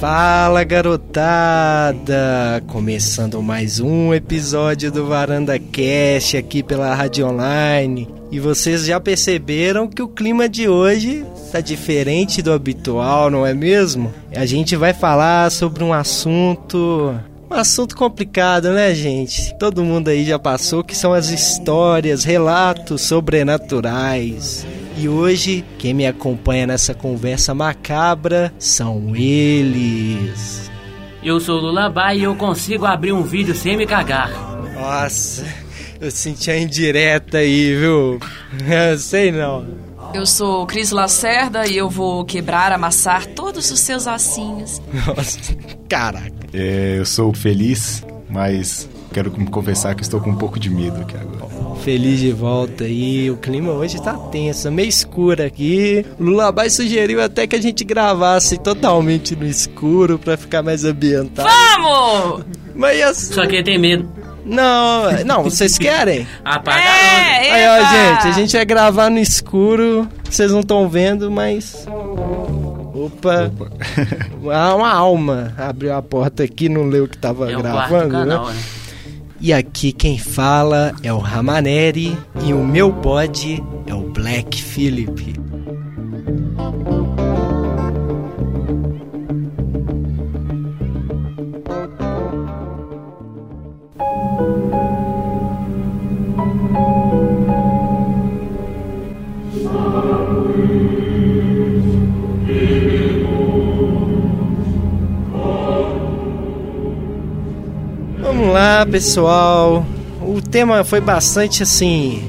Fala 0.00 0.64
garotada! 0.64 1.94
Começando 2.66 3.40
mais 3.40 3.78
um 3.78 4.12
episódio 4.12 4.90
do 4.90 5.06
Varanda 5.06 5.56
Cast 5.56 6.36
aqui 6.36 6.64
pela 6.64 6.92
Rádio 6.94 7.28
Online. 7.28 8.08
E 8.32 8.40
vocês 8.40 8.84
já 8.86 8.98
perceberam 8.98 9.86
que 9.86 10.02
o 10.02 10.08
clima 10.08 10.48
de 10.48 10.68
hoje 10.68 11.24
tá 11.46 11.60
diferente 11.60 12.42
do 12.42 12.52
habitual, 12.52 13.30
não 13.30 13.46
é 13.46 13.54
mesmo? 13.54 14.12
A 14.34 14.44
gente 14.46 14.76
vai 14.76 14.92
falar 14.92 15.50
sobre 15.50 15.82
um 15.82 15.92
assunto 15.92 17.14
um 17.48 17.54
assunto 17.54 17.96
complicado, 17.96 18.72
né, 18.72 18.92
gente? 18.92 19.56
Todo 19.56 19.84
mundo 19.84 20.08
aí 20.08 20.24
já 20.24 20.38
passou 20.38 20.82
que 20.82 20.96
são 20.96 21.12
as 21.12 21.30
histórias, 21.30 22.24
relatos 22.24 23.02
sobrenaturais. 23.02 24.66
E 24.98 25.08
hoje, 25.08 25.64
quem 25.78 25.94
me 25.94 26.06
acompanha 26.06 26.66
nessa 26.66 26.92
conversa 26.92 27.54
macabra 27.54 28.52
são 28.58 29.14
eles. 29.14 30.70
Eu 31.22 31.38
sou 31.38 31.58
o 31.58 31.60
Lullaby 31.60 32.18
e 32.18 32.22
eu 32.24 32.34
consigo 32.34 32.84
abrir 32.84 33.12
um 33.12 33.22
vídeo 33.22 33.54
sem 33.54 33.76
me 33.76 33.86
cagar. 33.86 34.30
Nossa, 34.74 35.44
eu 36.00 36.10
senti 36.10 36.50
a 36.50 36.58
indireta 36.58 37.38
aí, 37.38 37.74
viu? 37.74 38.18
Eu 38.90 38.98
sei 38.98 39.30
não. 39.32 39.85
Eu 40.16 40.24
sou 40.24 40.66
Cris 40.66 40.92
Lacerda 40.92 41.66
e 41.66 41.76
eu 41.76 41.90
vou 41.90 42.24
quebrar, 42.24 42.72
amassar 42.72 43.26
todos 43.26 43.70
os 43.70 43.78
seus 43.80 44.06
ossinhos. 44.06 44.80
Nossa, 45.06 45.38
caraca. 45.86 46.32
É, 46.54 46.96
eu 46.98 47.04
sou 47.04 47.34
feliz, 47.34 48.02
mas 48.26 48.88
quero 49.12 49.30
confessar 49.30 49.94
que 49.94 50.02
estou 50.02 50.18
com 50.18 50.30
um 50.30 50.34
pouco 50.34 50.58
de 50.58 50.70
medo 50.70 51.02
aqui 51.02 51.14
agora. 51.18 51.76
Feliz 51.82 52.18
de 52.18 52.32
volta 52.32 52.84
aí. 52.84 53.30
O 53.30 53.36
clima 53.36 53.72
hoje 53.72 54.00
tá 54.00 54.14
tenso, 54.14 54.72
meio 54.72 54.88
escuro 54.88 55.42
aqui. 55.42 56.02
O 56.18 56.24
Lullaby 56.24 56.70
sugeriu 56.70 57.22
até 57.22 57.46
que 57.46 57.54
a 57.54 57.60
gente 57.60 57.84
gravasse 57.84 58.56
totalmente 58.56 59.36
no 59.36 59.46
escuro 59.46 60.18
pra 60.18 60.38
ficar 60.38 60.62
mais 60.62 60.82
ambientado. 60.82 61.46
Vamos! 61.46 62.46
Mas 62.74 63.02
assim, 63.02 63.34
Só 63.34 63.46
que 63.46 63.62
tem 63.62 63.78
medo. 63.78 64.08
Não, 64.46 65.24
não, 65.24 65.42
vocês 65.42 65.76
querem? 65.78 66.26
Apaga 66.44 66.78
a 66.78 67.44
É, 67.44 67.50
Aí, 67.50 67.68
ó, 67.68 67.84
gente, 67.88 68.28
a 68.28 68.32
gente 68.32 68.56
vai 68.56 68.64
gravar 68.64 69.10
no 69.10 69.18
escuro. 69.18 70.08
Vocês 70.28 70.50
não 70.52 70.60
estão 70.60 70.88
vendo, 70.88 71.30
mas. 71.30 71.86
Opa, 72.94 73.50
há 74.52 74.74
uma 74.74 74.90
alma 74.90 75.52
abriu 75.58 75.94
a 75.94 76.00
porta 76.00 76.44
aqui, 76.44 76.68
não 76.68 76.84
leu 76.88 77.04
o 77.04 77.08
que 77.08 77.18
tava 77.18 77.50
É 77.50 77.54
gravando, 77.54 78.10
canal, 78.10 78.46
né? 78.46 78.52
né? 78.54 78.60
E 79.38 79.52
aqui 79.52 79.92
quem 79.92 80.18
fala 80.18 80.94
é 81.02 81.12
o 81.12 81.18
Ramaneri 81.18 82.16
e 82.42 82.54
o 82.54 82.64
meu 82.64 82.90
bode 82.90 83.62
é 83.86 83.94
o 83.94 84.00
Black 84.00 84.62
Philip. 84.62 85.34
Vamos 108.26 108.52
lá, 108.52 108.84
pessoal. 108.84 109.86
O 110.20 110.42
tema 110.42 110.82
foi 110.82 111.00
bastante 111.00 111.62
assim. 111.62 112.28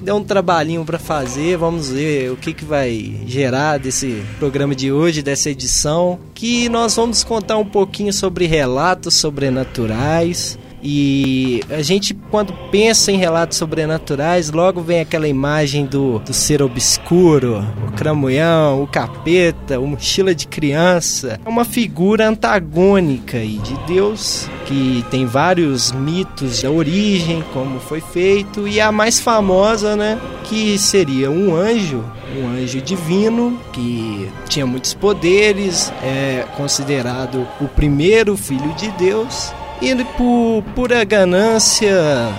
Deu 0.00 0.16
um 0.16 0.24
trabalhinho 0.24 0.82
pra 0.86 0.98
fazer. 0.98 1.58
Vamos 1.58 1.90
ver 1.90 2.32
o 2.32 2.36
que, 2.36 2.54
que 2.54 2.64
vai 2.64 3.20
gerar 3.26 3.78
desse 3.78 4.24
programa 4.38 4.74
de 4.74 4.90
hoje, 4.90 5.20
dessa 5.20 5.50
edição. 5.50 6.18
Que 6.32 6.66
nós 6.70 6.96
vamos 6.96 7.22
contar 7.22 7.58
um 7.58 7.66
pouquinho 7.66 8.10
sobre 8.10 8.46
relatos 8.46 9.16
sobrenaturais. 9.16 10.58
E 10.86 11.62
a 11.70 11.80
gente, 11.80 12.12
quando 12.30 12.52
pensa 12.70 13.10
em 13.10 13.16
relatos 13.16 13.56
sobrenaturais, 13.56 14.50
logo 14.50 14.82
vem 14.82 15.00
aquela 15.00 15.26
imagem 15.26 15.86
do, 15.86 16.18
do 16.18 16.34
ser 16.34 16.60
obscuro, 16.60 17.64
o 17.88 17.92
cramunhão, 17.92 18.82
o 18.82 18.86
capeta, 18.86 19.80
o 19.80 19.86
mochila 19.86 20.34
de 20.34 20.46
criança. 20.46 21.40
É 21.42 21.48
uma 21.48 21.64
figura 21.64 22.28
antagônica 22.28 23.38
aí 23.38 23.56
de 23.60 23.74
Deus, 23.86 24.46
que 24.66 25.02
tem 25.10 25.24
vários 25.24 25.90
mitos 25.90 26.60
da 26.60 26.70
origem, 26.70 27.42
como 27.54 27.80
foi 27.80 28.02
feito, 28.02 28.68
e 28.68 28.78
a 28.78 28.92
mais 28.92 29.18
famosa, 29.18 29.96
né, 29.96 30.20
que 30.44 30.76
seria 30.76 31.30
um 31.30 31.56
anjo, 31.56 32.04
um 32.36 32.46
anjo 32.48 32.82
divino, 32.82 33.58
que 33.72 34.28
tinha 34.50 34.66
muitos 34.66 34.92
poderes, 34.92 35.90
é 36.02 36.44
considerado 36.58 37.46
o 37.58 37.68
primeiro 37.68 38.36
filho 38.36 38.74
de 38.74 38.90
Deus, 38.98 39.50
e 39.86 40.04
por 40.16 40.62
pura 40.74 41.04
ganância, 41.04 41.94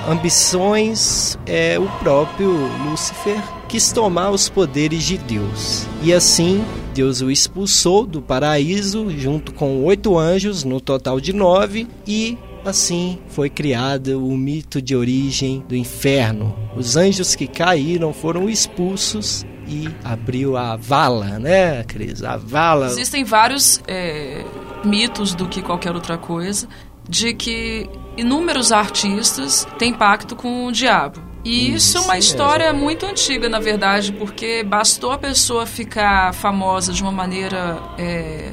ambições, 0.09 1.37
é 1.45 1.77
o 1.77 1.87
próprio 1.99 2.49
Lúcifer 2.83 3.39
quis 3.67 3.91
tomar 3.91 4.31
os 4.31 4.49
poderes 4.49 5.03
de 5.03 5.17
Deus. 5.19 5.85
E 6.01 6.11
assim, 6.11 6.65
Deus 6.93 7.21
o 7.21 7.29
expulsou 7.29 8.03
do 8.03 8.19
paraíso 8.19 9.11
junto 9.11 9.53
com 9.53 9.83
oito 9.83 10.17
anjos, 10.17 10.63
no 10.63 10.81
total 10.81 11.19
de 11.19 11.33
nove, 11.33 11.87
e 12.07 12.35
assim 12.65 13.19
foi 13.27 13.47
criado 13.47 14.25
o 14.25 14.35
mito 14.35 14.81
de 14.81 14.95
origem 14.95 15.63
do 15.69 15.75
inferno. 15.75 16.55
Os 16.75 16.97
anjos 16.97 17.35
que 17.35 17.45
caíram 17.45 18.11
foram 18.11 18.49
expulsos 18.49 19.45
e 19.67 19.87
abriu 20.03 20.57
a 20.57 20.75
vala, 20.75 21.37
né, 21.37 21.83
Cris? 21.83 22.23
A 22.23 22.37
vala. 22.37 22.87
Existem 22.87 23.23
vários 23.23 23.81
é, 23.87 24.43
mitos 24.83 25.35
do 25.35 25.47
que 25.47 25.61
qualquer 25.61 25.93
outra 25.93 26.17
coisa 26.17 26.67
de 27.07 27.33
que 27.33 27.89
inúmeros 28.17 28.71
artistas 28.71 29.67
têm 29.77 29.93
pacto 29.93 30.35
com 30.35 30.65
o 30.65 30.71
diabo. 30.71 31.21
E 31.43 31.75
isso 31.75 31.99
é 31.99 32.01
uma 32.01 32.17
Isso 32.17 32.31
história 32.31 32.73
muito 32.73 33.05
antiga, 33.05 33.47
na 33.47 33.59
verdade, 33.59 34.11
porque 34.11 34.63
bastou 34.63 35.11
a 35.11 35.17
pessoa 35.17 35.67
ficar 35.67 36.33
famosa 36.33 36.91
de 36.91 37.03
uma 37.03 37.11
maneira 37.11 37.79
é, 37.99 38.51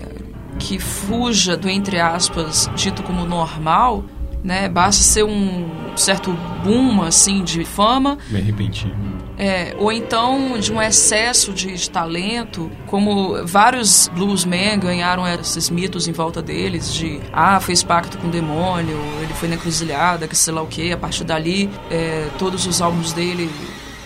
que 0.59 0.79
fuja 0.79 1.57
do, 1.57 1.71
entre 1.71 1.99
aspas, 1.99 2.71
dito 2.75 3.03
como 3.03 3.25
normal, 3.25 4.05
né? 4.45 4.69
Basta 4.69 5.03
ser 5.03 5.25
um 5.25 5.71
certo 5.97 6.33
boom, 6.63 7.03
assim, 7.03 7.43
de 7.43 7.65
fama, 7.65 8.19
Bem 8.29 8.43
repentino. 8.43 9.22
É, 9.43 9.75
ou 9.77 9.91
então 9.91 10.57
de 10.61 10.73
um 10.73 10.81
excesso 10.81 11.53
de, 11.53 11.91
talento, 11.91 12.71
como 12.87 13.45
vários 13.45 14.07
bluesmen 14.15 14.79
ganharam 14.79 15.27
esses 15.27 15.69
mitos 15.69 16.07
em 16.07 16.13
volta 16.13 16.41
deles, 16.41 16.95
de 16.95 17.21
ah, 17.33 17.59
fez 17.59 17.83
pacto 17.83 18.19
com 18.19 18.29
o 18.29 18.31
demônio, 18.31 18.97
ele 19.21 19.35
foi 19.35 19.49
na 19.49 19.57
encruzilhada, 19.57 20.29
que 20.29 20.37
sei 20.37 20.55
lá 20.55 20.63
o 20.63 20.69
que, 20.69 20.93
a 20.93 20.97
partir 20.97 21.25
dali 21.25 21.69
é, 21.91 22.29
todos 22.39 22.69
os 22.69 22.81
álbuns 22.81 23.13
dele 23.13 23.51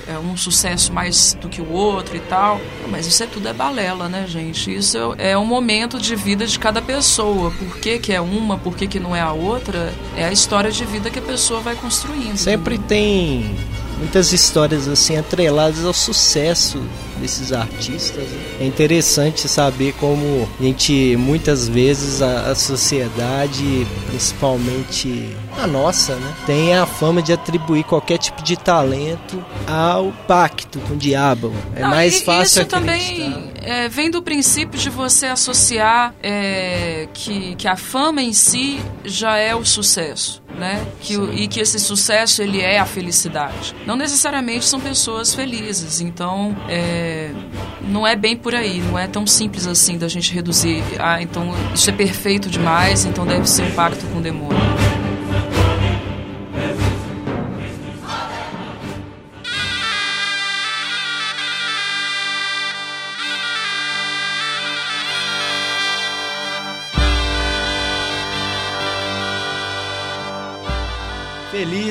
é 0.06 0.18
um 0.18 0.38
sucesso 0.38 0.90
mais 0.90 1.36
do 1.38 1.50
que 1.50 1.60
o 1.60 1.70
outro 1.70 2.16
e 2.16 2.20
tal. 2.20 2.58
Mas 2.88 3.06
isso 3.06 3.22
é 3.22 3.26
tudo 3.26 3.46
é 3.46 3.52
balela, 3.52 4.08
né, 4.08 4.24
gente? 4.26 4.74
Isso 4.74 5.14
é 5.18 5.36
um 5.36 5.44
momento 5.44 6.00
de 6.00 6.16
vida 6.16 6.46
de 6.46 6.58
cada 6.58 6.80
pessoa. 6.80 7.50
Por 7.50 7.78
que, 7.78 7.98
que 7.98 8.12
é 8.12 8.20
uma, 8.20 8.56
por 8.56 8.74
que, 8.74 8.86
que 8.86 9.00
não 9.00 9.14
é 9.14 9.20
a 9.20 9.32
outra? 9.32 9.92
É 10.16 10.24
a 10.24 10.32
história 10.32 10.70
de 10.70 10.84
vida 10.86 11.10
que 11.10 11.18
a 11.18 11.22
pessoa 11.22 11.60
vai 11.60 11.74
construindo. 11.74 12.36
Sempre 12.36 12.78
tem 12.78 13.54
muitas 13.98 14.32
histórias 14.32 14.88
assim 14.88 15.16
atreladas 15.16 15.84
ao 15.84 15.92
sucesso 15.92 16.82
desses 17.20 17.52
artistas. 17.52 18.24
né? 18.24 18.56
É 18.60 18.66
interessante 18.66 19.48
saber 19.48 19.94
como 19.94 20.48
a 20.58 20.62
gente 20.62 21.16
muitas 21.16 21.68
vezes 21.68 22.20
a, 22.22 22.50
a 22.50 22.54
sociedade, 22.54 23.86
principalmente 24.08 25.34
a 25.58 25.66
nossa, 25.66 26.14
né, 26.16 26.34
tem 26.44 26.74
a 26.74 26.84
fama 26.84 27.22
de 27.22 27.32
atribuir 27.32 27.84
qualquer 27.84 28.18
tipo 28.18 28.42
de 28.42 28.56
talento 28.56 29.42
ao 29.66 30.12
pacto 30.28 30.78
com 30.80 30.94
o 30.94 30.96
diabo. 30.96 31.52
É 31.74 31.80
Não, 31.80 31.90
mais 31.90 32.20
fácil 32.22 32.62
Isso 32.62 32.66
também 32.66 33.52
é, 33.62 33.88
vem 33.88 34.10
do 34.10 34.22
princípio 34.22 34.78
de 34.78 34.90
você 34.90 35.26
associar 35.26 36.14
é, 36.22 37.08
que, 37.14 37.54
que 37.56 37.66
a 37.66 37.76
fama 37.76 38.22
em 38.22 38.32
si 38.32 38.78
já 39.04 39.38
é 39.38 39.54
o 39.54 39.64
sucesso. 39.64 40.45
Né? 40.56 40.86
Que, 41.00 41.14
e 41.14 41.48
que 41.48 41.60
esse 41.60 41.78
sucesso 41.78 42.40
ele 42.42 42.60
é 42.60 42.78
a 42.78 42.86
felicidade. 42.86 43.74
Não 43.84 43.94
necessariamente 43.94 44.64
são 44.64 44.80
pessoas 44.80 45.34
felizes, 45.34 46.00
então 46.00 46.56
é, 46.66 47.30
não 47.82 48.06
é 48.06 48.16
bem 48.16 48.34
por 48.36 48.54
aí, 48.54 48.80
não 48.80 48.98
é 48.98 49.06
tão 49.06 49.26
simples 49.26 49.66
assim 49.66 49.98
da 49.98 50.08
gente 50.08 50.32
reduzir. 50.32 50.82
Ah, 50.98 51.20
então 51.20 51.54
isso 51.74 51.90
é 51.90 51.92
perfeito 51.92 52.48
demais, 52.48 53.04
então 53.04 53.26
deve 53.26 53.46
ser 53.48 53.64
um 53.64 53.70
pacto 53.72 54.06
com 54.06 54.18
o 54.18 54.22
demônio. 54.22 54.56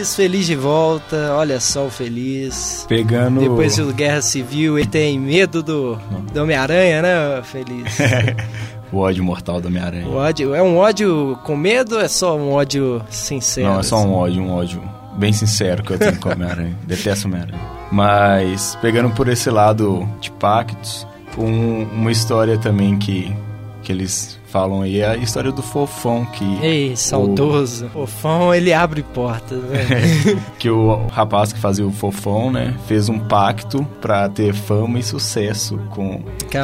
Feliz, 0.06 0.16
feliz 0.16 0.46
de 0.46 0.56
volta. 0.56 1.34
Olha 1.34 1.60
só 1.60 1.86
o 1.88 1.90
feliz. 1.90 2.86
Pegando. 2.88 3.40
Depois 3.40 3.78
do 3.78 3.92
Guerra 3.94 4.22
Civil, 4.22 4.78
ele 4.78 4.88
tem 4.88 5.18
medo 5.19 5.63
do, 5.63 5.98
do 6.31 6.44
Homem-Aranha, 6.44 7.02
né, 7.02 7.42
Feliz? 7.44 7.98
o 8.92 8.98
ódio 8.98 9.24
mortal 9.24 9.60
do 9.60 9.68
Homem-Aranha. 9.68 10.07
O 10.07 10.16
ódio, 10.16 10.54
é 10.54 10.62
um 10.62 10.78
ódio 10.78 11.40
com 11.44 11.56
medo 11.56 11.96
ou 11.96 12.02
é 12.02 12.07
só 12.07 12.38
um 12.38 12.52
ódio 12.52 13.02
sincero? 13.10 13.68
Não, 13.68 13.80
é 13.80 13.84
só 13.84 13.98
assim? 13.98 14.07
um 14.07 14.13
ódio, 14.13 14.44
um 14.44 14.52
ódio 14.54 14.84
bem 15.18 15.34
sincero 15.34 15.81
que 15.84 15.94
eu 15.94 15.98
tenho 15.98 16.19
com 16.19 16.30
o 16.30 16.31
Homem-Aranha. 16.34 16.78
Detesto 16.86 17.28
o 17.28 17.31
Homem-Aranha. 17.31 17.62
Mas, 17.92 18.78
pegando 18.81 19.10
por 19.12 19.28
esse 19.28 19.50
lado 19.50 20.07
de 20.22 20.30
pactos, 20.31 21.07
um- 21.38 21.84
uma 21.94 22.12
história 22.12 22.57
também 22.57 22.98
que, 22.98 23.34
que 23.81 23.92
eles 23.92 24.40
falam 24.56 24.84
aí 24.84 25.02
é 25.02 25.07
a 25.10 25.18
história 25.18 25.52
do 25.52 25.62
Fofão, 25.62 26.24
que... 26.24 26.46
Ei, 26.63 26.96
saudoso. 26.96 27.90
Fofão, 27.90 28.56
ele 28.56 28.72
abre 28.72 29.04
portas, 29.04 29.62
né? 29.63 29.86
que 30.57 30.69
o 30.69 31.07
rapaz 31.07 31.52
que 31.52 31.60
fazia 31.60 31.86
o 31.86 31.92
Fofão, 31.92 32.50
né, 32.50 32.74
fez 32.88 33.10
um 33.10 33.19
pacto 33.19 33.86
pra 34.00 34.30
ter 34.30 34.54
fama 34.54 34.98
e 34.98 35.04
sucesso 35.04 35.78
com... 35.90 36.24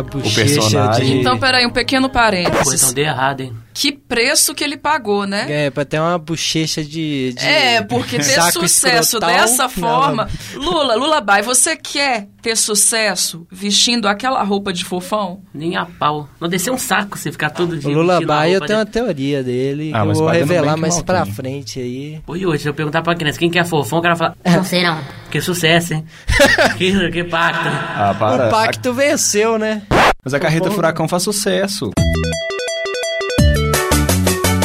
Bochecha 0.09 0.41
personagem- 0.41 1.05
de... 1.05 1.17
Então, 1.19 1.38
peraí, 1.38 1.65
um 1.65 1.69
pequeno 1.69 2.07
Pô, 2.07 2.17
então 2.17 2.21
parênteses. 2.21 2.93
deu 2.93 3.03
errado, 3.03 3.41
hein? 3.41 3.53
Que 3.73 3.91
preço 3.91 4.53
que 4.53 4.63
ele 4.63 4.77
pagou, 4.77 5.25
né? 5.25 5.45
É, 5.65 5.69
pra 5.69 5.85
ter 5.85 5.99
uma 5.99 6.17
bochecha 6.17 6.83
de... 6.83 7.33
de 7.33 7.45
É, 7.45 7.81
porque 7.81 8.17
ter 8.17 8.23
saco 8.23 8.51
sucesso 8.51 9.17
escrotal, 9.17 9.29
dessa 9.29 9.63
não. 9.63 9.69
forma. 9.69 10.29
Lula, 10.55 10.95
Lula 10.95 11.21
Bai, 11.21 11.41
você 11.41 11.75
quer 11.75 12.27
ter 12.41 12.57
sucesso 12.57 13.47
vestindo 13.49 14.07
aquela 14.07 14.43
roupa 14.43 14.73
de 14.73 14.83
fofão? 14.83 15.41
Nem 15.53 15.77
a 15.77 15.85
pau. 15.85 16.27
Não 16.39 16.49
descer 16.49 16.71
um 16.71 16.77
saco 16.77 17.17
você 17.17 17.31
ficar 17.31 17.49
todo 17.51 17.77
O 17.87 18.11
a 18.11 18.21
Baia 18.21 18.53
roupa 18.53 18.67
tem 18.67 18.75
uma 18.75 18.85
teoria 18.85 19.43
dele 19.43 19.91
Ah, 19.93 19.97
que 19.97 20.01
eu 20.03 20.07
mas 20.07 20.17
vou 20.19 20.27
revelar 20.27 20.77
mais 20.77 20.95
mal 20.95 21.03
pra 21.03 21.25
frente 21.25 21.79
aí. 21.79 22.19
Oi, 22.27 22.45
hoje, 22.45 22.63
se 22.63 22.69
eu 22.69 22.73
perguntar 22.73 23.01
pra 23.01 23.15
criança 23.15 23.39
quem 23.39 23.49
que 23.49 23.59
é 23.59 23.63
fofão, 23.63 23.99
o 23.99 24.01
cara 24.01 24.15
fala, 24.15 24.35
Não 24.45 24.63
sei 24.63 24.83
não. 24.83 24.99
que 25.29 25.41
sucesso, 25.41 25.93
hein? 25.93 26.05
que, 26.77 27.11
que 27.11 27.23
pacto. 27.23 27.67
Ah, 27.67 28.15
para. 28.17 28.47
o 28.47 28.49
pacto 28.49 28.93
venceu, 28.93 29.57
né? 29.57 29.81
Mas 30.23 30.33
a 30.33 30.39
Carreta 30.39 30.69
Furacão 30.69 31.07
faz 31.07 31.23
sucesso. 31.23 31.91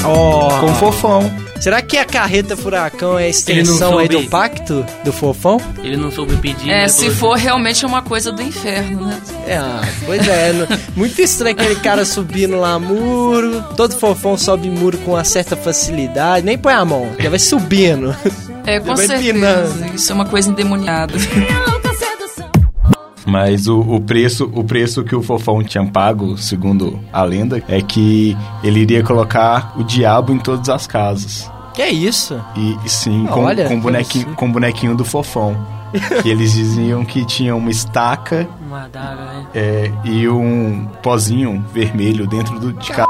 Ó, 0.07 0.61
Com 0.61 0.67
o 0.67 0.75
Fofão. 0.75 1.31
será 1.61 1.83
que 1.83 1.97
a 1.99 2.05
carreta 2.05 2.57
furacão 2.57 3.19
é 3.19 3.25
a 3.25 3.29
extensão 3.29 3.99
aí 3.99 4.09
do 4.09 4.23
pacto 4.29 4.85
do 5.05 5.13
fofão? 5.13 5.61
Ele 5.83 5.97
não 5.97 6.11
soube 6.11 6.37
pedir. 6.37 6.71
É, 6.71 6.83
né, 6.83 6.89
se 6.89 7.11
for 7.11 7.37
realmente 7.37 7.85
é 7.85 7.89
uma 7.89 8.03
coisa 8.03 8.31
do 8.33 8.43
inferno, 8.43 9.07
né? 9.07 9.19
É, 9.47 9.59
pois 10.05 10.27
é, 10.29 10.53
no- 10.53 10.67
muito 10.95 11.21
estranho 11.21 11.57
aquele 11.57 11.77
cara 11.77 12.05
subindo 12.05 12.57
lá 12.57 12.79
muro, 12.79 13.63
todo 13.77 13.95
fofão 13.97 14.37
sobe 14.37 14.69
muro 14.71 14.99
com 14.99 15.13
uma 15.13 15.25
certa 15.25 15.57
facilidade, 15.57 16.45
nem 16.45 16.57
põe 16.59 16.73
a 16.75 16.85
mão, 16.85 17.11
já 17.19 17.31
vai 17.31 17.39
subindo. 17.39 18.15
É, 18.67 18.81
com 18.81 18.87
Já 18.89 18.95
vai 18.95 19.07
certeza. 19.07 19.29
empinando. 19.31 19.95
Isso 19.95 20.11
é 20.11 20.15
uma 20.15 20.25
coisa 20.27 20.51
endemoniada. 20.51 21.15
Mas 23.27 23.67
o, 23.67 23.81
o 23.81 24.01
preço 24.01 24.51
o 24.55 24.63
preço 24.63 25.03
que 25.03 25.15
o 25.15 25.23
Fofão 25.23 25.63
tinha 25.63 25.85
pago, 25.85 26.39
segundo 26.39 26.99
a 27.13 27.23
lenda, 27.25 27.63
é 27.69 27.83
que 27.83 28.37
ele 28.63 28.81
iria 28.81 29.03
colocar 29.03 29.75
o 29.77 29.83
diabo 29.83 30.33
em 30.33 30.39
todas 30.39 30.69
as 30.69 30.87
casas. 30.87 31.51
Que 31.75 31.83
é 31.83 31.91
isso? 31.91 32.41
E, 32.57 32.79
e 32.85 32.89
sim, 32.89 33.27
com, 33.27 33.45
Olha, 33.45 33.69
com, 33.69 33.79
bonequinho, 33.81 34.35
com 34.35 34.51
bonequinho 34.51 34.97
do 34.97 35.05
Fofão. 35.05 35.57
que 36.23 36.29
eles 36.29 36.53
diziam 36.53 37.05
que 37.05 37.25
tinha 37.25 37.55
uma 37.55 37.71
estaca 37.71 38.49
Uma 38.67 38.85
adaga, 38.85 39.25
né? 39.25 39.47
é, 39.55 39.93
e 40.05 40.29
um 40.29 40.87
pozinho 41.03 41.65
vermelho 41.73 42.27
dentro 42.27 42.59
do, 42.59 42.73
de 42.73 42.91
cada. 42.91 43.07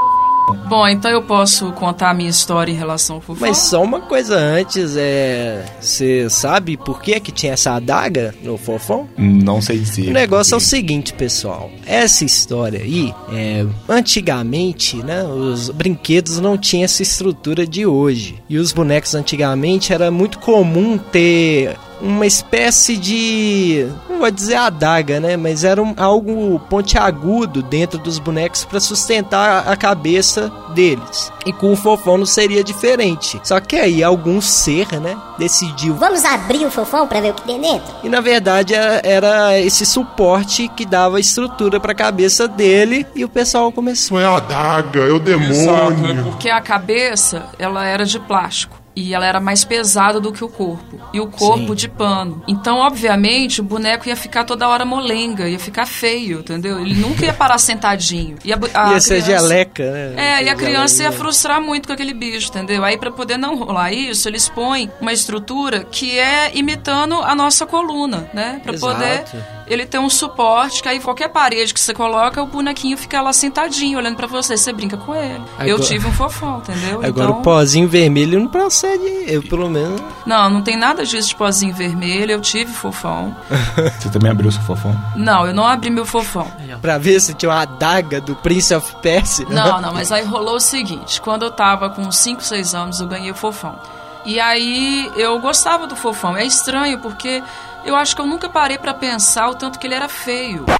Bom, 0.68 0.86
então 0.86 1.10
eu 1.10 1.22
posso 1.22 1.72
contar 1.72 2.10
a 2.10 2.14
minha 2.14 2.30
história 2.30 2.70
em 2.70 2.74
relação 2.74 3.16
ao 3.16 3.22
fofão? 3.22 3.48
Mas 3.48 3.58
só 3.58 3.82
uma 3.82 4.00
coisa 4.00 4.36
antes, 4.36 4.96
é. 4.96 5.64
Você 5.80 6.28
sabe 6.30 6.76
por 6.76 7.00
que 7.00 7.18
que 7.20 7.32
tinha 7.32 7.52
essa 7.52 7.72
adaga 7.72 8.34
no 8.42 8.56
fofão? 8.56 9.08
Não 9.16 9.60
sei 9.60 9.78
dizer. 9.78 10.08
O 10.08 10.12
negócio 10.12 10.54
é 10.54 10.56
o 10.56 10.60
seguinte, 10.60 11.12
pessoal. 11.12 11.70
Essa 11.84 12.24
história 12.24 12.80
aí, 12.80 13.14
é, 13.32 13.66
antigamente, 13.88 14.96
né, 14.96 15.24
os 15.24 15.70
brinquedos 15.70 16.40
não 16.40 16.56
tinham 16.56 16.84
essa 16.84 17.02
estrutura 17.02 17.66
de 17.66 17.86
hoje. 17.86 18.42
E 18.48 18.58
os 18.58 18.72
bonecos 18.72 19.14
antigamente 19.14 19.92
era 19.92 20.10
muito 20.10 20.38
comum 20.38 20.98
ter 20.98 21.76
uma 22.00 22.26
espécie 22.26 22.96
de, 22.96 23.88
não 24.08 24.18
vou 24.18 24.30
dizer 24.30 24.56
adaga, 24.56 25.18
né, 25.20 25.36
mas 25.36 25.64
era 25.64 25.82
um- 25.82 25.94
algo 25.96 26.58
pontiagudo 26.68 27.62
dentro 27.62 27.98
dos 27.98 28.18
bonecos 28.18 28.64
para 28.64 28.80
sustentar 28.80 29.66
a 29.68 29.76
cabeça 29.76 30.52
deles. 30.74 31.32
E 31.46 31.52
com 31.52 31.72
o 31.72 31.76
fofão 31.76 32.18
não 32.18 32.26
seria 32.26 32.62
diferente. 32.62 33.40
Só 33.44 33.60
que 33.60 33.76
aí 33.76 34.02
algum 34.04 34.40
ser, 34.40 35.00
né, 35.00 35.16
decidiu 35.38 35.94
Vamos 35.94 36.24
abrir 36.24 36.64
o 36.66 36.70
fofão 36.70 37.06
pra 37.06 37.20
ver 37.20 37.30
o 37.30 37.34
que 37.34 37.42
tem 37.42 37.60
dentro? 37.60 37.94
e 38.04 38.08
na 38.08 38.20
verdade 38.20 38.74
era, 38.74 39.00
era 39.04 39.58
esse 39.60 39.86
suporte 39.86 40.68
que 40.68 40.84
dava 40.84 41.18
estrutura 41.20 41.80
pra 41.80 41.94
cabeça 41.94 42.46
dele 42.48 43.06
e 43.14 43.24
o 43.24 43.28
pessoal 43.28 43.72
começou. 43.72 44.18
Não 44.18 44.24
é 44.24 44.28
a 44.28 44.36
adaga, 44.36 45.00
é 45.00 45.12
o 45.12 45.18
demônio. 45.18 46.24
Porque 46.24 46.50
a 46.50 46.60
cabeça, 46.60 47.44
ela 47.58 47.84
era 47.86 48.04
de 48.04 48.18
plástico. 48.18 48.75
E 48.96 49.12
ela 49.14 49.26
era 49.26 49.38
mais 49.38 49.62
pesada 49.62 50.18
do 50.18 50.32
que 50.32 50.42
o 50.42 50.48
corpo. 50.48 50.98
E 51.12 51.20
o 51.20 51.26
corpo 51.26 51.68
Sim. 51.68 51.74
de 51.74 51.88
pano. 51.88 52.42
Então, 52.48 52.78
obviamente, 52.78 53.60
o 53.60 53.64
boneco 53.64 54.08
ia 54.08 54.16
ficar 54.16 54.44
toda 54.44 54.66
hora 54.66 54.86
molenga, 54.86 55.46
ia 55.46 55.58
ficar 55.58 55.84
feio, 55.84 56.40
entendeu? 56.40 56.80
Ele 56.80 56.94
nunca 56.94 57.26
ia 57.26 57.34
parar 57.34 57.58
sentadinho. 57.60 58.36
E 58.42 58.52
a, 58.52 58.58
a 58.72 58.92
Ia 58.92 59.00
ser 59.00 59.22
geleca, 59.22 59.90
né? 59.90 60.14
É, 60.16 60.44
e 60.44 60.48
a 60.48 60.54
criança 60.54 61.02
ia 61.02 61.12
frustrar 61.12 61.60
muito 61.60 61.86
com 61.86 61.92
aquele 61.92 62.14
bicho, 62.14 62.48
entendeu? 62.48 62.82
Aí, 62.84 62.96
pra 62.96 63.10
poder 63.10 63.36
não 63.36 63.54
rolar 63.56 63.92
isso, 63.92 64.28
eles 64.28 64.48
põem 64.48 64.90
uma 65.00 65.12
estrutura 65.12 65.84
que 65.84 66.18
é 66.18 66.56
imitando 66.56 67.16
a 67.16 67.34
nossa 67.34 67.66
coluna, 67.66 68.30
né? 68.32 68.60
Pra 68.62 68.72
Exato. 68.72 68.94
poder 68.94 69.24
ele 69.66 69.84
ter 69.86 69.98
um 69.98 70.08
suporte, 70.08 70.82
que 70.82 70.88
aí 70.88 71.00
qualquer 71.00 71.28
parede 71.28 71.74
que 71.74 71.80
você 71.80 71.92
coloca, 71.92 72.42
o 72.42 72.46
bonequinho 72.46 72.96
fica 72.96 73.20
lá 73.20 73.32
sentadinho, 73.32 73.98
olhando 73.98 74.16
pra 74.16 74.26
você, 74.26 74.56
você 74.56 74.72
brinca 74.72 74.96
com 74.96 75.14
ele. 75.14 75.42
Eu 75.60 75.74
Agora- 75.76 75.82
tive 75.88 76.06
um 76.06 76.12
fofão, 76.12 76.58
entendeu? 76.58 77.00
Agora 77.02 77.08
então, 77.08 77.30
o 77.30 77.42
pozinho 77.42 77.88
vermelho 77.88 78.38
não 78.40 78.48
procede, 78.48 79.04
eu 79.26 79.42
pelo 79.42 79.68
menos. 79.68 80.00
Não, 80.24 80.48
não 80.50 80.62
tem 80.62 80.76
nada 80.76 81.04
disso 81.04 81.28
de 81.28 81.34
pozinho 81.36 81.74
vermelho, 81.74 82.32
eu 82.32 82.40
tive 82.40 82.72
fofão. 82.72 83.34
Você 83.98 84.08
também 84.10 84.30
abriu 84.30 84.50
seu 84.52 84.62
Fofão? 84.62 84.96
Não, 85.14 85.46
eu 85.46 85.54
não 85.54 85.66
abri 85.66 85.90
meu 85.90 86.04
fofão. 86.04 86.50
Pra 86.80 86.98
ver 86.98 87.20
se 87.20 87.34
tinha 87.34 87.50
uma 87.50 87.62
adaga 87.62 88.20
do 88.20 88.34
Prince 88.36 88.74
of 88.74 88.96
Persia. 89.02 89.46
Não, 89.48 89.80
não, 89.80 89.92
mas 89.92 90.10
aí 90.12 90.24
rolou 90.24 90.56
o 90.56 90.60
seguinte: 90.60 91.20
quando 91.20 91.44
eu 91.44 91.50
tava 91.50 91.90
com 91.90 92.10
5, 92.10 92.42
6 92.42 92.74
anos, 92.74 93.00
eu 93.00 93.06
ganhei 93.06 93.30
o 93.30 93.34
fofão. 93.34 93.78
E 94.24 94.40
aí 94.40 95.10
eu 95.16 95.38
gostava 95.38 95.86
do 95.86 95.94
fofão. 95.94 96.36
É 96.36 96.44
estranho 96.44 96.98
porque 96.98 97.42
eu 97.86 97.96
acho 97.96 98.14
que 98.14 98.20
eu 98.20 98.26
nunca 98.26 98.48
parei 98.48 98.78
pra 98.78 98.92
pensar 98.92 99.48
o 99.48 99.54
tanto 99.54 99.78
que 99.78 99.86
ele 99.86 99.94
era 99.94 100.08
feio. 100.08 100.66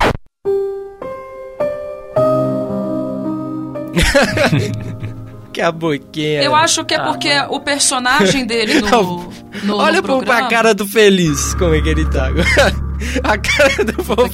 Que 5.53 5.63
a 5.63 5.73
boquinha. 5.73 6.43
Eu 6.43 6.55
acho 6.55 6.85
que 6.85 6.93
é 6.93 6.99
porque 6.99 7.31
o 7.49 7.59
personagem 7.59 8.45
dele 8.45 8.83
no, 8.83 9.33
no, 9.63 9.79
Olha 9.79 9.97
no 9.97 10.03
pro, 10.03 10.19
programa... 10.19 10.41
pra 10.41 10.49
cara 10.51 10.75
do 10.75 10.87
feliz, 10.87 11.55
como 11.55 11.75
é 11.75 11.81
que 11.81 11.89
ele 11.89 12.05
tá. 12.11 12.29
a 13.25 13.39
cara 13.39 13.83
do 13.83 14.05
fofão. 14.05 14.29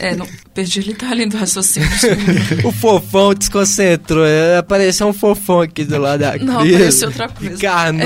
É, 0.00 0.16
não, 0.16 0.26
perdi 0.58 0.80
ele 0.80 0.94
tá 0.94 1.14
lindo 1.14 1.36
raciocínio. 1.36 1.88
O 2.66 2.72
fofão 2.72 3.32
desconcentrou. 3.32 4.26
é, 4.26 4.56
Apareceu 4.58 5.06
um 5.06 5.12
fofão 5.12 5.60
aqui 5.60 5.84
do 5.84 5.96
lado 5.98 6.18
da 6.20 6.36
Não, 6.36 6.60
Cris. 6.62 6.74
apareceu 6.74 7.08
outra 7.08 7.28
coisa. 7.28 7.54
Encarnou. 7.54 8.04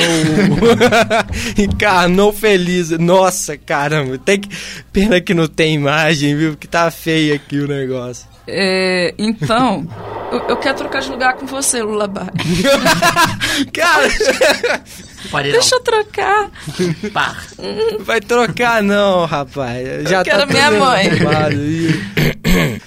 Encarnou 1.56 2.32
feliz. 2.32 2.90
Nossa, 2.90 3.56
caramba. 3.56 4.18
Tem 4.18 4.38
que... 4.40 4.50
Pena 4.92 5.18
que 5.20 5.32
não 5.32 5.46
tem 5.48 5.74
imagem, 5.76 6.36
viu? 6.36 6.54
Que 6.56 6.68
tá 6.68 6.90
feio 6.90 7.34
aqui 7.34 7.58
o 7.58 7.66
negócio. 7.66 8.26
É, 8.46 9.14
então, 9.18 9.86
eu, 10.32 10.40
eu 10.48 10.56
quero 10.56 10.76
trocar 10.76 11.00
de 11.00 11.10
lugar 11.10 11.34
com 11.34 11.46
você, 11.46 11.82
Lula 11.82 12.06
Bai. 12.08 12.26
Cara, 13.72 14.08
Deixa 15.52 15.76
eu 15.76 15.80
trocar. 15.80 16.50
não. 16.78 17.10
Pá. 17.12 17.36
vai 18.00 18.20
trocar 18.20 18.82
não, 18.82 19.24
rapaz. 19.26 20.08
Já 20.08 20.24
quero 20.24 20.40
tá 20.40 20.46
minha 20.46 20.68
tudo 20.70 20.80
mãe. 20.80 21.08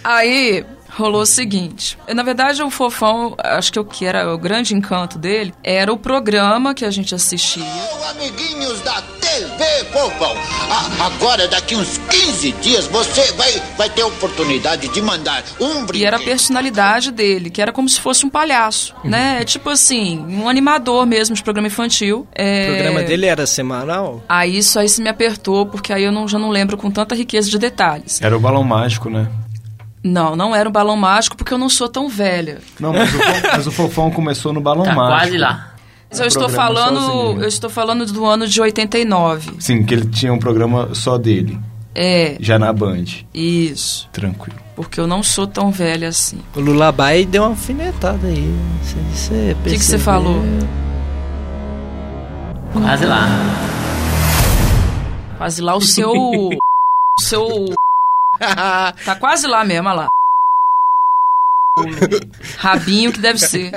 aí. 0.03 0.65
Rolou 0.97 1.21
o 1.21 1.25
seguinte. 1.25 1.97
Na 2.13 2.23
verdade, 2.23 2.63
o 2.63 2.69
Fofão, 2.69 3.35
acho 3.37 3.71
que 3.71 3.79
o 3.79 3.83
que 3.83 4.05
era 4.05 4.33
o 4.33 4.37
grande 4.37 4.73
encanto 4.73 5.17
dele 5.19 5.53
era 5.63 5.91
o 5.91 5.97
programa 5.97 6.73
que 6.73 6.85
a 6.85 6.89
gente 6.91 7.13
assistia. 7.13 7.63
Ô, 7.63 8.03
amiguinhos 8.11 8.79
da 8.81 9.01
TV 9.19 9.85
Fofão, 9.91 10.33
a- 10.71 11.05
agora 11.07 11.49
daqui 11.49 11.75
uns 11.75 11.97
15 12.09 12.51
dias 12.61 12.87
você 12.87 13.29
vai, 13.33 13.51
vai 13.77 13.89
ter 13.89 14.03
a 14.03 14.07
oportunidade 14.07 14.87
de 14.87 15.01
mandar 15.01 15.43
um 15.59 15.85
brinquedo. 15.85 15.95
E 15.97 16.05
era 16.05 16.15
a 16.15 16.19
personalidade 16.21 17.11
dele, 17.11 17.49
que 17.49 17.61
era 17.61 17.73
como 17.73 17.89
se 17.89 17.99
fosse 17.99 18.25
um 18.25 18.29
palhaço, 18.29 18.95
Uhum. 19.03 19.09
né? 19.09 19.43
Tipo 19.43 19.71
assim, 19.71 20.19
um 20.29 20.47
animador 20.47 21.05
mesmo 21.05 21.35
de 21.35 21.43
programa 21.43 21.67
infantil. 21.67 22.25
É... 22.33 22.63
O 22.69 22.73
programa 22.75 23.03
dele 23.03 23.25
era 23.25 23.45
semanal? 23.45 24.23
Aí 24.29 24.57
isso 24.57 24.79
aí 24.79 24.87
se 24.87 25.01
me 25.01 25.09
apertou, 25.09 25.65
porque 25.65 25.91
aí 25.91 26.03
eu 26.05 26.11
não, 26.11 26.25
já 26.25 26.39
não 26.39 26.49
lembro 26.49 26.77
com 26.77 26.89
tanta 26.89 27.13
riqueza 27.15 27.49
de 27.49 27.57
detalhes. 27.59 28.21
Era 28.21 28.37
o 28.37 28.39
balão 28.39 28.63
mágico, 28.63 29.09
né? 29.09 29.27
Não, 30.07 30.35
não 30.35 30.55
era 30.55 30.69
um 30.69 30.71
balão 30.71 30.95
mágico, 30.95 31.35
porque 31.35 31.51
eu 31.51 31.57
não 31.57 31.67
sou 31.67 31.89
tão 31.89 32.07
velha. 32.07 32.59
Não, 32.79 32.93
mas 32.93 33.11
o, 33.11 33.17
mas 33.53 33.65
o 33.67 33.71
Fofão 33.71 34.11
começou 34.11 34.53
no 34.53 34.61
balão 34.61 34.83
Tá 34.83 34.93
mágico. 34.93 35.19
quase 35.19 35.37
lá. 35.39 35.71
Mas 36.11 36.19
eu 36.19 36.27
estou 36.27 36.47
falando, 36.47 36.99
sozinho. 37.01 37.41
eu 37.41 37.47
estou 37.47 37.69
falando 37.71 38.05
do 38.05 38.23
ano 38.23 38.45
de 38.47 38.61
89. 38.61 39.53
Sim, 39.59 39.83
que 39.83 39.95
ele 39.95 40.05
tinha 40.05 40.31
um 40.31 40.37
programa 40.37 40.89
só 40.93 41.17
dele, 41.17 41.59
É, 41.95 42.37
já 42.39 42.59
na 42.59 42.71
Band. 42.71 43.05
isso. 43.33 44.07
Tranquilo. 44.13 44.59
Porque 44.75 44.99
eu 44.99 45.07
não 45.07 45.23
sou 45.23 45.47
tão 45.47 45.71
velha 45.71 46.09
assim. 46.09 46.37
O 46.55 46.59
Lulabai 46.59 47.25
deu 47.25 47.41
uma 47.41 47.49
alfinetada 47.49 48.27
aí. 48.27 48.53
Você, 48.83 48.95
você 49.11 49.55
O 49.59 49.63
que, 49.63 49.77
que 49.79 49.83
você 49.83 49.97
falou? 49.97 50.39
Quase 52.73 53.05
lá. 53.05 53.27
Quase 55.37 55.61
lá 55.61 55.75
o 55.75 55.81
seu. 55.81 56.11
o 56.13 56.51
seu. 57.21 57.65
Tá 58.39 59.15
quase 59.19 59.47
lá 59.47 59.63
mesmo, 59.63 59.89
olha 59.89 60.01
lá. 60.01 60.09
Rabinho 62.57 63.11
que 63.11 63.19
deve 63.19 63.39
ser. 63.39 63.71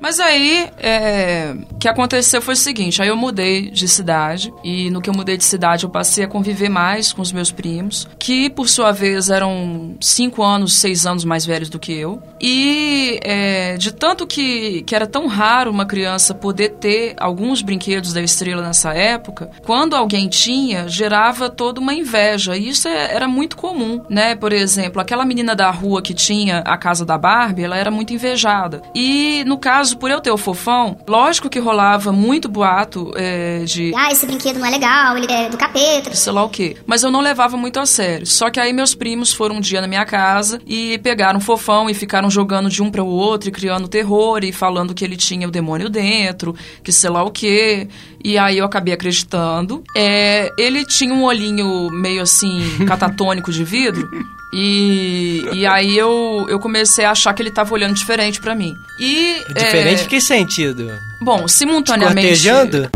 Mas 0.00 0.18
aí, 0.18 0.68
é, 0.78 1.54
o 1.70 1.76
que 1.76 1.88
aconteceu 1.88 2.40
foi 2.40 2.54
o 2.54 2.56
seguinte, 2.56 3.02
aí 3.02 3.08
eu 3.08 3.16
mudei 3.16 3.70
de 3.70 3.86
cidade, 3.86 4.52
e 4.64 4.90
no 4.90 5.00
que 5.00 5.10
eu 5.10 5.14
mudei 5.14 5.36
de 5.36 5.44
cidade 5.44 5.84
eu 5.84 5.90
passei 5.90 6.24
a 6.24 6.28
conviver 6.28 6.68
mais 6.68 7.12
com 7.12 7.20
os 7.22 7.32
meus 7.32 7.50
primos, 7.52 8.08
que 8.18 8.48
por 8.48 8.68
sua 8.68 8.92
vez 8.92 9.28
eram 9.28 9.94
cinco 10.00 10.42
anos, 10.42 10.74
seis 10.74 11.04
anos 11.06 11.24
mais 11.24 11.44
velhos 11.44 11.68
do 11.68 11.78
que 11.78 11.92
eu. 11.92 12.22
E 12.40 13.20
é, 13.22 13.76
de 13.76 13.92
tanto 13.92 14.26
que, 14.26 14.82
que 14.82 14.94
era 14.94 15.06
tão 15.06 15.26
raro 15.26 15.70
uma 15.70 15.84
criança 15.84 16.34
poder 16.34 16.70
ter 16.70 17.14
alguns 17.18 17.60
brinquedos 17.60 18.12
da 18.14 18.22
estrela 18.22 18.62
nessa 18.62 18.94
época, 18.94 19.50
quando 19.64 19.94
alguém 19.94 20.28
tinha, 20.28 20.88
gerava 20.88 21.50
toda 21.50 21.80
uma 21.80 21.92
inveja. 21.92 22.56
E 22.56 22.68
isso 22.70 22.88
é- 22.88 23.14
era 23.14 23.28
muito 23.28 23.56
comum, 23.56 24.02
né? 24.08 24.34
Por 24.34 24.52
exemplo, 24.52 25.00
aquela 25.00 25.24
menina 25.26 25.54
da 25.54 25.70
rua 25.70 26.00
que 26.00 26.14
tinha 26.14 26.60
a 26.60 26.78
casa 26.78 27.04
da 27.04 27.18
Barbie, 27.18 27.64
ela 27.64 27.76
era 27.76 27.90
muito 27.90 28.14
invejada. 28.14 28.80
E 28.94 29.44
no 29.46 29.58
caso, 29.58 29.89
por 29.96 30.10
eu 30.10 30.20
ter 30.20 30.30
o 30.30 30.36
fofão, 30.36 30.98
lógico 31.08 31.48
que 31.48 31.58
rolava 31.58 32.12
muito 32.12 32.48
boato 32.48 33.12
é, 33.16 33.64
de 33.64 33.92
Ah, 33.96 34.10
esse 34.12 34.26
brinquedo 34.26 34.58
não 34.58 34.66
é 34.66 34.70
legal, 34.70 35.16
ele 35.16 35.30
é 35.32 35.48
do 35.48 35.56
capeta. 35.56 36.14
sei 36.14 36.32
lá 36.32 36.42
o 36.44 36.48
quê. 36.48 36.76
Mas 36.86 37.02
eu 37.02 37.10
não 37.10 37.20
levava 37.20 37.56
muito 37.56 37.78
a 37.78 37.86
sério. 37.86 38.26
Só 38.26 38.50
que 38.50 38.60
aí 38.60 38.72
meus 38.72 38.94
primos 38.94 39.32
foram 39.32 39.56
um 39.56 39.60
dia 39.60 39.80
na 39.80 39.86
minha 39.86 40.04
casa 40.04 40.60
e 40.66 40.98
pegaram 40.98 41.38
um 41.38 41.42
fofão 41.42 41.88
e 41.88 41.94
ficaram 41.94 42.30
jogando 42.30 42.68
de 42.68 42.82
um 42.82 42.90
para 42.90 43.02
o 43.02 43.06
outro 43.06 43.48
e 43.48 43.52
criando 43.52 43.88
terror 43.88 44.44
e 44.44 44.52
falando 44.52 44.94
que 44.94 45.04
ele 45.04 45.16
tinha 45.16 45.46
o 45.48 45.50
demônio 45.50 45.88
dentro, 45.88 46.54
que 46.82 46.92
sei 46.92 47.10
lá 47.10 47.22
o 47.22 47.30
quê. 47.30 47.88
E 48.22 48.36
aí 48.36 48.58
eu 48.58 48.64
acabei 48.64 48.92
acreditando. 48.94 49.82
É, 49.96 50.48
ele 50.58 50.84
tinha 50.84 51.14
um 51.14 51.24
olhinho 51.24 51.88
meio 51.90 52.22
assim, 52.22 52.60
catatônico 52.86 53.50
de 53.52 53.64
vidro. 53.64 54.08
E, 54.52 55.48
e 55.52 55.66
aí 55.66 55.96
eu, 55.96 56.46
eu 56.48 56.58
comecei 56.58 57.04
a 57.04 57.12
achar 57.12 57.32
que 57.32 57.42
ele 57.42 57.50
tava 57.50 57.72
olhando 57.72 57.94
diferente 57.94 58.40
pra 58.40 58.54
mim. 58.54 58.74
E. 58.98 59.44
Diferente 59.54 60.02
é, 60.02 60.04
em 60.04 60.08
que 60.08 60.20
sentido? 60.20 60.90
Bom, 61.20 61.46
simultaneamente. 61.46 62.26
Cortejando? 62.26 62.90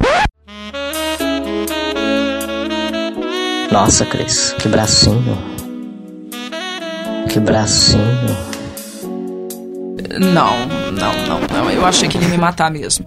Nossa, 3.71 4.05
Cris, 4.07 4.55
que 4.59 4.69
bracinho. 4.69 5.37
Que 7.29 7.41
bracinho. 7.41 8.05
Não, 10.21 10.67
não, 10.93 11.13
não, 11.27 11.41
não. 11.41 11.71
Eu 11.71 11.85
achei 11.85 12.09
que 12.09 12.17
ele 12.17 12.25
ia 12.25 12.31
me 12.31 12.39
matar 12.39 12.71
mesmo. 12.71 13.07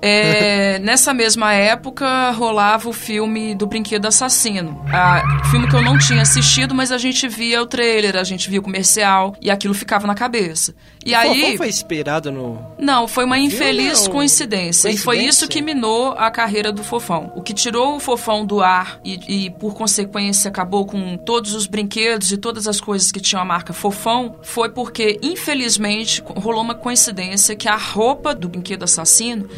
É, 0.00 0.78
nessa 0.78 1.12
mesma 1.12 1.52
época 1.52 2.30
rolava 2.30 2.88
o 2.88 2.92
filme 2.92 3.54
do 3.54 3.66
Brinquedo 3.66 4.06
Assassino. 4.06 4.84
Ah, 4.92 5.22
filme 5.50 5.68
que 5.68 5.76
eu 5.76 5.82
não 5.82 5.98
tinha 5.98 6.22
assistido, 6.22 6.74
mas 6.74 6.92
a 6.92 6.98
gente 6.98 7.26
via 7.28 7.62
o 7.62 7.66
trailer, 7.66 8.16
a 8.16 8.24
gente 8.24 8.48
via 8.48 8.60
o 8.60 8.62
comercial 8.62 9.34
e 9.40 9.50
aquilo 9.50 9.74
ficava 9.74 10.06
na 10.06 10.14
cabeça. 10.14 10.74
E 11.10 11.14
O 11.14 11.18
aí. 11.18 11.56
foi 11.56 11.68
inspirado 11.68 12.30
no... 12.30 12.58
Não, 12.78 13.08
foi 13.08 13.24
uma 13.24 13.38
infeliz 13.38 14.06
ou- 14.06 14.12
coincidência. 14.12 14.88
E 14.90 14.96
foi 14.96 15.18
isso 15.18 15.48
que 15.48 15.60
minou 15.62 16.12
a 16.12 16.30
carreira 16.30 16.70
do 16.72 16.84
Fofão. 16.84 17.32
O 17.34 17.42
que 17.42 17.52
tirou 17.54 17.96
o 17.96 18.00
Fofão 18.00 18.44
do 18.44 18.60
ar 18.60 19.00
e, 19.04 19.46
e, 19.46 19.50
por 19.50 19.74
consequência, 19.74 20.48
acabou 20.48 20.84
com 20.86 21.16
todos 21.16 21.54
os 21.54 21.66
brinquedos 21.66 22.30
e 22.32 22.36
todas 22.36 22.66
as 22.68 22.80
coisas 22.80 23.10
que 23.10 23.20
tinham 23.20 23.40
a 23.42 23.44
marca 23.44 23.72
Fofão 23.72 24.36
foi 24.42 24.68
porque, 24.70 25.18
infelizmente, 25.22 26.22
rolou 26.36 26.60
uma 26.62 26.74
coincidência 26.74 27.56
que 27.56 27.68
a 27.68 27.76
roupa 27.76 28.34
do 28.34 28.48
brinquedo 28.48 28.82
assassino 28.84 29.48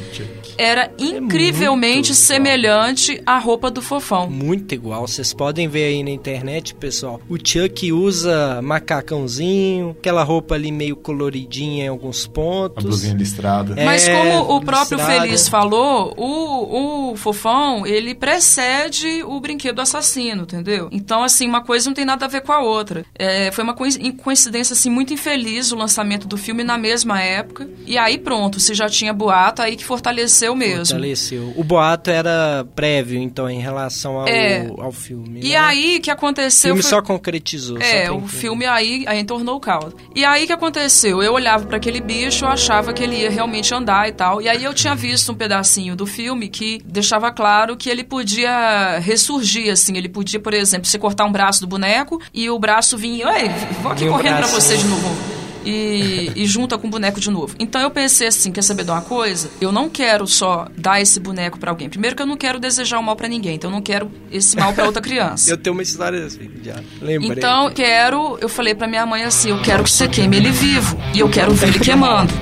era 0.57 0.91
incrivelmente 0.99 1.97
muito 1.97 2.07
igual. 2.07 2.15
semelhante 2.17 3.23
à 3.27 3.39
roupa 3.39 3.71
do 3.71 3.83
Fofão. 3.83 4.29
Muito 4.31 4.75
igual. 4.75 5.07
Vocês 5.07 5.33
podem 5.33 5.69
ver 5.69 5.85
aí 5.85 6.03
na 6.03 6.11
internet, 6.11 6.75
pessoal. 6.75 7.21
O 7.29 7.37
Chuck 7.37 7.93
usa 7.93 8.61
macacãozinho, 8.63 9.97
aquela 9.99 10.23
roupa 10.23 10.55
ali 10.55 10.71
meio 10.73 10.97
coloridinha 11.45 11.85
em 11.85 11.89
alguns 11.89 12.27
A 12.27 12.29
pontos. 12.31 12.85
blusinha 12.85 13.15
listrada. 13.15 13.75
É, 13.81 13.85
Mas 13.85 14.09
como 14.09 14.57
o 14.57 14.61
próprio 14.61 14.97
listrada. 14.99 15.21
Feliz 15.23 15.49
falou, 15.49 16.15
o, 16.17 17.11
o 17.13 17.17
Fofão, 17.17 17.87
ele 17.87 18.15
precede 18.15 19.23
o 19.25 19.41
brinquedo 19.41 19.81
assassino, 19.81 20.43
entendeu? 20.43 20.89
Então, 20.93 21.23
assim, 21.23 21.49
uma 21.49 21.63
coisa 21.63 21.89
não 21.89 21.95
tem 21.95 22.05
nada 22.05 22.25
a 22.27 22.29
ver 22.29 22.43
com 22.43 22.53
a 22.53 22.61
outra. 22.61 23.05
É, 23.19 23.51
foi 23.51 23.65
uma 23.65 23.75
coinc- 23.75 24.17
coincidência, 24.23 24.73
assim, 24.75 24.91
muito 24.91 25.13
infeliz 25.13 25.73
o 25.73 25.77
lançamento 25.77 26.27
do 26.27 26.37
filme 26.37 26.63
na 26.65 26.77
mesma 26.79 27.21
época. 27.21 27.69
E 27.87 27.97
aí, 27.99 28.19
pronto, 28.19 28.61
se 28.61 28.75
já 28.75 28.89
tinha 28.89 29.13
boato, 29.13 29.63
aí 29.63 29.77
que 29.77 29.85
fortaleceu 29.85 30.55
mesmo. 30.55 30.87
Fortaleceu. 30.87 31.53
O 31.57 31.65
boato 31.65 32.11
era 32.11 32.67
prévio, 32.75 33.19
então, 33.21 33.49
em 33.49 33.61
relação 33.61 34.19
ao, 34.21 34.29
É. 34.29 34.67
ao 34.79 34.93
filme. 34.93 35.41
E 35.43 35.51
né? 35.51 35.57
aí, 35.57 35.97
o 35.99 36.01
que 36.01 36.11
o 36.11 36.15
aconteceu 36.15 36.71
filme 36.71 36.83
foi... 36.83 36.91
só 36.91 37.03
concretizou. 37.03 37.79
só 37.81 37.85
É, 37.87 38.05
pra 38.05 38.15
o 38.15 38.27
filme 38.29 38.67
aí, 38.67 39.05
aí 39.07 39.19
entornou 39.21 39.57
o 39.57 39.61
caldo. 39.61 39.97
E 40.15 40.25
aí 40.25 40.45
o 40.45 40.47
que 40.47 40.53
aconteceu? 40.53 41.20
Eu 41.23 41.33
olhava 41.33 41.67
pra 41.67 41.77
aquele 41.77 42.01
bicho, 42.01 42.45
eu 42.45 42.49
achava 42.49 42.93
que 42.93 43.03
ele 43.03 43.17
ia 43.17 43.31
realmente 43.31 43.75
andar 43.75 44.09
e 44.09 44.13
tal. 44.13 44.41
E 44.41 44.49
aí 44.49 44.65
eu 44.65 44.75
tinha 44.75 44.95
visto 44.95 45.33
um 45.33 45.35
pedacinho 45.35 45.95
do 45.97 46.07
filme 46.07 46.49
que 46.49 46.83
deixava 46.85 47.31
claro 47.31 47.77
que 47.77 47.89
ele 47.89 48.05
podia 48.05 48.99
ressurgir, 48.99 49.73
assim. 49.73 49.97
Ele 49.97 50.09
podia, 50.09 50.41
por 50.41 50.55
exemplo, 50.55 50.87
você 50.87 50.99
cortar 50.99 51.25
um 51.25 51.33
braço 51.33 51.61
do 51.61 51.67
boneco 51.67 52.21
e 52.33 52.49
o 52.51 52.59
braço 52.59 52.97
vinha. 52.97 53.27
Ei, 53.39 53.49
vou 53.83 53.93
aqui 53.93 54.09
um 54.09 54.13
correndo 54.13 54.37
bracinho. 54.37 54.61
você 54.61 54.77
de 54.77 54.85
novo. 54.85 55.30
E, 55.65 56.33
e 56.35 56.47
junta 56.47 56.79
com 56.79 56.87
o 56.87 56.91
boneco 56.91 57.21
de 57.21 57.31
novo. 57.31 57.55
Então 57.59 57.81
eu 57.81 57.91
pensei 57.91 58.29
assim, 58.29 58.51
quer 58.51 58.63
saber 58.63 58.85
de 58.85 58.91
uma 58.91 59.03
coisa? 59.03 59.51
Eu 59.61 59.71
não 59.71 59.89
quero 59.89 60.27
só 60.27 60.67
dar 60.77 61.01
esse 61.01 61.21
boneco 61.21 61.59
pra 61.59 61.71
alguém. 61.71 61.89
Primeiro 61.89 62.17
que 62.17 62.23
eu 62.23 62.27
não 62.27 62.37
quero 62.37 62.59
desejar 62.59 62.99
o 62.99 63.03
mal 63.03 63.17
pra 63.17 63.29
ninguém, 63.29 63.57
então 63.57 63.71
eu 63.71 63.75
não 63.75 63.83
quero 63.83 64.11
esse 64.31 64.57
mal 64.57 64.73
pra 64.73 64.85
outra 64.87 65.03
criança. 65.03 65.51
Eu 65.51 65.57
tenho 65.57 65.75
uma 65.75 65.83
história 65.83 66.25
assim, 66.25 66.51
já. 66.63 66.77
Lembrei. 67.01 67.39
Então, 67.39 67.71
quero, 67.73 68.39
eu 68.41 68.49
falei 68.49 68.75
pra 68.75 68.87
minha 68.87 69.05
mãe 69.05 69.25
assim, 69.25 69.51
eu 69.51 69.61
quero 69.61 69.83
que 69.83 69.91
você 69.91 70.07
queime 70.09 70.37
ele 70.37 70.51
vivo 70.51 70.97
e 71.15 71.21
eu 71.21 71.29
quero 71.29 71.53
ver 71.53 71.69
ele 71.69 71.81
queimando. 71.81 72.33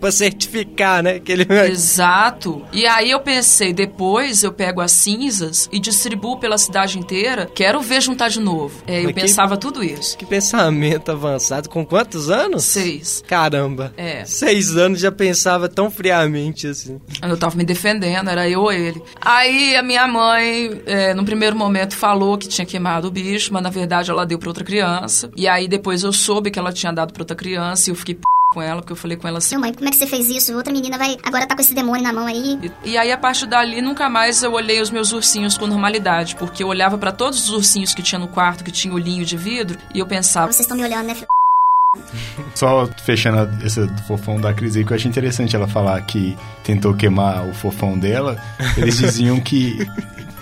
Pra 0.00 0.12
certificar, 0.12 1.02
né? 1.02 1.18
Que 1.18 1.32
ele... 1.32 1.46
Exato. 1.70 2.62
E 2.72 2.86
aí 2.86 3.10
eu 3.10 3.20
pensei, 3.20 3.72
depois 3.72 4.42
eu 4.42 4.52
pego 4.52 4.80
as 4.80 4.92
cinzas 4.92 5.68
e 5.72 5.78
distribuo 5.80 6.38
pela 6.38 6.56
cidade 6.58 6.98
inteira. 6.98 7.50
Quero 7.54 7.80
ver 7.80 8.00
juntar 8.00 8.28
de 8.28 8.40
novo. 8.40 8.82
É, 8.86 9.00
eu 9.00 9.04
Mas 9.04 9.14
que- 9.14 9.20
pensava 9.22 9.56
tudo 9.56 9.82
isso. 9.82 10.16
Que 10.16 10.24
pensamento 10.26 11.10
avançado. 11.10 11.68
Com 11.68 11.84
quantos 11.84 12.30
anos? 12.30 12.64
Seis. 12.64 13.24
Caramba. 13.26 13.92
É. 13.96 14.24
Seis 14.24 14.76
anos 14.76 15.00
já 15.00 15.10
pensava 15.10 15.68
tão 15.68 15.90
friamente 15.90 16.66
assim. 16.66 17.00
Eu 17.22 17.36
tava 17.36 17.56
me 17.56 17.64
defendendo, 17.64 18.28
era 18.30 18.48
eu 18.48 18.60
ou 18.62 18.72
ele. 18.72 19.02
Aí 19.20 19.74
a 19.76 19.82
minha 19.82 20.06
mãe, 20.06 20.80
é, 20.86 21.14
no 21.14 21.24
primeiro 21.24 21.56
momento, 21.56 21.96
falou 21.96 22.38
que 22.38 22.48
tinha 22.48 22.66
queimado 22.66 23.08
o 23.08 23.10
bicho, 23.10 23.52
mas 23.52 23.62
na 23.62 23.70
verdade 23.70 24.10
ela 24.10 24.24
deu 24.26 24.38
pra 24.38 24.48
outra 24.50 24.64
criança. 24.64 25.30
E 25.36 25.48
aí 25.48 25.66
depois 25.66 26.02
eu 26.02 26.12
soube 26.12 26.50
que 26.50 26.58
ela 26.58 26.72
tinha 26.72 26.92
dado 26.92 27.12
pra 27.12 27.22
outra 27.22 27.36
criança 27.36 27.88
e 27.88 27.92
eu 27.92 27.96
fiquei 27.96 28.14
p... 28.14 28.22
com 28.48 28.62
ela, 28.62 28.80
porque 28.80 28.92
eu 28.92 28.96
falei 28.96 29.16
com 29.16 29.28
ela 29.28 29.38
assim. 29.38 29.54
Meu 29.54 29.60
mãe, 29.60 29.74
como 29.74 29.88
é 29.88 29.90
que 29.90 29.96
você 29.96 30.06
fez 30.06 30.28
isso? 30.28 30.54
Outra 30.54 30.72
menina 30.72 30.96
vai 30.98 31.16
agora 31.22 31.46
tá 31.46 31.54
com 31.54 31.60
esse 31.60 31.74
demônio 31.74 32.02
na 32.02 32.12
mão 32.12 32.26
aí. 32.26 32.58
E, 32.84 32.90
e 32.90 32.98
aí, 32.98 33.12
a 33.12 33.18
partir 33.18 33.46
dali, 33.46 33.80
nunca 33.80 34.08
mais 34.08 34.42
eu 34.42 34.52
olhei 34.52 34.80
os 34.80 34.90
meus 34.90 35.12
ursinhos 35.12 35.56
com 35.58 35.66
normalidade, 35.66 36.36
porque 36.36 36.62
eu 36.62 36.68
olhava 36.68 36.96
pra 36.96 37.12
todos 37.12 37.44
os 37.44 37.50
ursinhos 37.50 37.94
que 37.94 38.02
tinha 38.02 38.18
no 38.18 38.28
quarto, 38.28 38.64
que 38.64 38.72
tinha 38.72 38.92
olhinho 38.92 39.24
de 39.24 39.36
vidro, 39.36 39.78
e 39.94 39.98
eu 39.98 40.06
pensava, 40.06 40.50
Vocês 40.52 40.60
estão 40.60 40.76
me 40.76 40.84
olhando, 40.84 41.06
né? 41.06 41.14
filho? 41.14 41.28
Só 42.54 42.86
fechando 43.04 43.64
esse 43.64 43.86
do 43.86 44.02
fofão 44.02 44.40
da 44.40 44.52
Cris 44.52 44.76
aí, 44.76 44.84
que 44.84 44.92
eu 44.92 44.96
achei 44.96 45.08
interessante 45.10 45.56
ela 45.56 45.66
falar 45.66 46.00
que 46.02 46.36
tentou 46.62 46.94
queimar 46.94 47.46
o 47.48 47.54
fofão 47.54 47.98
dela. 47.98 48.40
Eles 48.76 48.98
diziam 48.98 49.40
que 49.40 49.86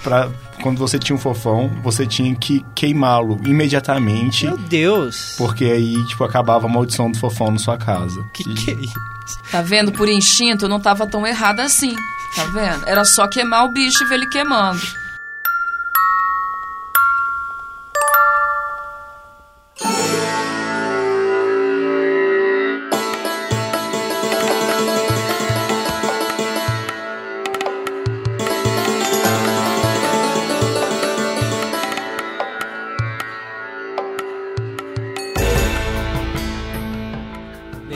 pra, 0.06 0.28
quando 0.62 0.78
você 0.78 0.98
tinha 1.00 1.16
um 1.16 1.18
fofão, 1.18 1.68
você 1.82 2.06
tinha 2.06 2.32
que 2.36 2.64
queimá-lo 2.76 3.40
imediatamente, 3.44 4.46
Meu 4.46 4.56
Deus. 4.56 5.34
porque 5.36 5.64
aí, 5.64 5.96
tipo, 6.06 6.22
acabava 6.22 6.66
a 6.66 6.68
maldição 6.68 7.10
do 7.10 7.18
fofão 7.18 7.50
na 7.50 7.58
sua 7.58 7.76
casa. 7.76 8.24
Que 8.32 8.44
que 8.54 8.70
é 8.70 8.74
isso? 8.74 8.94
tá 9.50 9.60
vendo? 9.62 9.90
Por 9.90 10.08
instinto, 10.08 10.66
eu 10.66 10.68
não 10.68 10.78
tava 10.78 11.06
tão 11.08 11.26
errada 11.26 11.64
assim. 11.64 11.94
Tá 12.36 12.44
vendo? 12.44 12.86
Era 12.86 13.04
só 13.04 13.26
queimar 13.26 13.64
o 13.64 13.72
bicho 13.72 14.04
e 14.04 14.06
ver 14.06 14.14
ele 14.14 14.26
queimando. 14.28 14.80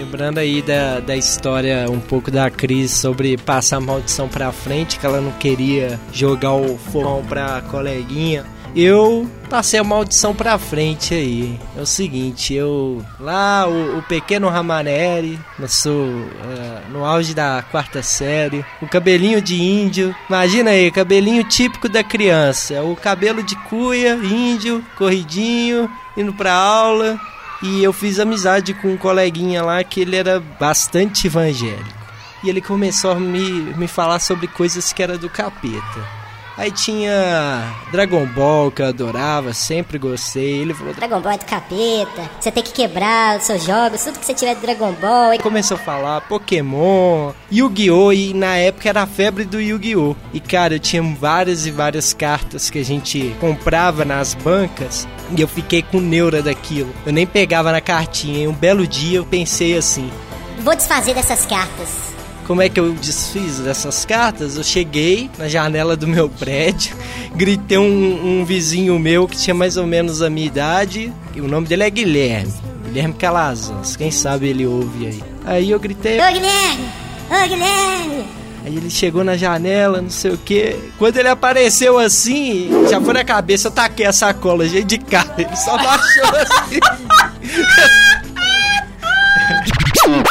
Falando 0.07 0.39
aí 0.39 0.63
da, 0.63 1.01
da 1.01 1.17
história 1.17 1.87
um 1.91 2.01
pouco 2.01 2.31
da 2.31 2.51
Cris 2.51 2.91
sobre 2.91 3.37
passar 3.37 3.77
a 3.77 3.81
maldição 3.81 4.29
pra 4.29 4.53
frente, 4.53 4.99
que 4.99 5.07
ela 5.07 5.21
não 5.21 5.33
queria 5.33 5.99
jogar 6.13 6.55
o 6.55 6.77
fogão 6.77 7.25
pra 7.29 7.61
coleguinha. 7.63 8.45
Eu 8.75 9.29
passei 9.49 9.81
a 9.81 9.85
maldição 9.85 10.35
pra 10.35 10.57
frente 10.57 11.13
aí. 11.13 11.59
É 11.77 11.81
o 11.81 11.87
seguinte, 11.87 12.55
eu. 12.55 13.05
Lá, 13.19 13.67
o, 13.67 13.99
o 13.99 14.03
pequeno 14.03 14.49
Ramaneri, 14.49 15.39
no, 15.59 15.69
sou, 15.69 16.07
eh, 16.07 16.83
no 16.91 17.05
auge 17.05 17.35
da 17.35 17.65
quarta 17.69 18.01
série, 18.03 18.65
o 18.81 18.87
cabelinho 18.87 19.43
de 19.43 19.61
índio. 19.61 20.15
Imagina 20.29 20.71
aí, 20.71 20.91
cabelinho 20.91 21.43
típico 21.43 21.89
da 21.89 22.05
criança. 22.05 22.81
O 22.83 22.95
cabelo 22.95 23.43
de 23.43 23.57
cuia, 23.57 24.15
índio, 24.15 24.85
corridinho, 24.97 25.91
indo 26.17 26.33
pra 26.33 26.55
aula. 26.55 27.19
E 27.63 27.83
eu 27.83 27.93
fiz 27.93 28.19
amizade 28.19 28.73
com 28.75 28.89
um 28.89 28.97
coleguinha 28.97 29.63
lá 29.63 29.85
que 29.85 30.01
ele 30.01 30.17
era 30.17 30.41
bastante 30.41 31.27
evangélico. 31.27 32.01
E 32.43 32.49
ele 32.49 32.61
começou 32.61 33.11
a 33.13 33.15
me, 33.17 33.51
me 33.77 33.87
falar 33.87 34.19
sobre 34.19 34.47
coisas 34.47 34.93
que 34.93 35.03
era 35.03 35.19
do 35.19 35.29
capeta. 35.29 36.20
Aí 36.61 36.71
tinha 36.71 37.75
Dragon 37.91 38.27
Ball 38.27 38.71
que 38.71 38.83
eu 38.83 38.89
adorava, 38.89 39.55
sempre 39.55 39.97
gostei. 39.97 40.61
Ele 40.61 40.75
falou, 40.75 40.93
Dragon 40.93 41.19
Ball 41.19 41.33
é 41.33 41.39
do 41.39 41.47
capeta. 41.47 42.31
Você 42.39 42.53
tem 42.53 42.63
que 42.63 42.71
quebrar 42.71 43.39
os 43.39 43.45
seus 43.45 43.65
jogos, 43.65 44.05
tudo 44.05 44.19
que 44.19 44.27
você 44.27 44.35
tiver 44.35 44.55
de 44.57 44.61
Dragon 44.61 44.93
Ball. 44.93 45.39
começou 45.39 45.79
a 45.79 45.81
falar 45.81 46.21
Pokémon, 46.21 47.33
Yu-Gi-Oh! 47.51 48.13
E 48.13 48.35
na 48.35 48.57
época 48.57 48.91
era 48.91 49.01
a 49.01 49.07
febre 49.07 49.47
do 49.47 49.59
Yu-Gi-Oh! 49.59 50.15
E 50.35 50.39
cara, 50.39 50.75
eu 50.75 50.79
tinha 50.79 51.03
várias 51.03 51.65
e 51.65 51.71
várias 51.71 52.13
cartas 52.13 52.69
que 52.69 52.79
a 52.79 52.85
gente 52.85 53.35
comprava 53.41 54.05
nas 54.05 54.35
bancas 54.35 55.09
e 55.35 55.41
eu 55.41 55.49
fiquei 55.49 55.81
com 55.81 55.99
neura 55.99 56.43
daquilo. 56.43 56.95
Eu 57.07 57.13
nem 57.15 57.27
pegava 57.27 57.73
na 57.73 57.81
cartinha. 57.81 58.45
E 58.45 58.47
um 58.47 58.53
belo 58.53 58.87
dia 58.87 59.17
eu 59.17 59.25
pensei 59.25 59.79
assim: 59.79 60.11
Vou 60.59 60.77
desfazer 60.77 61.15
dessas 61.15 61.47
cartas. 61.47 62.10
Como 62.51 62.63
é 62.63 62.69
que 62.69 62.81
eu 62.81 62.93
desfiz 62.95 63.61
dessas 63.61 64.05
cartas? 64.05 64.57
Eu 64.57 64.65
cheguei 64.65 65.31
na 65.39 65.47
janela 65.47 65.97
do 65.97 66.09
meu 66.09 66.29
prédio, 66.29 66.97
gritei 67.33 67.79
um, 67.79 68.41
um 68.41 68.45
vizinho 68.45 68.99
meu 68.99 69.29
que 69.29 69.37
tinha 69.37 69.55
mais 69.55 69.77
ou 69.77 69.87
menos 69.87 70.21
a 70.21 70.29
minha 70.29 70.49
idade, 70.49 71.13
e 71.33 71.41
o 71.41 71.47
nome 71.47 71.69
dele 71.69 71.85
é 71.85 71.91
Guilherme. 71.91 72.53
Guilherme 72.87 73.15
Calazans, 73.15 73.95
quem 73.95 74.11
sabe 74.11 74.49
ele 74.49 74.67
ouve 74.67 75.07
aí. 75.07 75.23
Aí 75.45 75.71
eu 75.71 75.79
gritei, 75.79 76.19
Ô 76.21 76.27
Guilherme! 76.33 76.89
Ô 77.31 77.49
Guilherme! 77.49 78.25
Aí 78.65 78.77
ele 78.77 78.91
chegou 78.91 79.23
na 79.23 79.37
janela, 79.37 80.03
não 80.03 80.11
sei 80.11 80.33
o 80.33 80.37
que. 80.37 80.77
Quando 80.99 81.19
ele 81.19 81.29
apareceu 81.29 82.01
assim, 82.01 82.69
já 82.91 83.01
foi 83.01 83.15
na 83.15 83.23
cabeça, 83.23 83.69
eu 83.69 83.73
taquei 83.73 84.07
a 84.07 84.13
sacola, 84.13 84.67
gente 84.67 84.87
de 84.87 84.99
cara. 84.99 85.37
Ele 85.39 85.55
só 85.55 85.77
baixou 85.77 86.25
assim. 86.35 86.81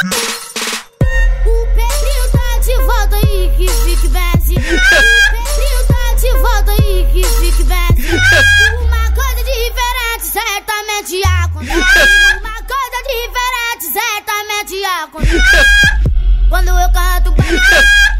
certamente 11.10 11.22
acontece. 11.44 11.80
Uma 12.40 12.54
coisa 12.62 12.98
diferente, 13.08 13.84
certamente 13.92 14.84
acontece. 14.84 15.42
Quando 16.48 16.68
eu 16.68 16.92
canto 16.92 17.32
baile, 17.32 17.60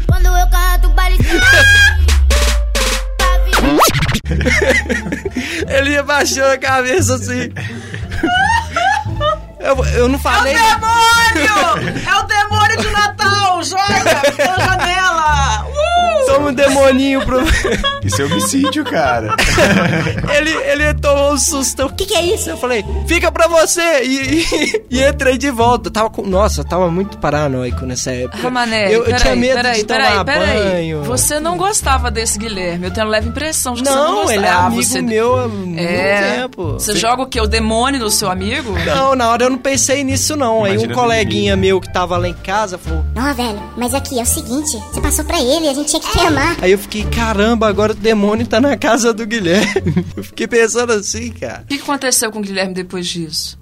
quando 0.07 0.25
eu 0.25 0.49
canto 0.49 0.89
baile, 0.89 1.17
Ele 5.67 5.97
abaixou 5.97 6.45
a 6.45 6.57
cabeça 6.57 7.15
assim. 7.15 7.51
Eu, 9.59 9.85
eu 9.85 10.09
não 10.09 10.17
falei. 10.19 10.53
Demônio! 10.55 12.01
É 12.07 12.15
o 12.15 12.23
demônio 12.23 12.77
de 12.77 12.89
Natal! 12.89 13.63
Joga 13.63 14.21
pela 14.35 14.59
janela! 14.59 15.65
Uh! 15.67 15.81
Toma 16.25 16.49
um 16.49 16.53
demoninho 16.53 17.25
pro. 17.25 17.39
Isso 18.03 18.21
é 18.21 18.25
homicídio, 18.25 18.83
cara. 18.83 19.35
ele, 20.35 20.49
ele 20.51 20.93
tomou 20.95 21.33
um 21.33 21.37
susto. 21.37 21.85
O 21.85 21.93
que, 21.93 22.05
que 22.05 22.15
é 22.15 22.23
isso? 22.33 22.49
Eu 22.49 22.57
falei, 22.57 22.83
fica 23.07 23.31
pra 23.31 23.47
você! 23.47 24.03
E, 24.03 24.41
e, 24.41 24.83
e 24.89 25.03
entrei 25.07 25.37
de 25.37 25.51
volta. 25.51 25.87
Eu 25.89 25.93
tava 25.93 26.09
com. 26.09 26.23
Nossa, 26.23 26.61
eu 26.61 26.65
tava 26.65 26.89
muito 26.89 27.17
paranoico 27.19 27.85
nessa 27.85 28.11
época. 28.11 28.37
Ramané, 28.41 28.87
eu, 28.87 28.99
eu 28.99 29.03
peraí, 29.05 29.21
tinha 29.21 29.35
medo 29.35 29.55
peraí, 29.55 29.77
de 29.81 29.85
peraí, 29.85 30.09
tomar 30.11 30.25
peraí. 30.25 30.63
banho. 30.63 31.03
Você 31.03 31.39
não 31.39 31.57
gostava 31.57 32.09
desse 32.09 32.39
Guilherme. 32.39 32.85
Eu 32.85 32.91
tenho 32.91 33.05
a 33.05 33.09
leve 33.09 33.29
impressão 33.29 33.73
de 33.73 33.83
que 33.83 33.87
você 33.89 33.93
não 33.95 34.03
Não, 34.03 34.13
gostava. 34.15 34.33
ele 34.33 34.45
é 34.45 34.49
Ah, 34.49 34.65
amigo 34.65 34.83
você... 34.83 35.01
meu 35.01 35.39
há 35.39 35.47
muito 35.47 35.79
É. 35.79 36.35
tempo. 36.39 36.73
Você 36.73 36.95
joga 36.95 37.21
o 37.23 37.27
quê? 37.27 37.39
O 37.39 37.47
demônio 37.47 37.99
no 37.99 38.09
seu 38.09 38.29
amigo? 38.31 38.73
Não, 38.85 39.15
na 39.15 39.29
hora 39.29 39.43
eu 39.45 39.49
não 39.49 39.57
pensei 39.57 40.03
nisso, 40.03 40.35
não. 40.35 40.63
Aí 40.63 40.71
Imagina 40.73 40.93
um 40.93 40.95
coleguinha 40.95 41.55
meu 41.55 41.79
que 41.79 41.91
tava 41.93 42.17
lá 42.17 42.27
em 42.27 42.33
casa 42.33 42.77
falou. 42.77 43.05
Não, 43.15 43.33
velho, 43.33 43.61
mas 43.77 43.93
aqui 43.93 44.19
é 44.19 44.23
o 44.23 44.25
seguinte: 44.25 44.77
você 44.91 44.99
passou 45.01 45.23
pra 45.25 45.39
ele, 45.39 45.67
a 45.69 45.73
gente 45.73 45.89
tinha 45.89 46.01
que 46.01 46.10
queimar. 46.11 46.57
Aí 46.61 46.71
eu 46.71 46.77
fiquei, 46.79 47.03
caramba, 47.05 47.67
agora 47.67 47.93
o 47.93 47.95
demônio 47.95 48.45
tá 48.45 48.59
na 48.59 48.77
casa 48.77 49.13
do 49.13 49.25
Guilherme. 49.25 49.71
Eu 50.15 50.23
fiquei 50.23 50.47
pensando 50.47 50.91
assim, 50.93 51.31
cara. 51.31 51.61
O 51.63 51.67
que 51.67 51.77
que 51.77 51.83
aconteceu 51.83 52.31
com 52.31 52.39
o 52.39 52.41
Guilherme 52.41 52.73
depois 52.73 53.07
disso? 53.07 53.60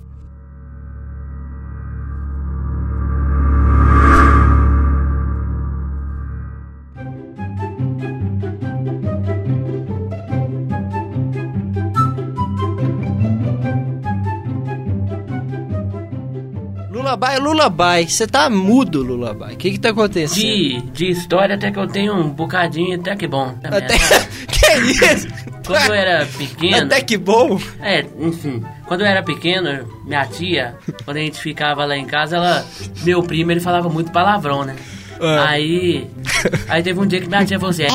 Lulabai, 17.20 17.40
Lulabai, 17.40 18.08
você 18.08 18.26
tá 18.26 18.50
mudo, 18.50 19.04
Lulabai. 19.04 19.54
O 19.54 19.58
que 19.58 19.72
que 19.72 19.80
tá 19.80 19.90
acontecendo? 19.90 20.40
De, 20.42 20.82
de 20.94 21.10
história 21.10 21.56
até 21.56 21.70
que 21.70 21.78
eu 21.78 21.88
tenho 21.88 22.14
um 22.14 22.30
bocadinho 22.30 22.98
até 22.98 23.14
que 23.16 23.28
bom. 23.28 23.54
Até... 23.62 23.98
que 24.48 24.74
isso? 24.90 25.28
Quando 25.68 25.88
eu 25.88 25.94
era 25.94 26.26
pequeno... 26.26 26.86
Até 26.86 27.02
que 27.02 27.18
bom. 27.18 27.60
É, 27.82 28.06
enfim. 28.20 28.64
Quando 28.86 29.02
eu 29.02 29.08
era 29.08 29.22
pequeno, 29.22 29.86
minha 30.06 30.26
tia, 30.28 30.76
quando 31.04 31.18
a 31.18 31.20
gente 31.20 31.40
ficava 31.40 31.84
lá 31.86 31.98
em 31.98 32.06
casa, 32.06 32.38
ela... 32.38 32.66
Meu 33.04 33.22
primo, 33.22 33.52
ele 33.52 33.60
falava 33.60 33.90
muito 33.90 34.12
palavrão, 34.12 34.64
né? 34.64 34.76
Ah. 35.20 35.50
Aí... 35.50 36.10
Aí 36.70 36.82
teve 36.82 36.98
um 37.00 37.06
dia 37.06 37.20
que 37.20 37.28
minha 37.28 37.46
tia 37.46 37.60
falou 37.60 37.72
assim... 37.72 37.84
"É, 37.84 37.90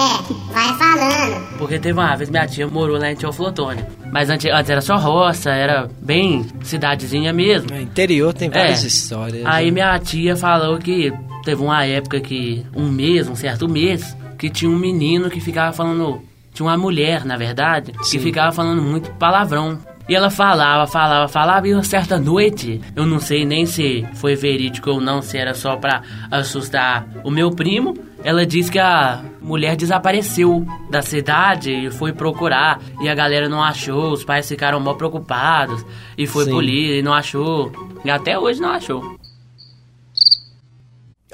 vai 0.53 0.79
falando. 0.79 1.57
Porque 1.57 1.79
teve 1.79 1.99
uma 1.99 2.15
vez 2.15 2.29
minha 2.29 2.47
tia 2.47 2.67
morou 2.69 2.99
lá 2.99 3.11
em 3.11 3.17
Teoflotone. 3.17 3.83
Mas 4.15 4.31
antes, 4.31 4.49
antes 4.49 4.71
era 4.71 4.81
só 4.81 4.95
roça, 4.97 5.51
era 5.51 5.91
bem 6.01 6.47
cidadezinha 6.63 7.33
mesmo. 7.33 7.69
No 7.73 7.81
interior 7.81 8.33
tem 8.33 8.49
várias 8.49 8.85
É. 8.85 8.87
histórias. 8.87 9.45
Aí 9.45 9.65
né? 9.67 9.71
minha 9.73 9.99
tia 9.99 10.37
falou 10.37 10.79
que 10.79 11.13
teve 11.45 11.61
uma 11.61 11.85
época 11.85 12.21
que, 12.21 12.65
um 12.77 12.89
mês, 12.89 13.29
um 13.29 13.35
certo 13.35 13.69
mês, 13.69 14.17
que 14.39 14.49
tinha 14.49 14.71
um 14.71 14.79
menino 14.79 15.29
que 15.29 15.41
ficava 15.41 15.73
falando. 15.73 16.23
Tinha 16.53 16.65
uma 16.69 16.77
mulher, 16.79 17.25
na 17.25 17.37
verdade, 17.37 17.93
Sim. 18.05 18.19
que 18.19 18.23
ficava 18.23 18.53
falando 18.53 18.81
muito 18.81 19.11
palavrão. 19.15 19.81
E 20.09 20.15
ela 20.15 20.31
falava, 20.31 20.87
falava, 20.87 21.27
falava, 21.27 21.67
e 21.67 21.75
uma 21.75 21.83
certa 21.83 22.17
noite, 22.17 22.81
eu 22.95 23.05
não 23.07 23.19
sei 23.19 23.45
nem 23.45 23.67
se 23.67 24.07
foi 24.15 24.37
verídico 24.37 24.91
ou 24.91 25.01
não, 25.01 25.23
se 25.23 25.37
era 25.37 25.55
só 25.55 25.75
pra 25.77 26.03
assustar 26.31 27.05
o 27.25 27.31
meu 27.33 27.51
primo. 27.51 27.95
Ela 28.25 28.47
disse 28.47 28.71
que 28.73 28.79
a 28.79 29.23
mulher 29.43 29.77
desapareceu 29.77 30.67
da 30.91 31.03
cidade 31.03 31.71
e 31.71 31.91
foi 31.91 32.11
procurar. 32.13 32.81
E 33.03 33.09
a 33.09 33.15
galera 33.15 33.49
não 33.51 33.63
achou, 33.63 34.13
os 34.13 34.25
pais 34.25 34.49
ficaram 34.49 34.81
mal 34.81 34.97
preocupados. 34.97 35.85
E 36.17 36.27
foi 36.27 36.47
Sim. 36.47 36.51
polícia 36.53 36.99
e 36.99 37.03
não 37.03 37.13
achou. 37.13 37.71
E 38.03 38.11
até 38.11 38.39
hoje 38.39 38.61
não 38.63 38.71
achou. 38.71 39.17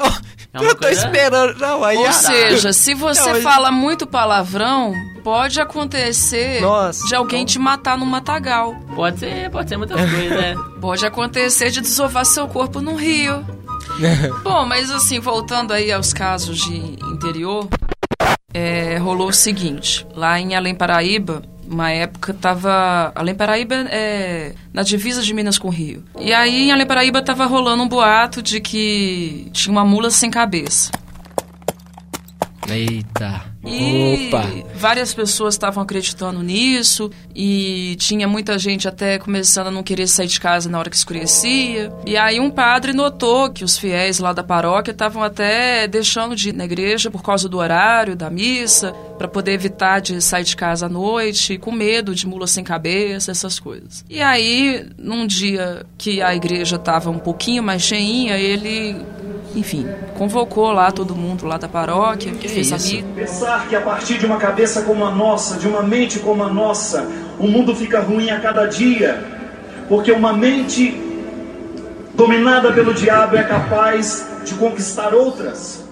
Oh, 0.00 0.05
É 0.53 0.64
eu 0.64 0.70
tô 0.74 0.76
coisa- 0.83 1.07
esperando. 1.07 1.59
Não, 1.61 1.85
aí 1.85 1.96
Ou 1.96 2.07
ah, 2.07 2.12
seja, 2.12 2.72
se 2.72 2.92
você 2.94 3.35
Não, 3.35 3.40
fala 3.40 3.70
muito 3.70 4.05
palavrão, 4.07 4.92
pode 5.22 5.61
acontecer 5.61 6.61
Nossa, 6.61 7.07
de 7.07 7.14
alguém 7.14 7.44
te 7.44 7.59
matar 7.59 7.96
no 7.96 8.05
matagal. 8.07 8.74
Pode 8.96 9.20
ser, 9.20 9.48
pode 9.50 9.68
ser 9.68 9.76
muitas 9.76 9.96
coisas, 10.00 10.31
né? 10.31 10.55
Pode 10.81 11.05
acontecer 11.07 11.70
de 11.70 11.83
desovar 11.83 12.24
seu 12.24 12.48
corpo 12.48 12.81
num 12.81 12.96
rio. 12.96 13.44
Bom, 14.43 14.65
mas 14.67 14.91
assim, 14.91 15.21
voltando 15.21 15.73
aí 15.73 15.93
aos 15.93 16.13
casos 16.13 16.59
de 16.59 16.77
interior, 16.77 17.69
é, 18.53 18.97
rolou 18.99 19.29
o 19.29 19.33
seguinte: 19.33 20.07
lá 20.15 20.41
em 20.41 20.55
Além 20.55 20.75
Paraíba, 20.75 21.43
uma 21.67 21.91
época 21.91 22.35
tava. 22.35 23.13
Além 23.15 23.35
Paraíba 23.35 23.75
é 23.91 24.55
na 24.73 24.83
divisa 24.83 25.23
de 25.23 25.33
Minas 25.33 25.59
com 25.59 25.69
o 25.69 25.71
Rio. 25.71 26.03
E 26.19 26.33
aí 26.33 26.69
em 26.69 26.73
Além 26.73 26.87
Paraíba 26.87 27.23
tava 27.23 27.47
rolando 27.47 27.83
um 27.83 27.89
boato 27.89 28.43
de 28.43 28.61
que 28.61 29.49
tinha 29.53 29.73
uma 29.73 29.85
mula 29.85 30.11
sem 30.11 30.31
cabeça. 30.31 30.91
Eita. 32.69 33.50
E 33.64 34.29
Opa. 34.29 34.49
várias 34.75 35.12
pessoas 35.12 35.55
estavam 35.55 35.83
acreditando 35.83 36.42
nisso 36.42 37.11
e 37.35 37.94
tinha 37.99 38.27
muita 38.27 38.59
gente 38.59 38.88
até 38.88 39.18
começando 39.18 39.66
a 39.66 39.70
não 39.70 39.83
querer 39.83 40.07
sair 40.07 40.29
de 40.29 40.40
casa 40.40 40.70
na 40.70 40.79
hora 40.79 40.88
que 40.88 40.96
escurecia. 40.96 41.92
E 42.07 42.16
aí 42.16 42.40
um 42.40 42.51
padre 42.51 42.92
notou 42.92 43.51
que 43.51 43.62
os 43.62 43.77
fiéis 43.77 44.18
lá 44.18 44.33
da 44.33 44.42
paróquia 44.42 44.92
estavam 44.92 45.23
até 45.23 45.87
deixando 45.87 46.35
de 46.35 46.49
ir 46.49 46.55
na 46.55 46.64
igreja 46.64 47.11
por 47.11 47.23
causa 47.23 47.49
do 47.49 47.59
horário 47.59 48.16
da 48.16 48.31
missa, 48.31 48.92
para 49.18 49.29
poder 49.29 49.53
evitar 49.53 50.01
de 50.01 50.20
sair 50.23 50.44
de 50.44 50.57
casa 50.57 50.87
à 50.87 50.88
noite, 50.88 51.59
com 51.59 51.70
medo 51.70 52.14
de 52.14 52.27
mula 52.27 52.46
sem 52.46 52.64
cabeça, 52.64 53.31
essas 53.31 53.59
coisas. 53.59 54.05
E 54.09 54.23
aí, 54.23 54.87
num 54.96 55.27
dia 55.27 55.85
que 55.99 56.23
a 56.23 56.35
igreja 56.35 56.77
estava 56.77 57.11
um 57.11 57.18
pouquinho 57.18 57.62
mais 57.62 57.83
cheinha, 57.83 58.38
ele 58.38 58.96
enfim, 59.55 59.87
convocou 60.15 60.73
lá 60.73 60.91
todo 60.93 61.15
mundo 61.15 61.47
lá 61.47 61.57
da 61.57 61.69
paróquia, 61.69 62.33
que 62.33 62.49
fez 62.49 62.73
a 62.73 62.77
missa. 62.77 63.05
Pensar 63.15 63.69
que 63.69 63.77
a 63.77 63.81
partir 63.81 64.19
de 64.19 64.27
uma 64.27 64.37
cabeça 64.37 64.83
como 64.83 65.05
a 65.05 65.11
nossa, 65.11 65.57
de 65.57 65.67
uma 65.67 65.83
mente 65.83 66.19
como 66.19 66.43
a 66.43 66.49
nossa, 66.49 67.07
o 67.39 67.47
mundo 67.47 67.75
fica 67.75 68.01
ruim 68.01 68.31
a 68.31 68.41
cada 68.41 68.67
dia, 68.67 69.23
porque 69.89 70.13
uma 70.13 70.33
mente 70.33 71.01
dominada 72.15 72.73
pelo 72.73 72.95
diabo 72.95 73.37
é 73.37 73.43
capaz 73.43 74.27
de 74.45 74.55
conquistar 74.55 75.15
outras. 75.15 75.85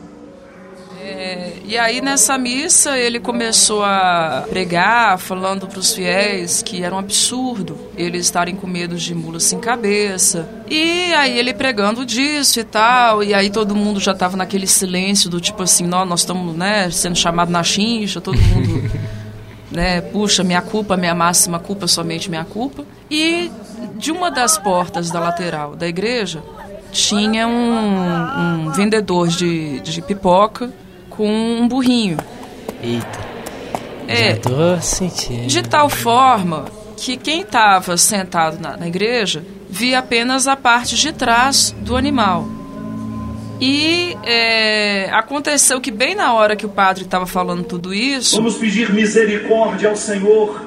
É, 1.10 1.52
e 1.64 1.78
aí 1.78 2.02
nessa 2.02 2.36
missa 2.36 2.98
ele 2.98 3.18
começou 3.18 3.82
a 3.82 4.44
pregar, 4.50 5.18
falando 5.18 5.66
para 5.66 5.78
os 5.78 5.94
fiéis 5.94 6.60
que 6.60 6.82
era 6.82 6.94
um 6.94 6.98
absurdo 6.98 7.78
eles 7.96 8.26
estarem 8.26 8.54
com 8.54 8.66
medo 8.66 8.94
de 8.94 9.14
mula 9.14 9.40
sem 9.40 9.58
cabeça. 9.58 10.46
E 10.68 11.14
aí 11.14 11.38
ele 11.38 11.54
pregando 11.54 12.04
disso 12.04 12.60
e 12.60 12.64
tal, 12.64 13.24
e 13.24 13.32
aí 13.32 13.48
todo 13.48 13.74
mundo 13.74 13.98
já 13.98 14.12
estava 14.12 14.36
naquele 14.36 14.66
silêncio 14.66 15.30
do 15.30 15.40
tipo 15.40 15.62
assim, 15.62 15.86
nós, 15.86 16.20
estamos 16.20 16.54
né, 16.54 16.90
sendo 16.90 17.16
chamados 17.16 17.50
na 17.50 17.62
chincha, 17.64 18.20
todo 18.20 18.38
mundo 18.38 18.90
né, 19.72 20.02
puxa, 20.02 20.44
minha 20.44 20.60
culpa, 20.60 20.94
minha 20.94 21.14
máxima 21.14 21.58
culpa, 21.58 21.86
somente 21.86 22.28
minha 22.28 22.44
culpa. 22.44 22.84
E 23.10 23.50
de 23.96 24.12
uma 24.12 24.30
das 24.30 24.58
portas 24.58 25.10
da 25.10 25.18
lateral 25.18 25.74
da 25.74 25.88
igreja 25.88 26.42
tinha 26.92 27.48
um, 27.48 28.66
um 28.66 28.70
vendedor 28.72 29.26
de, 29.28 29.80
de 29.80 30.02
pipoca 30.02 30.70
com 31.18 31.28
um 31.28 31.66
burrinho. 31.66 32.16
Eita. 32.80 33.18
É, 34.06 34.34
Já 34.34 34.36
tô 34.36 34.80
sentindo. 34.80 35.48
de 35.48 35.62
tal 35.64 35.90
forma 35.90 36.66
que 36.96 37.16
quem 37.16 37.40
estava 37.40 37.96
sentado 37.96 38.58
na, 38.60 38.76
na 38.76 38.86
igreja 38.86 39.44
via 39.68 39.98
apenas 39.98 40.46
a 40.46 40.54
parte 40.54 40.94
de 40.94 41.12
trás 41.12 41.74
do 41.80 41.96
animal. 41.96 42.46
E 43.60 44.16
é, 44.22 45.10
aconteceu 45.12 45.80
que 45.80 45.90
bem 45.90 46.14
na 46.14 46.32
hora 46.32 46.54
que 46.54 46.64
o 46.64 46.68
padre 46.68 47.02
estava 47.02 47.26
falando 47.26 47.64
tudo 47.64 47.92
isso, 47.92 48.36
Vamos 48.36 48.54
pedir 48.54 48.92
misericórdia 48.92 49.90
ao 49.90 49.96
Senhor 49.96 50.62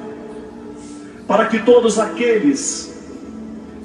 para 1.26 1.46
que 1.46 1.60
todos 1.60 1.98
aqueles 1.98 2.91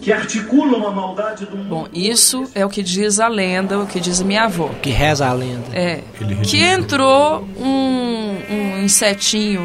que 0.07 0.13
articulam 0.13 0.87
a 0.87 0.93
maldade 0.93 1.47
do 1.47 1.57
mundo. 1.57 1.69
bom, 1.69 1.89
isso 1.93 2.49
é 2.55 2.65
o 2.65 2.69
que 2.69 2.81
diz 2.81 3.19
a 3.19 3.27
lenda, 3.27 3.77
o 3.77 3.89
que 3.89 3.99
diz 3.99 4.21
a 4.21 4.25
minha 4.25 4.45
avó. 4.45 4.71
Que 4.81 4.91
reza 4.91 5.27
a 5.27 5.33
lenda. 5.33 5.65
É, 5.73 6.01
que 6.45 6.63
entrou 6.63 7.43
um, 7.59 8.39
um 8.49 8.85
insetinho 8.85 9.63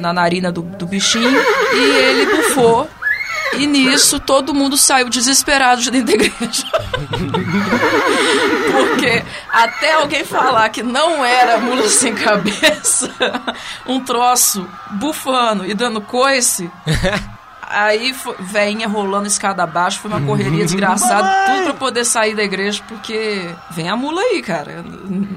na 0.00 0.12
narina 0.12 0.50
do, 0.50 0.62
do 0.62 0.84
bichinho 0.84 1.40
e 1.74 1.78
ele 1.78 2.26
bufou. 2.26 2.90
E 3.52 3.64
nisso 3.68 4.18
todo 4.18 4.52
mundo 4.52 4.76
saiu 4.76 5.08
desesperado 5.08 5.80
de 5.80 5.92
dentro 5.92 6.08
da 6.08 6.14
igreja. 6.14 6.66
Porque 8.72 9.22
até 9.48 9.92
alguém 9.92 10.24
falar 10.24 10.70
que 10.70 10.82
não 10.82 11.24
era 11.24 11.58
mula 11.58 11.88
sem 11.88 12.16
cabeça, 12.16 13.08
um 13.86 14.00
troço 14.00 14.68
bufando 14.90 15.64
e 15.64 15.72
dando 15.72 16.00
coice. 16.00 16.68
Aí 17.72 18.12
foi, 18.12 18.34
veinha 18.38 18.86
rolando 18.86 19.26
escada 19.26 19.62
abaixo, 19.62 19.98
foi 20.00 20.10
uma 20.10 20.20
correria 20.20 20.64
desgraçada, 20.64 21.28
tudo 21.46 21.64
pra 21.64 21.74
poder 21.74 22.04
sair 22.04 22.34
da 22.36 22.42
igreja, 22.42 22.82
porque 22.86 23.48
vem 23.70 23.88
a 23.88 23.96
mula 23.96 24.20
aí, 24.20 24.42
cara. 24.42 24.84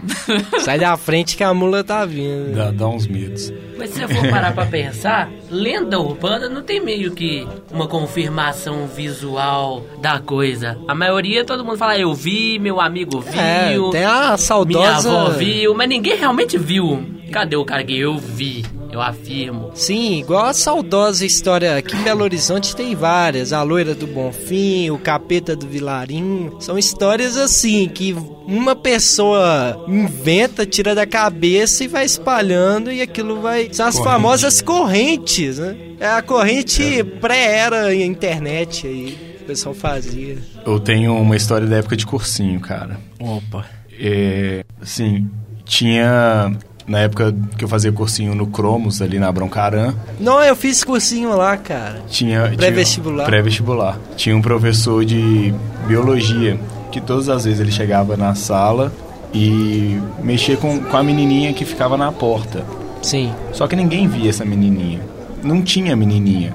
Sai 0.64 0.78
da 0.80 0.96
frente 0.98 1.36
que 1.38 1.44
a 1.44 1.54
mula 1.54 1.84
tá 1.84 2.06
vindo. 2.06 2.56
Dá, 2.56 2.72
dá 2.72 2.88
uns 2.88 3.08
medos. 3.08 3.52
Mas 3.78 3.90
se 3.90 4.00
você 4.00 4.08
for 4.14 4.30
parar 4.30 4.54
pra 4.54 4.66
pensar, 4.66 5.30
lenda 5.50 6.00
urbana 6.00 6.48
não 6.48 6.62
tem 6.62 6.80
meio 6.80 7.12
que 7.12 7.46
uma 7.72 7.88
confirmação 7.88 8.88
visual 8.88 9.84
da 10.02 10.20
coisa. 10.20 10.78
A 10.88 10.96
maioria 10.96 11.44
todo 11.44 11.64
mundo 11.64 11.78
fala, 11.78 11.98
eu 11.98 12.14
vi, 12.14 12.58
meu 12.60 12.80
amigo 12.80 13.24
É, 13.36 13.74
viu, 13.74 13.90
tem 13.90 14.06
a 14.06 14.38
saudosa- 14.38 15.10
minha 15.10 15.22
avó 15.24 15.30
viu, 15.32 15.74
mas 15.74 15.90
ninguém 15.90 16.16
realmente 16.18 16.58
viu. 16.58 17.06
Cadê 17.32 17.56
o 17.58 17.66
cara 17.66 17.84
que 17.84 17.98
eu 18.00 18.18
vi? 18.18 18.64
Eu 18.96 19.02
afirmo. 19.02 19.72
Sim, 19.74 20.20
igual 20.20 20.46
a 20.46 20.54
saudosa 20.54 21.26
história 21.26 21.76
aqui 21.76 21.98
em 21.98 22.02
Belo 22.02 22.24
Horizonte 22.24 22.74
tem 22.74 22.96
várias. 22.96 23.52
A 23.52 23.62
loira 23.62 23.94
do 23.94 24.08
Bonfim, 24.08 24.90
o 24.90 24.98
capeta 24.98 25.54
do 25.54 25.68
Vilarinho. 25.68 26.56
São 26.62 26.78
histórias 26.78 27.36
assim 27.36 27.90
que 27.90 28.16
uma 28.48 28.74
pessoa 28.74 29.84
inventa, 29.86 30.66
tira 30.66 30.96
da 30.96 31.06
cabeça 31.06 31.84
e 31.84 31.90
vai 31.90 32.06
espalhando 32.06 32.90
e 32.90 33.02
aquilo 33.02 33.42
vai. 33.42 33.68
São 33.74 33.86
as 33.86 33.96
Corrente. 33.98 34.14
famosas 34.14 34.62
correntes, 34.62 35.60
né? 35.60 35.76
É 36.00 36.08
a 36.08 36.22
corrente 36.22 37.04
pré-era 37.20 37.94
internet 37.94 38.88
aí. 38.88 39.18
que 39.36 39.44
O 39.44 39.46
pessoal 39.48 39.76
fazia. 39.76 40.38
Eu 40.66 40.80
tenho 40.80 41.14
uma 41.18 41.36
história 41.36 41.68
da 41.68 41.76
época 41.76 41.98
de 41.98 42.06
cursinho, 42.06 42.62
cara. 42.62 42.98
Opa. 43.20 43.66
É, 44.00 44.64
assim, 44.82 45.30
tinha... 45.66 46.58
Na 46.88 47.00
época 47.00 47.34
que 47.58 47.64
eu 47.64 47.68
fazia 47.68 47.92
cursinho 47.92 48.36
no 48.36 48.46
Cromos, 48.46 49.02
ali 49.02 49.18
na 49.18 49.32
Broncaran, 49.32 49.94
Não, 50.20 50.40
eu 50.44 50.56
fiz 50.56 50.84
cursinho 50.84 51.36
lá, 51.36 51.58
cara. 51.58 52.04
tinha... 52.08 52.54
Pré-vestibular. 52.56 53.26
Pré-vestibular. 53.26 54.00
Tinha 54.16 54.36
um 54.38 54.42
professor 54.42 55.04
de 55.04 55.52
biologia 55.88 56.60
que 56.92 57.02
todas 57.02 57.28
as 57.28 57.44
vezes 57.46 57.60
ele 57.60 57.72
chegava 57.72 58.16
na 58.16 58.36
sala 58.36 58.94
e 59.34 60.00
mexia 60.24 60.56
com, 60.58 60.80
com 60.80 60.96
a 60.96 61.02
menininha 61.04 61.54
que 61.54 61.66
ficava 61.66 61.98
na 61.98 62.12
porta. 62.12 62.64
Sim. 63.02 63.34
Só 63.52 63.68
que 63.68 63.76
ninguém 63.76 64.08
via 64.08 64.30
essa 64.30 64.46
menininha. 64.46 65.02
Não 65.44 65.62
tinha 65.62 65.96
menininha. 65.96 66.54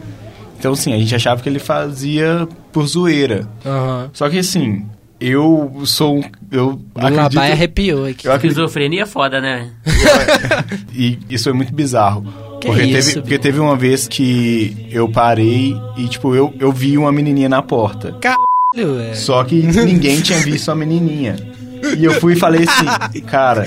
Então, 0.59 0.73
assim, 0.73 0.93
a 0.93 0.99
gente 0.99 1.15
achava 1.15 1.43
que 1.43 1.49
ele 1.49 1.59
fazia 1.59 2.47
por 2.73 2.87
zoeira. 2.87 3.49
Aham. 3.67 4.11
Só 4.13 4.29
que, 4.29 4.39
assim, 4.39 4.85
eu 5.21 5.83
sou 5.85 6.19
um... 6.19 6.23
Eu 6.51 6.81
O 6.95 7.01
Labai 7.01 7.53
arrepiou 7.53 8.07
aqui. 8.07 8.27
eu 8.27 8.33
acredito, 8.33 8.59
Esquizofrenia 8.59 9.03
é 9.03 9.07
foda, 9.07 9.41
né? 9.41 9.71
e 10.93 11.19
isso 11.29 11.49
é 11.49 11.53
muito 11.53 11.73
bizarro. 11.75 12.23
Que 12.61 12.67
porque, 12.67 12.83
isso, 12.83 13.09
teve, 13.09 13.21
porque 13.23 13.39
teve 13.39 13.59
uma 13.59 13.77
vez 13.77 14.07
que 14.09 14.87
eu 14.91 15.11
parei 15.11 15.75
e, 15.97 16.09
tipo, 16.09 16.35
eu, 16.35 16.53
eu 16.59 16.71
vi 16.71 16.99
uma 16.99 17.11
menininha 17.11 17.49
na 17.49 17.63
porta. 17.63 18.13
Caralho, 18.21 18.97
velho. 18.99 19.17
Só 19.17 19.43
que 19.45 19.55
ninguém 19.63 20.21
tinha 20.21 20.39
visto 20.41 20.71
a 20.71 20.75
menininha. 20.75 21.37
E 21.97 22.05
eu 22.05 22.13
fui 22.21 22.35
e 22.35 22.37
falei 22.37 22.67
assim, 22.69 23.21
cara, 23.23 23.67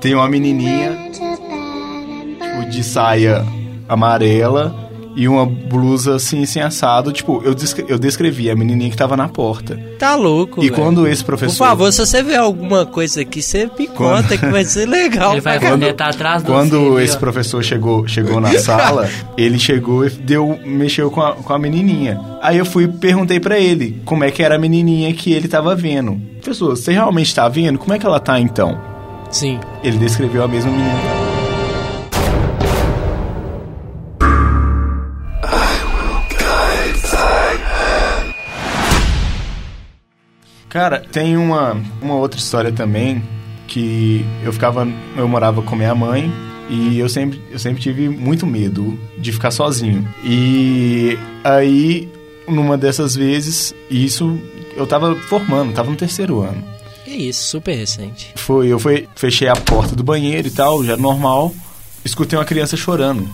tem 0.00 0.14
uma 0.14 0.28
menininha 0.28 1.10
tipo, 1.12 2.70
de 2.70 2.82
saia 2.82 3.44
amarela 3.88 4.89
e 5.16 5.26
uma 5.28 5.44
blusa 5.44 6.14
assim, 6.16 6.44
sem 6.46 6.62
assado. 6.62 7.12
Tipo, 7.12 7.42
eu, 7.44 7.54
descre- 7.54 7.84
eu 7.88 7.98
descrevi 7.98 8.50
a 8.50 8.56
menininha 8.56 8.90
que 8.90 8.96
tava 8.96 9.16
na 9.16 9.28
porta. 9.28 9.78
Tá 9.98 10.14
louco, 10.14 10.60
E 10.62 10.70
velho. 10.70 10.74
quando 10.80 11.06
esse 11.06 11.22
Por 11.22 11.36
professor... 11.36 11.56
favor, 11.66 11.92
se 11.92 11.98
você 12.04 12.22
ver 12.22 12.36
alguma 12.36 12.86
coisa 12.86 13.20
aqui, 13.20 13.42
você 13.42 13.68
me 13.78 13.86
conta 13.86 14.36
que 14.38 14.46
vai 14.46 14.64
ser 14.64 14.86
legal. 14.88 15.32
Ele 15.32 15.40
vai 15.40 15.58
poder 15.60 15.90
estar 15.92 16.08
atrás 16.10 16.42
do 16.42 16.52
Quando 16.52 16.92
você, 16.92 17.04
esse 17.04 17.16
ó. 17.16 17.18
professor 17.18 17.62
chegou, 17.62 18.06
chegou 18.06 18.40
na 18.40 18.56
sala, 18.58 19.08
ele 19.36 19.58
chegou 19.58 20.06
e 20.06 20.10
deu, 20.10 20.58
mexeu 20.64 21.10
com 21.10 21.20
a, 21.20 21.32
com 21.34 21.52
a 21.52 21.58
menininha. 21.58 22.20
Aí 22.42 22.56
eu 22.58 22.64
fui 22.64 22.84
e 22.84 22.88
perguntei 22.88 23.38
pra 23.40 23.58
ele 23.58 24.00
como 24.04 24.24
é 24.24 24.30
que 24.30 24.42
era 24.42 24.54
a 24.54 24.58
menininha 24.58 25.12
que 25.12 25.32
ele 25.32 25.48
tava 25.48 25.74
vendo. 25.74 26.20
Professor, 26.40 26.76
você 26.76 26.92
realmente 26.92 27.34
tá 27.34 27.46
vendo? 27.48 27.78
Como 27.78 27.92
é 27.92 27.98
que 27.98 28.06
ela 28.06 28.18
tá 28.20 28.40
então? 28.40 28.80
Sim. 29.30 29.60
Ele 29.84 29.98
descreveu 29.98 30.42
a 30.42 30.48
mesma 30.48 30.70
menina. 30.70 31.19
Cara, 40.70 41.00
tem 41.00 41.36
uma, 41.36 41.76
uma 42.00 42.14
outra 42.14 42.38
história 42.38 42.70
também 42.70 43.22
que 43.66 44.24
eu 44.44 44.52
ficava, 44.52 44.86
eu 45.16 45.28
morava 45.28 45.60
com 45.62 45.74
minha 45.74 45.94
mãe 45.94 46.32
e 46.68 46.96
eu 46.96 47.08
sempre, 47.08 47.42
eu 47.50 47.58
sempre 47.58 47.82
tive 47.82 48.08
muito 48.08 48.46
medo 48.46 48.96
de 49.18 49.32
ficar 49.32 49.50
sozinho. 49.50 50.08
E 50.24 51.18
aí, 51.42 52.08
numa 52.46 52.78
dessas 52.78 53.16
vezes, 53.16 53.74
isso 53.90 54.40
eu 54.76 54.86
tava 54.86 55.16
formando, 55.16 55.72
tava 55.72 55.90
no 55.90 55.96
terceiro 55.96 56.40
ano. 56.40 56.62
Que 57.04 57.10
isso, 57.10 57.42
super 57.42 57.74
recente. 57.74 58.32
Foi, 58.36 58.68
eu 58.68 58.78
fui, 58.78 59.08
fechei 59.16 59.48
a 59.48 59.56
porta 59.56 59.96
do 59.96 60.04
banheiro 60.04 60.46
e 60.46 60.52
tal, 60.52 60.84
já 60.84 60.96
normal. 60.96 61.52
Escutei 62.04 62.38
uma 62.38 62.44
criança 62.44 62.76
chorando. 62.76 63.28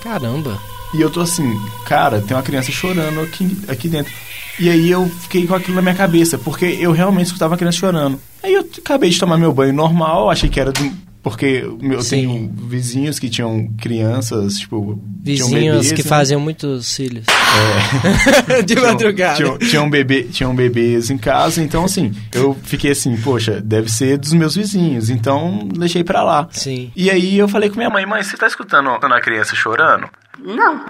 Caramba. 0.00 0.56
E 0.94 1.00
eu 1.00 1.10
tô 1.10 1.20
assim, 1.20 1.60
cara, 1.84 2.20
tem 2.20 2.36
uma 2.36 2.42
criança 2.42 2.70
chorando 2.70 3.20
aqui, 3.20 3.58
aqui 3.66 3.88
dentro. 3.88 4.12
E 4.60 4.68
aí 4.68 4.90
eu 4.90 5.06
fiquei 5.08 5.46
com 5.46 5.54
aquilo 5.54 5.76
na 5.76 5.82
minha 5.82 5.94
cabeça, 5.94 6.36
porque 6.38 6.64
eu 6.80 6.92
realmente 6.92 7.26
escutava 7.26 7.52
uma 7.52 7.58
criança 7.58 7.78
chorando. 7.78 8.20
Aí 8.42 8.54
eu 8.54 8.66
acabei 8.78 9.10
de 9.10 9.18
tomar 9.18 9.36
meu 9.38 9.52
banho 9.52 9.72
normal, 9.72 10.30
achei 10.30 10.48
que 10.48 10.58
era 10.60 10.72
do, 10.72 10.92
Porque 11.22 11.64
eu 11.82 12.00
Sim. 12.02 12.10
tenho 12.28 12.52
vizinhos 12.68 13.18
que 13.18 13.28
tinham 13.28 13.68
crianças, 13.80 14.58
tipo. 14.58 15.00
tinham 15.24 15.48
Vizinhos 15.48 15.76
bebês, 15.76 15.92
que 15.92 16.02
né? 16.02 16.08
faziam 16.08 16.40
muitos 16.40 16.86
cílios. 16.86 17.26
É. 17.28 18.62
De 18.62 18.74
Tinham- 18.74 18.86
madrugada. 18.86 19.36
Tinham, 19.36 19.58
tinham, 19.58 19.90
bebê, 19.90 20.22
tinham 20.24 20.54
bebês 20.54 21.10
em 21.10 21.18
casa, 21.18 21.62
então 21.62 21.84
assim, 21.84 22.12
eu 22.32 22.56
fiquei 22.62 22.92
assim, 22.92 23.16
poxa, 23.16 23.60
deve 23.60 23.90
ser 23.90 24.16
dos 24.18 24.32
meus 24.32 24.54
vizinhos, 24.56 25.10
então 25.10 25.68
deixei 25.76 26.02
pra 26.04 26.22
lá. 26.22 26.48
Sim. 26.52 26.90
E 26.96 27.10
aí 27.10 27.36
eu 27.38 27.48
falei 27.48 27.68
com 27.68 27.76
minha 27.76 27.90
mãe, 27.90 28.06
mãe, 28.06 28.22
você 28.22 28.36
tá 28.36 28.46
escutando 28.46 28.88
a 28.88 29.20
criança 29.20 29.54
chorando? 29.54 30.08
Não, 30.42 30.80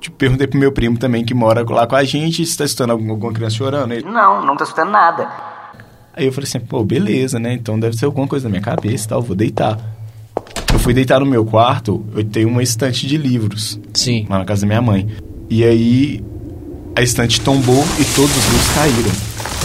Tipo, 0.00 0.16
perguntei 0.16 0.46
pro 0.46 0.58
meu 0.58 0.72
primo 0.72 0.96
também 0.98 1.24
que 1.24 1.34
mora 1.34 1.62
lá 1.68 1.86
com 1.86 1.94
a 1.94 2.04
gente 2.04 2.44
se 2.46 2.56
tá 2.56 2.64
escutando 2.64 2.90
alguma, 2.92 3.12
alguma 3.12 3.32
criança 3.32 3.56
chorando. 3.56 3.92
Ele- 3.92 4.04
não, 4.08 4.44
não 4.44 4.56
tô 4.56 4.64
escutando 4.64 4.90
nada. 4.90 5.28
Aí 6.16 6.26
eu 6.26 6.32
falei 6.32 6.48
assim, 6.48 6.60
pô, 6.60 6.82
beleza, 6.84 7.38
né? 7.38 7.52
Então 7.52 7.78
deve 7.78 7.96
ser 7.96 8.06
alguma 8.06 8.26
coisa 8.26 8.48
na 8.48 8.50
minha 8.50 8.62
cabeça 8.62 9.04
e 9.04 9.08
tal, 9.08 9.22
vou 9.22 9.36
deitar. 9.36 9.78
Eu 10.72 10.78
fui 10.78 10.94
deitar 10.94 11.20
no 11.20 11.26
meu 11.26 11.44
quarto, 11.44 12.04
eu 12.14 12.24
tenho 12.24 12.48
uma 12.48 12.62
estante 12.62 13.06
de 13.06 13.16
livros. 13.16 13.78
Sim. 13.92 14.26
Lá 14.28 14.38
na 14.38 14.44
casa 14.44 14.62
da 14.62 14.66
minha 14.66 14.80
mãe. 14.82 15.08
E 15.48 15.64
aí 15.64 16.24
a 16.96 17.02
estante 17.02 17.40
tombou 17.40 17.84
e 17.98 18.04
todos 18.14 18.36
os 18.36 18.44
livros 18.46 18.68
caíram. 18.74 19.10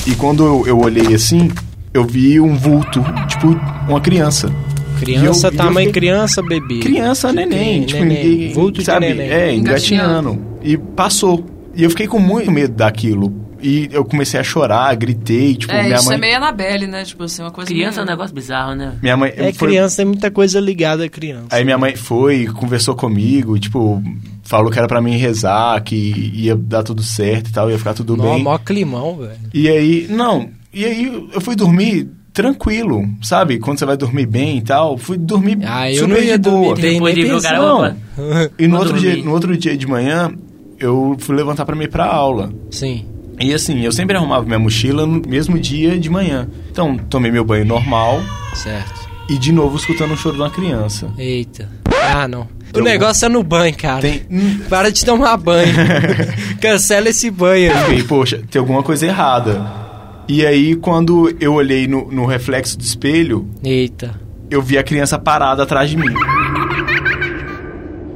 E 0.07 0.15
quando 0.15 0.43
eu, 0.45 0.67
eu 0.67 0.79
olhei 0.79 1.13
assim, 1.15 1.49
eu 1.93 2.03
vi 2.05 2.39
um 2.39 2.55
vulto, 2.55 3.03
tipo, 3.27 3.47
uma 3.87 4.01
criança. 4.01 4.51
Criança, 4.95 5.47
E 5.47 5.49
eu- 5.49 5.51
e 5.51 5.53
eu 5.53 5.57
tamanho 5.57 5.87
fiquei- 5.87 6.01
criança, 6.01 6.41
bebê. 6.41 6.79
Criança, 6.79 7.31
neném, 7.33 7.59
Neném, 7.59 7.85
tipo, 7.85 8.03
neném. 8.05 8.71
de 8.71 8.83
sabe? 8.83 9.07
neném. 9.09 9.29
É, 9.29 9.53
Engatinhando. 9.53 10.39
E 10.63 10.77
passou. 10.77 11.45
E 11.75 11.83
eu 11.83 11.89
fiquei 11.89 12.07
com 12.07 12.19
muito 12.19 12.51
medo 12.51 12.73
daquilo. 12.73 13.43
E 13.61 13.89
eu 13.91 14.05
comecei 14.05 14.39
a 14.39 14.43
chorar, 14.43 14.93
gritei, 14.95 15.55
tipo, 15.55 15.73
é, 15.73 15.83
minha 15.83 15.95
isso 15.95 16.05
mãe... 16.05 16.17
é 16.17 16.19
meio 16.19 16.35
Anabelle, 16.37 16.85
né? 16.87 17.03
Tipo 17.03 17.23
assim, 17.23 17.41
uma 17.41 17.49
coisa 17.51 17.67
Criança 17.71 17.99
é 17.99 18.03
um 18.03 18.05
meio... 18.05 18.15
negócio 18.17 18.35
bizarro, 18.35 18.75
né? 18.75 18.93
Minha 19.01 19.17
mãe 19.17 19.33
É 19.35 19.51
foi- 19.53 19.69
criança, 19.69 19.97
tem 19.97 20.05
muita 20.05 20.29
coisa 20.29 20.59
ligada 20.59 21.05
a 21.05 21.09
criança. 21.09 21.47
Aí 21.49 21.63
minha 21.63 21.77
mãe 21.77 21.95
foi, 21.95 22.45
conversou 22.45 22.95
comigo, 22.95 23.57
tipo, 23.57 24.03
falou 24.43 24.69
que 24.69 24.77
era 24.77 24.87
pra 24.87 25.01
mim 25.01 25.17
rezar, 25.17 25.81
que 25.81 25.95
ia 26.35 26.55
dar 26.55 26.83
tudo 26.83 27.01
certo 27.01 27.49
e 27.49 27.53
tal, 27.53 27.71
ia 27.71 27.77
ficar 27.79 27.93
tudo 27.95 28.15
Mó, 28.15 28.33
bem. 28.35 28.43
mó 28.43 28.57
climão, 28.59 29.17
velho. 29.17 29.31
E 29.51 29.67
aí, 29.67 30.05
não, 30.11 30.49
e 30.71 30.85
aí 30.85 31.27
eu 31.33 31.41
fui 31.41 31.55
dormir 31.55 32.07
tranquilo, 32.35 33.07
sabe? 33.23 33.57
Quando 33.59 33.79
você 33.79 33.85
vai 33.85 33.95
dormir 33.97 34.25
bem 34.27 34.57
e 34.57 34.61
tal, 34.61 34.97
fui 34.97 35.17
dormir 35.17 35.57
Ah, 35.65 35.89
eu 35.89 36.01
super 36.01 36.09
não 36.09 36.17
ia 36.23 36.37
de 36.37 36.49
boa. 36.49 36.65
dormir 36.67 36.81
bem 36.81 36.93
Depois 36.93 37.15
de 37.15 37.23
ver 37.23 37.33
o 37.35 37.41
cara, 37.41 37.57
pensando. 37.59 37.75
opa. 37.77 38.51
E 38.59 38.67
no 38.67 38.77
outro, 38.77 38.99
dia, 38.99 39.15
no 39.23 39.31
outro 39.31 39.57
dia 39.57 39.75
de 39.77 39.87
manhã, 39.87 40.31
eu 40.79 41.15
fui 41.19 41.35
levantar 41.35 41.65
pra 41.65 41.75
mim 41.75 41.85
ir 41.85 41.89
pra 41.89 42.05
aula. 42.05 42.51
Sim. 42.69 43.05
E 43.39 43.53
assim, 43.53 43.81
eu 43.81 43.91
sempre 43.91 44.15
arrumava 44.15 44.45
minha 44.45 44.59
mochila 44.59 45.05
no 45.05 45.21
mesmo 45.27 45.57
dia 45.59 45.97
de 45.97 46.09
manhã. 46.09 46.47
Então, 46.71 46.97
tomei 47.09 47.31
meu 47.31 47.43
banho 47.43 47.65
normal 47.65 48.21
Certo. 48.53 49.09
e 49.29 49.37
de 49.37 49.51
novo 49.51 49.75
escutando 49.77 50.13
o 50.13 50.17
choro 50.17 50.35
de 50.35 50.41
uma 50.41 50.49
criança. 50.49 51.09
Eita. 51.17 51.69
Ah, 52.13 52.27
não. 52.27 52.47
O 52.73 52.79
negócio 52.81 53.25
é 53.25 53.29
no 53.29 53.41
banho, 53.41 53.73
cara. 53.75 54.01
Tem, 54.01 54.21
Para 54.69 54.91
de 54.91 55.03
tomar 55.05 55.37
banho. 55.37 55.73
Cancela 56.61 57.09
esse 57.09 57.29
banho 57.31 57.71
aí. 57.75 58.03
poxa, 58.03 58.41
tem 58.51 58.59
alguma 58.59 58.83
coisa 58.83 59.05
errada. 59.05 59.84
E 60.27 60.45
aí, 60.45 60.75
quando 60.75 61.35
eu 61.39 61.53
olhei 61.53 61.87
no, 61.87 62.11
no 62.11 62.25
reflexo 62.25 62.77
do 62.77 62.81
espelho, 62.81 63.47
Eita. 63.63 64.19
eu 64.49 64.61
vi 64.61 64.77
a 64.77 64.83
criança 64.83 65.19
parada 65.19 65.63
atrás 65.63 65.89
de 65.89 65.97
mim. 65.97 66.13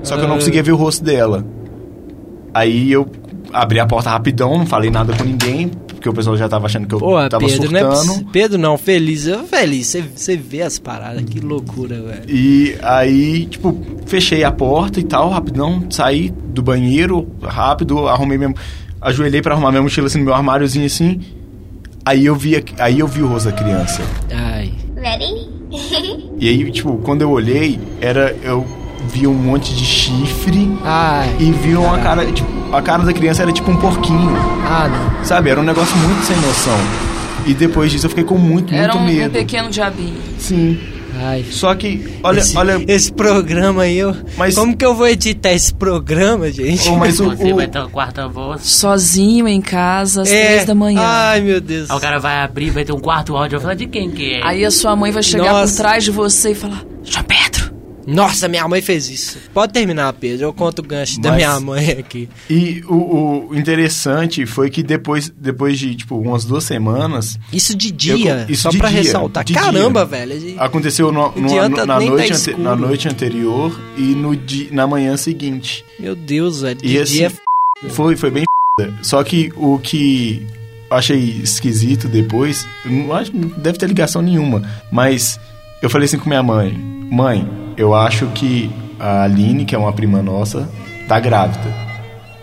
Só 0.03 0.15
que 0.15 0.23
eu 0.23 0.27
não 0.27 0.35
Ah. 0.35 0.39
conseguia 0.39 0.63
ver 0.63 0.71
o 0.71 0.75
rosto 0.75 1.03
dela. 1.03 1.45
Aí 2.53 2.91
eu 2.91 3.07
abri 3.53 3.79
a 3.79 3.85
porta 3.85 4.09
rapidão, 4.09 4.57
não 4.57 4.65
falei 4.65 4.89
nada 4.89 5.13
com 5.15 5.23
ninguém, 5.23 5.69
porque 5.69 6.09
o 6.09 6.13
pessoal 6.13 6.35
já 6.35 6.49
tava 6.49 6.65
achando 6.65 6.87
que 6.87 6.95
eu 6.95 6.99
Pô, 6.99 7.15
tava 7.29 7.45
Pedro, 7.45 7.71
não 7.71 7.79
é 7.79 7.95
surtando. 7.95 8.31
Pedro 8.31 8.57
não, 8.57 8.77
feliz. 8.77 9.27
Eu 9.27 9.43
feliz. 9.43 9.87
Você- 9.87 10.01
Você 10.15 10.35
vê 10.35 10.61
as 10.63 10.79
paradas, 10.79 11.23
que 11.23 11.39
loucura, 11.39 12.01
velho. 12.01 12.23
E 12.27 12.75
aí, 12.81 13.45
tipo, 13.45 13.79
fechei 14.07 14.43
a 14.43 14.51
porta 14.51 14.99
e 14.99 15.03
tal, 15.03 15.29
rapidão, 15.29 15.85
saí 15.91 16.33
do 16.47 16.63
banheiro, 16.63 17.27
rápido, 17.43 18.07
arrumei 18.07 18.37
mesmo. 18.37 18.55
Ajoelhei 19.01 19.41
pra 19.41 19.53
arrumar 19.53 19.69
minha 19.71 19.83
mochila 19.83 20.07
assim 20.07 20.17
no 20.19 20.25
meu 20.25 20.33
armáriozinho 20.33 20.85
assim. 20.85 21.19
Aí 22.09 22.25
eu 22.25 22.35
vi, 22.35 22.55
a- 22.55 22.63
aí 22.83 22.99
eu 22.99 23.07
vi 23.07 23.21
o 23.21 23.27
rosto 23.27 23.49
da 23.49 23.55
criança. 23.55 24.01
Ai. 24.33 24.71
Ready? 24.97 25.47
E 26.39 26.49
aí, 26.49 26.71
tipo, 26.71 26.97
quando 27.03 27.21
eu 27.21 27.29
olhei, 27.29 27.79
era. 28.01 28.35
Eu 28.41 28.65
vi 29.13 29.27
um 29.27 29.33
monte 29.33 29.75
de 29.75 29.85
chifre 29.85 30.71
Ai. 30.83 31.35
e 31.39 31.51
vi 31.51 31.75
uma 31.75 31.99
cara. 31.99 32.25
Tipo, 32.31 32.49
a 32.75 32.81
cara 32.81 33.03
da 33.03 33.13
criança 33.13 33.43
era 33.43 33.51
tipo 33.51 33.69
um 33.69 33.75
porquinho. 33.77 34.31
Ah, 34.65 34.87
não. 34.87 35.23
Sabe? 35.23 35.51
Era 35.51 35.59
um 35.59 35.63
negócio 35.63 35.95
muito 35.97 36.23
sem 36.25 36.35
noção. 36.37 36.77
E 37.45 37.53
depois 37.53 37.91
disso 37.91 38.07
eu 38.07 38.09
fiquei 38.09 38.23
com 38.23 38.37
muito, 38.39 38.73
Era 38.73 38.93
muito 38.95 38.97
um, 38.97 39.01
um 39.13 39.15
medo. 39.19 39.31
pequeno 39.33 39.69
diabinho. 39.69 40.15
Sim. 40.39 40.79
Ai. 41.17 41.45
Só 41.49 41.73
que, 41.75 42.17
olha, 42.23 42.39
esse, 42.39 42.57
olha. 42.57 42.83
Esse 42.87 43.11
programa 43.11 43.83
aí, 43.83 43.97
eu. 43.97 44.15
Mas- 44.37 44.55
Como 44.55 44.75
que 44.75 44.85
eu 44.85 44.93
vou 44.93 45.07
editar 45.07 45.51
esse 45.51 45.73
programa, 45.73 46.51
gente? 46.51 46.87
Ô, 46.89 46.95
mas 46.97 47.19
o, 47.19 47.25
Você 47.35 47.51
o- 47.51 47.55
vai 47.55 47.67
ter 47.67 47.79
uma 47.79 47.89
quarta 47.89 48.27
voz. 48.27 48.61
Sozinho 48.63 49.47
em 49.47 49.61
casa, 49.61 50.21
às 50.21 50.31
É. 50.31 50.45
três 50.45 50.65
da 50.65 50.75
manhã. 50.75 51.01
Ai, 51.03 51.41
meu 51.41 51.59
Deus. 51.59 51.89
Aí 51.89 51.97
o 51.97 51.99
cara 51.99 52.19
vai 52.19 52.41
abrir, 52.41 52.69
vai 52.69 52.85
ter 52.85 52.93
um 52.93 52.99
quarto 52.99 53.35
áudio. 53.35 53.57
Vai 53.57 53.61
falar 53.61 53.73
de 53.75 53.87
quem 53.87 54.09
que 54.11 54.35
é? 54.35 54.41
Aí 54.45 54.63
a 54.65 54.71
sua 54.71 54.95
mãe 54.95 55.11
vai 55.11 55.23
chegar 55.23 55.51
Nossa. 55.51 55.73
por 55.73 55.77
trás 55.81 56.03
de 56.03 56.11
você 56.11 56.51
e 56.51 56.55
falar: 56.55 56.83
João 57.03 57.23
Pedro, 57.23 57.48
Nossa, 58.13 58.47
minha 58.47 58.67
mãe 58.67 58.81
fez 58.81 59.09
isso. 59.09 59.37
Pode 59.53 59.71
terminar, 59.73 60.11
Pedro. 60.13 60.45
Eu 60.47 60.53
conto 60.53 60.79
o 60.79 60.83
gancho 60.83 61.19
da 61.21 61.29
Mas- 61.29 61.37
minha 61.37 61.59
mãe 61.59 61.91
aqui. 61.91 62.27
E 62.49 62.81
o, 62.87 63.49
o 63.49 63.55
interessante 63.55 64.45
foi 64.45 64.69
que 64.69 64.81
depois, 64.83 65.31
depois 65.37 65.77
de, 65.77 65.95
tipo, 65.95 66.17
umas 66.17 66.43
duas 66.45 66.63
semanas, 66.63 67.37
Isso 67.53 67.75
de 67.75 67.91
dia, 67.91 68.45
Eu- 68.47 68.53
isso 68.53 68.63
só 68.63 68.69
de 68.69 68.77
pra 68.77 68.89
dia, 68.89 68.97
ressaltar. 69.01 69.43
de 69.43 69.53
Caramba, 69.53 70.05
dia. 70.05 70.25
velho. 70.25 70.55
aconteceu 70.61 71.11
no, 71.11 71.31
no- 71.33 71.45
adianta 71.45 71.85
na, 71.85 71.99
tá 71.99 72.05
noite 72.05 72.23
ante- 72.33 72.33
escuro. 72.49 72.61
na 72.63 72.75
noite 72.75 73.07
anterior 73.07 73.79
e 73.97 74.01
no 74.01 74.35
di, 74.35 74.69
na 74.71 74.87
manhã 74.87 75.15
seguinte. 75.15 75.85
Meu 75.99 76.15
Deus, 76.15 76.61
velho. 76.61 76.79
E 76.83 76.97
assim, 76.97 77.13
dia 77.13 77.25
é 77.27 77.29
f... 77.29 77.39
Foi, 77.89 78.15
foi 78.15 78.31
bem 78.31 78.43
f***. 78.81 78.93
Só 79.01 79.23
que 79.23 79.51
o 79.55 79.77
que 79.79 80.45
achei 80.89 81.19
esquisito 81.43 82.07
depois, 82.07 82.65
não 82.85 83.13
acho 83.13 83.35
não 83.35 83.49
deve 83.49 83.77
ter 83.77 83.87
ligação 83.87 84.21
nenhuma, 84.21 84.63
mas 84.91 85.39
eu 85.81 85.89
falei 85.89 86.05
assim 86.05 86.17
com 86.17 86.27
minha 86.29 86.41
mãe: 86.43 86.71
Mãe, 87.11 87.47
eu 87.79 87.95
acho 87.95 88.27
que 88.27 88.69
a 88.99 89.23
Aline, 89.23 89.63
que 89.65 89.73
é 89.73 89.77
uma 89.77 89.93
prima 89.93 90.21
nossa, 90.21 90.69
tá 91.07 91.19
grávida. 91.19 91.73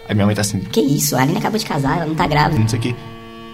Aí 0.08 0.14
minha 0.14 0.26
mãe 0.26 0.34
tá 0.34 0.40
assim, 0.40 0.60
Que 0.60 0.80
isso? 0.80 1.14
A 1.16 1.22
Aline 1.22 1.38
acabou 1.38 1.58
de 1.58 1.64
casar, 1.66 1.98
ela 1.98 2.06
não 2.06 2.14
tá 2.14 2.26
grávida. 2.26 2.58
não 2.60 2.68
sei 2.68 2.78
o 2.78 2.82
que. 2.82 2.96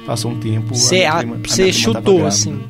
Passou 0.07 0.31
um 0.31 0.39
tempo. 0.39 0.75
a 0.75 1.49
Você 1.49 1.73
chutou, 1.73 2.27
assim. 2.27 2.61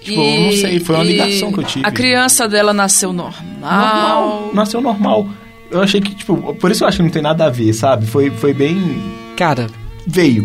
Tipo, 0.00 0.20
eu 0.20 0.40
não 0.42 0.52
sei, 0.52 0.80
foi 0.80 0.94
uma 0.96 1.04
E- 1.04 1.08
ligação 1.08 1.52
que 1.52 1.58
eu 1.58 1.64
tive. 1.64 1.86
A 1.86 1.90
criança 1.90 2.48
dela 2.48 2.72
nasceu 2.72 3.12
normal. 3.12 3.42
Normal, 3.60 4.50
nasceu 4.54 4.80
normal. 4.80 5.28
Eu 5.70 5.82
achei 5.82 6.00
que, 6.00 6.14
tipo, 6.14 6.54
por 6.54 6.70
isso 6.70 6.84
eu 6.84 6.88
acho 6.88 6.98
que 6.98 7.02
não 7.02 7.10
tem 7.10 7.22
nada 7.22 7.46
a 7.46 7.50
ver, 7.50 7.72
sabe? 7.72 8.06
Foi, 8.06 8.30
foi 8.30 8.52
bem. 8.54 9.02
Cara, 9.36 9.66
Veio. 10.06 10.44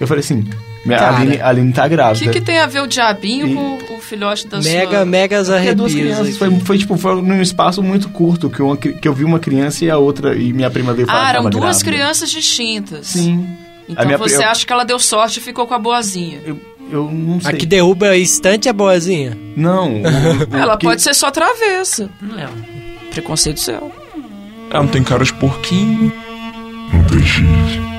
Eu 0.00 0.06
falei 0.06 0.20
assim, 0.20 0.44
minha, 0.86 0.96
a, 0.98 1.00
Cara. 1.00 1.16
Aline, 1.18 1.40
a 1.40 1.48
Aline 1.48 1.72
tá 1.72 1.86
O 1.86 1.88
grávida. 1.88 2.32
que, 2.32 2.38
que 2.40 2.44
tem 2.44 2.58
a 2.58 2.66
ver 2.66 2.80
o 2.82 2.86
diabinho 2.86 3.46
E- 3.48 3.54
com 3.86 3.94
o 3.96 4.00
filhote 4.00 4.46
da 4.46 4.60
mega, 4.60 4.90
sua... 4.98 5.04
megas 5.04 5.48
Porque 5.48 5.74
duas 5.74 5.92
arrepios. 5.92 5.94
crianças. 6.14 6.36
Foi, 6.38 6.60
foi, 6.60 6.78
tipo, 6.78 6.96
foi 6.96 7.20
num 7.22 7.40
espaço 7.42 7.82
muito 7.82 8.08
curto 8.08 8.48
que, 8.48 8.62
uma, 8.62 8.76
que 8.76 9.06
eu 9.06 9.12
vi 9.12 9.24
uma 9.24 9.38
criança 9.38 9.84
e 9.84 9.90
a 9.90 9.98
outra, 9.98 10.34
e 10.36 10.52
minha 10.52 10.70
prima 10.70 10.92
veio 10.94 11.06
falar 11.06 11.26
Ah, 11.26 11.30
eram 11.30 11.50
duas 11.50 11.82
grávida. 11.82 11.84
crianças 11.90 12.30
distintas. 12.30 13.06
Sim. 13.08 13.46
Então 13.88 14.02
A 14.02 14.06
minha 14.06 14.18
você 14.18 14.36
eu- 14.44 14.48
acha 14.48 14.66
que 14.66 14.72
ela 14.72 14.84
deu 14.84 14.98
sorte 14.98 15.38
e 15.38 15.42
ficou 15.42 15.66
com 15.66 15.74
a 15.74 15.78
boazinha. 15.78 16.40
Eu, 16.44 16.58
eu 16.90 17.10
não 17.12 17.40
sei. 17.40 17.50
A 17.50 17.52
que 17.56 17.64
derruba 17.66 18.08
a 18.08 18.16
estante 18.16 18.68
é 18.68 18.72
boazinha. 18.72 19.36
Não. 19.56 19.92
o- 19.94 20.02
o 20.02 20.56
Ela 20.58 20.76
que- 20.76 20.86
pode 20.86 21.02
ser 21.02 21.14
só 21.14 21.30
travessa. 21.30 22.08
Não 22.20 22.38
é. 22.38 22.48
Preconceito 23.10 23.60
seu. 23.60 23.92
Ela 24.70 24.82
não 24.82 24.88
tem 24.88 25.02
cara 25.04 25.24
de 25.24 25.32
porquinho. 25.34 26.12
Não 26.92 27.04
tem 27.04 27.20
chifre. 27.24 27.95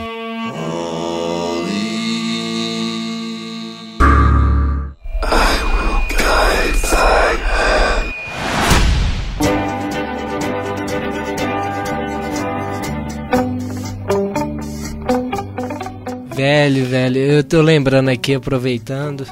Velho, 16.57 16.85
velho, 16.85 17.17
eu 17.19 17.43
tô 17.43 17.61
lembrando 17.61 18.09
aqui, 18.09 18.33
aproveitando. 18.33 19.27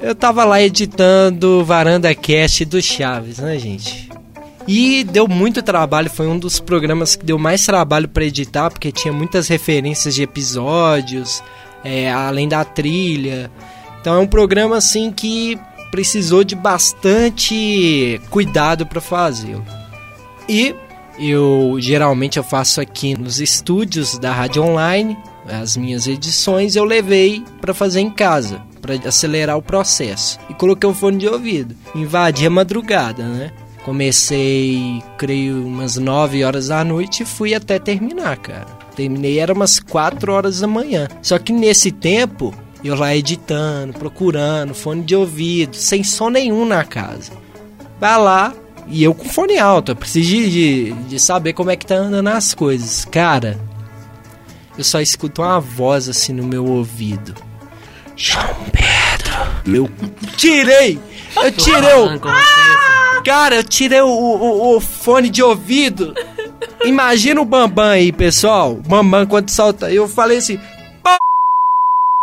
Eu 0.00 0.14
tava 0.14 0.44
lá 0.44 0.62
editando 0.62 1.64
Varanda 1.64 2.14
Cast 2.14 2.64
do 2.64 2.80
Chaves, 2.80 3.38
né, 3.38 3.58
gente? 3.58 4.08
E 4.66 5.02
deu 5.02 5.26
muito 5.26 5.64
trabalho, 5.64 6.08
foi 6.08 6.28
um 6.28 6.38
dos 6.38 6.60
programas 6.60 7.16
que 7.16 7.26
deu 7.26 7.40
mais 7.40 7.66
trabalho 7.66 8.08
pra 8.08 8.24
editar, 8.24 8.70
porque 8.70 8.92
tinha 8.92 9.12
muitas 9.12 9.48
referências 9.48 10.14
de 10.14 10.22
episódios, 10.22 11.42
é, 11.82 12.12
além 12.12 12.46
da 12.46 12.64
trilha. 12.64 13.50
Então 14.00 14.14
é 14.14 14.18
um 14.20 14.26
programa 14.28 14.76
assim 14.76 15.10
que 15.10 15.58
precisou 15.90 16.44
de 16.44 16.54
bastante 16.54 18.20
cuidado 18.30 18.86
pra 18.86 19.00
fazê-lo. 19.00 19.64
E 20.48 20.72
eu 21.18 21.76
geralmente 21.80 22.36
eu 22.36 22.44
faço 22.44 22.80
aqui 22.80 23.18
nos 23.18 23.40
estúdios 23.40 24.16
da 24.18 24.32
Rádio 24.32 24.62
Online, 24.62 25.18
as 25.48 25.76
minhas 25.76 26.06
edições 26.06 26.76
eu 26.76 26.84
levei 26.84 27.44
para 27.60 27.74
fazer 27.74 28.00
em 28.00 28.10
casa, 28.10 28.62
pra 28.80 28.94
acelerar 28.94 29.56
o 29.56 29.62
processo. 29.62 30.38
E 30.48 30.54
coloquei 30.54 30.88
o 30.88 30.94
fone 30.94 31.18
de 31.18 31.28
ouvido. 31.28 31.74
Invadi 31.94 32.46
a 32.46 32.50
madrugada, 32.50 33.24
né? 33.24 33.52
Comecei, 33.84 35.02
creio, 35.18 35.66
umas 35.66 35.96
9 35.96 36.42
horas 36.42 36.68
da 36.68 36.82
noite 36.82 37.22
e 37.22 37.26
fui 37.26 37.54
até 37.54 37.78
terminar, 37.78 38.38
cara. 38.38 38.66
Terminei, 38.96 39.38
era 39.38 39.52
umas 39.52 39.78
4 39.78 40.32
horas 40.32 40.60
da 40.60 40.66
manhã. 40.66 41.06
Só 41.20 41.38
que 41.38 41.52
nesse 41.52 41.90
tempo, 41.90 42.54
eu 42.82 42.94
lá 42.94 43.14
editando, 43.14 43.92
procurando, 43.92 44.74
fone 44.74 45.02
de 45.02 45.14
ouvido, 45.14 45.76
sem 45.76 46.02
som 46.02 46.30
nenhum 46.30 46.64
na 46.64 46.82
casa. 46.84 47.32
Vai 48.00 48.18
lá, 48.18 48.54
e 48.86 49.02
eu 49.02 49.14
com 49.14 49.28
fone 49.28 49.58
alto, 49.58 49.92
eu 49.92 49.96
preciso 49.96 50.28
de, 50.28 50.50
de, 50.50 50.92
de 50.92 51.18
saber 51.18 51.52
como 51.52 51.70
é 51.70 51.76
que 51.76 51.86
tá 51.86 51.96
andando 51.96 52.28
as 52.28 52.54
coisas. 52.54 53.04
Cara, 53.04 53.58
eu 54.76 54.84
só 54.84 55.00
escuto 55.00 55.42
uma 55.42 55.60
voz 55.60 56.08
assim 56.08 56.32
no 56.32 56.44
meu 56.44 56.64
ouvido. 56.64 57.34
João 58.16 58.44
Pedro. 58.72 59.78
Eu 59.78 59.90
tirei! 60.36 61.00
Eu 61.36 61.52
tirei 61.52 61.94
o. 61.94 62.20
Cara, 63.24 63.56
eu 63.56 63.64
tirei 63.64 64.00
o, 64.00 64.08
o, 64.08 64.76
o 64.76 64.80
fone 64.80 65.28
de 65.28 65.42
ouvido. 65.42 66.14
Imagina 66.84 67.40
o 67.40 67.44
Bambam 67.44 67.90
aí, 67.90 68.12
pessoal. 68.12 68.74
Bambam 68.74 69.26
quando 69.26 69.50
solta. 69.50 69.90
Eu 69.90 70.06
falei 70.06 70.38
assim. 70.38 70.60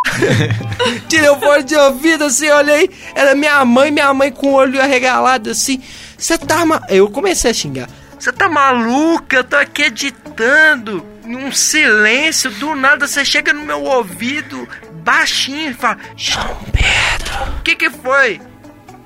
Tirei 1.07 1.29
o 1.29 1.39
fone 1.39 1.63
de 1.63 1.75
ouvido 1.75 2.25
assim, 2.25 2.49
olhei. 2.49 2.89
Era 3.15 3.35
minha 3.35 3.63
mãe, 3.65 3.91
minha 3.91 4.13
mãe 4.13 4.31
com 4.31 4.47
o 4.47 4.53
olho 4.53 4.81
arregalado 4.81 5.49
assim. 5.49 5.81
Você 6.17 6.37
tá 6.37 6.65
ma... 6.65 6.81
Eu 6.89 7.09
comecei 7.09 7.51
a 7.51 7.53
xingar. 7.53 7.89
Você 8.19 8.31
tá 8.31 8.47
maluca? 8.47 9.37
Eu 9.37 9.43
tô 9.43 9.55
aqui 9.55 9.83
editando. 9.83 11.05
Num 11.31 11.51
silêncio, 11.51 12.51
do 12.51 12.75
nada 12.75 13.07
você 13.07 13.23
chega 13.23 13.53
no 13.53 13.63
meu 13.63 13.83
ouvido 13.83 14.67
baixinho 15.03 15.71
e 15.71 15.73
fala: 15.73 15.97
João 16.17 16.57
Pedro, 16.71 17.57
o 17.57 17.61
que 17.61 17.75
que 17.75 17.89
foi? 17.89 18.41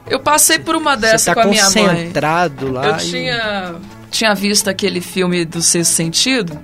Eu 0.08 0.20
passei 0.20 0.58
por 0.58 0.76
uma 0.76 0.98
dessa 0.98 1.34
tá 1.34 1.42
com 1.42 1.48
a 1.48 1.52
minha 1.52 1.64
mãe. 1.70 1.86
concentrado 1.86 2.72
lá. 2.72 2.86
Eu 2.88 2.96
e- 2.96 2.98
tinha, 3.00 3.76
tinha 4.10 4.34
visto 4.34 4.70
aquele 4.70 5.02
filme 5.02 5.46
do 5.46 5.62
Sexto 5.62 5.92
Sentido 5.92 6.60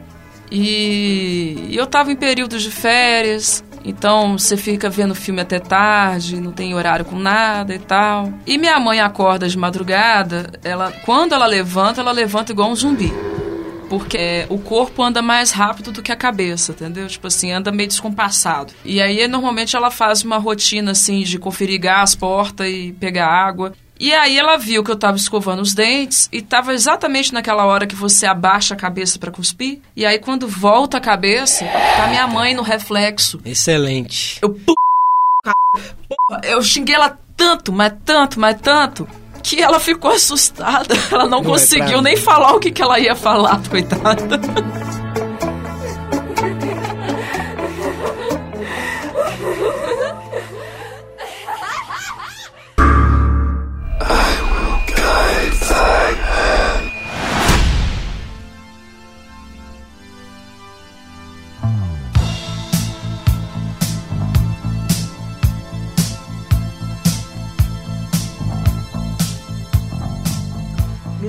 e 0.51 1.69
eu 1.71 1.87
tava 1.87 2.11
em 2.11 2.15
períodos 2.15 2.61
de 2.61 2.69
férias, 2.69 3.63
então 3.85 4.37
você 4.37 4.57
fica 4.57 4.89
vendo 4.89 5.15
filme 5.15 5.41
até 5.41 5.59
tarde, 5.59 6.39
não 6.41 6.51
tem 6.51 6.75
horário 6.75 7.05
com 7.05 7.17
nada 7.17 7.73
e 7.73 7.79
tal. 7.79 8.33
E 8.45 8.57
minha 8.57 8.79
mãe 8.79 8.99
acorda 8.99 9.47
de 9.47 9.57
madrugada, 9.57 10.51
ela 10.63 10.91
quando 11.05 11.33
ela 11.33 11.45
levanta, 11.45 12.01
ela 12.01 12.11
levanta 12.11 12.51
igual 12.51 12.69
um 12.69 12.75
zumbi. 12.75 13.13
Porque 13.91 14.17
é, 14.17 14.45
o 14.47 14.57
corpo 14.57 15.03
anda 15.03 15.21
mais 15.21 15.51
rápido 15.51 15.91
do 15.91 16.01
que 16.01 16.13
a 16.13 16.15
cabeça, 16.15 16.71
entendeu? 16.71 17.07
Tipo 17.07 17.27
assim, 17.27 17.51
anda 17.51 17.73
meio 17.73 17.89
descompassado. 17.89 18.71
E 18.85 19.01
aí, 19.01 19.27
normalmente, 19.27 19.75
ela 19.75 19.91
faz 19.91 20.23
uma 20.23 20.37
rotina, 20.37 20.91
assim, 20.91 21.23
de 21.23 21.37
conferir 21.37 21.77
gás, 21.77 22.15
porta 22.15 22.69
e 22.69 22.93
pegar 22.93 23.27
água. 23.27 23.73
E 23.99 24.13
aí 24.13 24.39
ela 24.39 24.55
viu 24.55 24.81
que 24.81 24.91
eu 24.91 24.95
tava 24.95 25.17
escovando 25.17 25.61
os 25.61 25.73
dentes 25.73 26.29
e 26.31 26.41
tava 26.41 26.73
exatamente 26.73 27.33
naquela 27.33 27.65
hora 27.65 27.85
que 27.85 27.93
você 27.93 28.25
abaixa 28.25 28.75
a 28.75 28.77
cabeça 28.77 29.19
pra 29.19 29.29
cuspir. 29.29 29.81
E 29.93 30.05
aí 30.05 30.17
quando 30.19 30.47
volta 30.47 30.97
a 30.97 31.01
cabeça, 31.01 31.65
tá 31.97 32.07
minha 32.07 32.25
mãe 32.27 32.55
no 32.55 32.63
reflexo. 32.63 33.41
Excelente. 33.43 34.39
Eu 34.41 34.57
eu 36.43 36.61
xinguei 36.63 36.95
ela 36.95 37.19
tanto, 37.35 37.71
mas 37.71 37.93
tanto, 38.03 38.39
mas 38.39 38.59
tanto 38.59 39.07
que 39.41 39.61
ela 39.61 39.79
ficou 39.79 40.11
assustada. 40.11 40.95
Ela 41.11 41.23
não, 41.23 41.41
Não 41.41 41.41
é 41.41 41.43
conseguiu 41.43 41.93
pra 41.93 42.01
nem 42.01 42.17
falar 42.17 42.53
o 42.53 42.59
que, 42.59 42.71
que 42.71 42.81
ela 42.81 42.99
ia 42.99 43.15
falar, 43.15 43.61
coitada. 43.69 44.39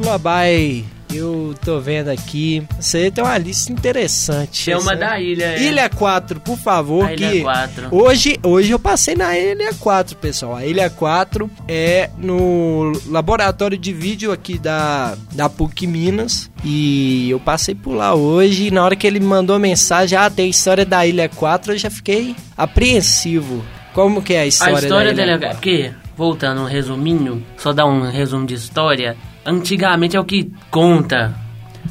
Lullaby, 0.03 0.85
eu 1.15 1.55
tô 1.65 1.79
vendo 1.79 2.09
aqui. 2.09 2.67
Você 2.81 3.09
tem 3.09 3.23
uma 3.23 3.39
lista 3.39 3.71
interessante. 3.71 4.65
Tem 4.65 4.77
uma 4.77 4.97
da 4.97 5.21
ilha. 5.21 5.45
é. 5.45 5.63
Ilha 5.63 5.89
4, 5.89 6.41
por 6.41 6.59
favor. 6.59 7.07
A 7.07 7.13
Ilha 7.13 7.31
que 7.31 7.41
4. 7.43 7.89
Hoje, 7.93 8.37
hoje 8.43 8.73
eu 8.73 8.81
passei 8.81 9.15
na 9.15 9.39
Ilha 9.39 9.73
4, 9.79 10.17
pessoal. 10.17 10.57
A 10.57 10.67
Ilha 10.67 10.91
4 10.91 11.49
é 11.69 12.11
no 12.19 12.91
laboratório 13.07 13.79
de 13.79 13.93
vídeo 13.93 14.33
aqui 14.33 14.59
da, 14.59 15.17
da 15.31 15.49
PUC 15.49 15.87
Minas. 15.87 16.51
E 16.65 17.31
eu 17.31 17.39
passei 17.39 17.77
por 17.77 17.95
lá 17.95 18.13
hoje. 18.13 18.67
E 18.67 18.71
na 18.73 18.85
hora 18.85 18.97
que 18.97 19.07
ele 19.07 19.21
me 19.21 19.27
mandou 19.27 19.55
a 19.55 19.61
mensagem, 19.61 20.19
ah, 20.19 20.29
tem 20.29 20.47
a 20.47 20.51
história 20.51 20.85
da 20.85 21.07
Ilha 21.07 21.29
4, 21.29 21.75
eu 21.75 21.79
já 21.79 21.91
fiquei 21.91 22.35
apreensivo. 22.59 23.65
Como 23.95 24.21
que 24.21 24.35
é 24.35 24.41
a 24.41 24.43
A 24.43 24.47
história, 24.47 24.75
história 24.79 25.15
da 25.15 25.23
Ilha 25.23 25.39
dele 25.39 25.45
é 25.45 25.55
porque, 25.55 25.93
voltando 26.17 26.63
um 26.63 26.67
resuminho, 26.67 27.47
só 27.57 27.73
dar 27.73 27.87
um 27.87 28.11
resumo 28.11 28.45
de 28.45 28.55
história. 28.55 29.17
Antigamente 29.45 30.17
é 30.17 30.21
o 30.21 30.25
que 30.25 30.51
conta. 30.71 31.35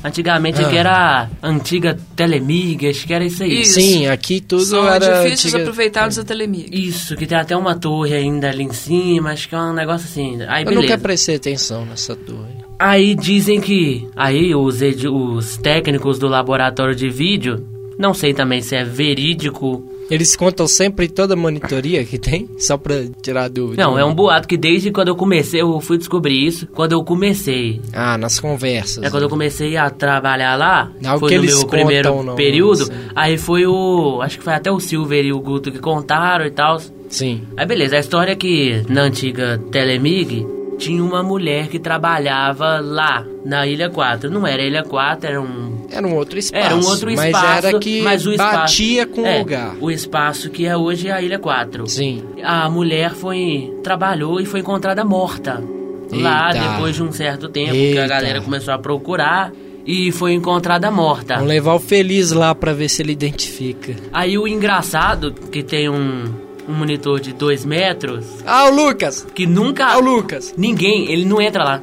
Antigamente 0.04 0.64
Ah. 0.64 0.70
que 0.70 0.78
era 0.78 1.28
a 1.42 1.48
antiga 1.48 1.98
Telemig, 2.16 2.88
acho 2.90 3.06
que 3.06 3.14
era 3.14 3.26
isso 3.26 3.44
aí. 3.44 3.62
Isso. 3.62 3.74
Sim, 3.74 4.08
aqui 4.08 4.40
tudo 4.42 4.64
São 4.64 4.88
era 4.88 5.22
edifícios 5.22 5.54
antiga- 5.54 5.64
aproveitados 5.70 6.16
da 6.18 6.24
Telemig. 6.24 6.70
Isso, 6.72 7.16
que 7.16 7.28
tem 7.28 7.38
até 7.38 7.56
uma 7.56 7.76
torre 7.76 8.14
ainda 8.16 8.50
ali 8.50 8.64
em 8.64 8.72
cima, 8.74 9.32
acho 9.32 9.48
que 9.50 9.54
é 9.54 9.60
um 9.60 9.74
negócio 9.74 10.08
assim. 10.10 10.42
Aí 10.48 10.64
Eu 10.64 10.70
beleza. 10.70 10.82
nunca 10.82 10.98
prestei 10.98 11.36
atenção 11.36 11.86
nessa 11.86 12.16
torre. 12.16 12.62
Aí 12.80 13.14
dizem 13.14 13.60
que. 13.62 14.08
Aí 14.16 14.56
os, 14.56 14.80
os 14.82 15.58
técnicos 15.58 16.18
do 16.18 16.28
laboratório 16.28 16.96
de 16.96 17.10
vídeo, 17.10 17.64
não 18.02 18.14
sei 18.14 18.34
também 18.34 18.62
se 18.62 18.76
é 18.76 18.84
verídico. 18.84 19.88
Eles 20.10 20.36
contam 20.36 20.68
sempre 20.68 21.08
toda 21.08 21.36
a 21.36 21.38
monitoria 21.38 22.04
que 22.04 22.18
tem? 22.18 22.50
Só 22.58 22.76
pra 22.78 22.96
tirar 23.22 23.48
dúvida. 23.50 23.82
Não, 23.82 23.98
é 23.98 24.04
um 24.04 24.14
boato 24.14 24.46
que 24.46 24.58
desde 24.58 24.92
quando 24.92 25.08
eu 25.08 25.16
comecei, 25.16 25.62
eu 25.62 25.80
fui 25.80 25.98
descobrir 25.98 26.46
isso. 26.46 26.68
Quando 26.68 26.92
eu 26.92 27.02
comecei. 27.02 27.80
Ah, 27.94 28.18
nas 28.18 28.38
conversas. 28.38 29.02
É 29.06 29.10
quando 29.10 29.24
eu 29.24 29.30
comecei 29.30 29.78
a 29.78 29.90
trabalhar 29.90 30.58
lá, 30.58 30.92
Não, 31.02 31.18
foi 31.18 31.30
que 31.30 31.38
no 31.38 31.44
eles 31.46 31.58
meu 31.60 31.68
primeiro 31.68 32.10
contam, 32.10 32.26
não, 32.26 32.36
período. 32.36 32.86
sim. 32.88 32.92
Aí 33.16 33.38
foi 33.38 33.66
o. 33.66 34.20
Acho 34.22 34.38
que 34.38 34.44
foi 34.44 34.54
até 34.54 34.70
o 34.70 34.82
Silver 34.82 35.24
e 35.24 35.32
o 35.32 35.40
Guto 35.40 35.72
que 35.72 35.80
contaram 35.80 36.46
e 36.46 36.52
tal. 36.52 36.82
Sim. 37.08 37.44
Aí 37.56 37.66
beleza, 37.66 37.96
a 37.96 38.00
história 38.00 38.34
é 38.34 38.36
que 38.36 38.84
na 38.90 39.04
antiga 39.04 39.62
Telemig 39.72 40.46
tinha 40.78 41.02
uma 41.02 41.24
mulher 41.24 41.68
que 41.70 41.80
trabalhava 41.80 42.80
lá, 42.82 43.26
na 43.46 43.66
Ilha 43.66 43.90
4. 43.90 44.30
Não 44.30 44.46
era 44.46 44.62
Ilha 44.62 44.84
4, 44.84 45.30
era 45.30 45.42
um. 45.42 45.71
Era 45.92 46.08
um 46.08 46.16
outro 46.16 46.40
espaço. 46.40 46.66
Era 46.66 46.76
um 46.76 46.86
outro 46.86 47.12
mas 47.16 47.26
espaço. 47.26 47.68
era 47.68 47.80
que 47.80 48.02
mas 48.02 48.26
o 48.26 48.32
espaço, 48.32 48.58
batia 48.58 49.06
com 49.06 49.26
é, 49.26 49.36
o 49.36 49.40
lugar. 49.40 49.76
O 49.82 49.92
espaço 49.92 50.50
que 50.50 50.66
é 50.66 50.76
hoje 50.78 51.10
a 51.12 51.22
Ilha 51.22 51.38
4. 51.40 51.88
Sim. 51.88 52.24
A 52.44 52.70
mulher 52.70 53.12
foi. 53.14 53.74
trabalhou 53.84 54.40
e 54.40 54.46
foi 54.46 54.62
encontrada 54.62 55.04
morta. 55.04 55.62
Lá, 56.12 56.52
Eita. 56.54 56.70
depois 56.74 56.96
de 56.96 57.04
um 57.04 57.12
certo 57.12 57.48
tempo, 57.50 57.72
que 57.72 57.98
a 57.98 58.04
Eita. 58.04 58.08
galera 58.08 58.42
começou 58.42 58.74
a 58.74 58.80
procurar. 58.80 59.52
E 59.86 60.12
foi 60.12 60.34
encontrada 60.34 60.92
morta. 60.92 61.34
Vamos 61.36 61.50
levar 61.50 61.74
o 61.74 61.80
Feliz 61.80 62.32
lá 62.32 62.54
pra 62.54 62.72
ver 62.72 62.88
se 62.88 63.02
ele 63.02 63.14
identifica. 63.14 63.96
Aí 64.14 64.38
o 64.38 64.48
engraçado, 64.48 65.34
que 65.34 65.64
tem 65.64 65.90
um, 65.90 66.26
um 66.70 66.74
monitor 66.74 67.20
de 67.20 67.34
2 67.34 67.66
metros, 67.66 68.26
Ah, 68.46 68.66
o 68.70 68.76
Lucas! 68.76 69.26
que 69.34 69.48
nunca. 69.48 69.92
É 69.92 69.98
o 69.98 70.00
Lucas! 70.00 70.54
Ninguém, 70.56 71.12
ele 71.12 71.26
não 71.26 71.42
entra 71.42 71.64
lá. 71.64 71.82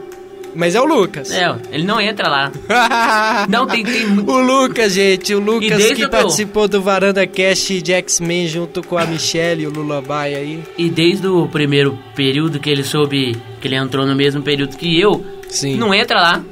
Mas 0.54 0.74
é 0.74 0.80
o 0.80 0.84
Lucas. 0.84 1.30
É, 1.30 1.54
ele 1.70 1.84
não 1.84 2.00
entra 2.00 2.28
lá. 2.28 2.50
Não, 3.48 3.66
tem, 3.66 3.84
tem 3.84 4.06
O 4.18 4.38
Lucas, 4.40 4.92
gente, 4.94 5.34
o 5.34 5.38
Lucas 5.40 5.92
que 5.92 6.04
o- 6.04 6.11
participou 6.11 6.66
do 6.66 6.82
Varanda 6.82 7.26
Cast 7.26 7.80
de 7.80 7.92
X-Men 7.92 8.48
junto 8.48 8.82
com 8.82 8.98
a 8.98 9.04
Michelle 9.06 9.62
e 9.62 9.66
o 9.66 9.70
Lullaby 9.70 10.34
aí. 10.34 10.62
E 10.76 10.88
desde 10.90 11.26
o 11.26 11.46
primeiro 11.48 11.98
período 12.14 12.58
que 12.58 12.68
ele 12.68 12.82
soube 12.82 13.37
que 13.61 13.68
ele 13.68 13.76
entrou 13.76 14.04
no 14.06 14.14
mesmo 14.14 14.42
período 14.42 14.76
que 14.76 14.98
eu, 15.00 15.24
Sim. 15.48 15.76
não 15.76 15.94
entra 15.94 16.20
lá. 16.20 16.42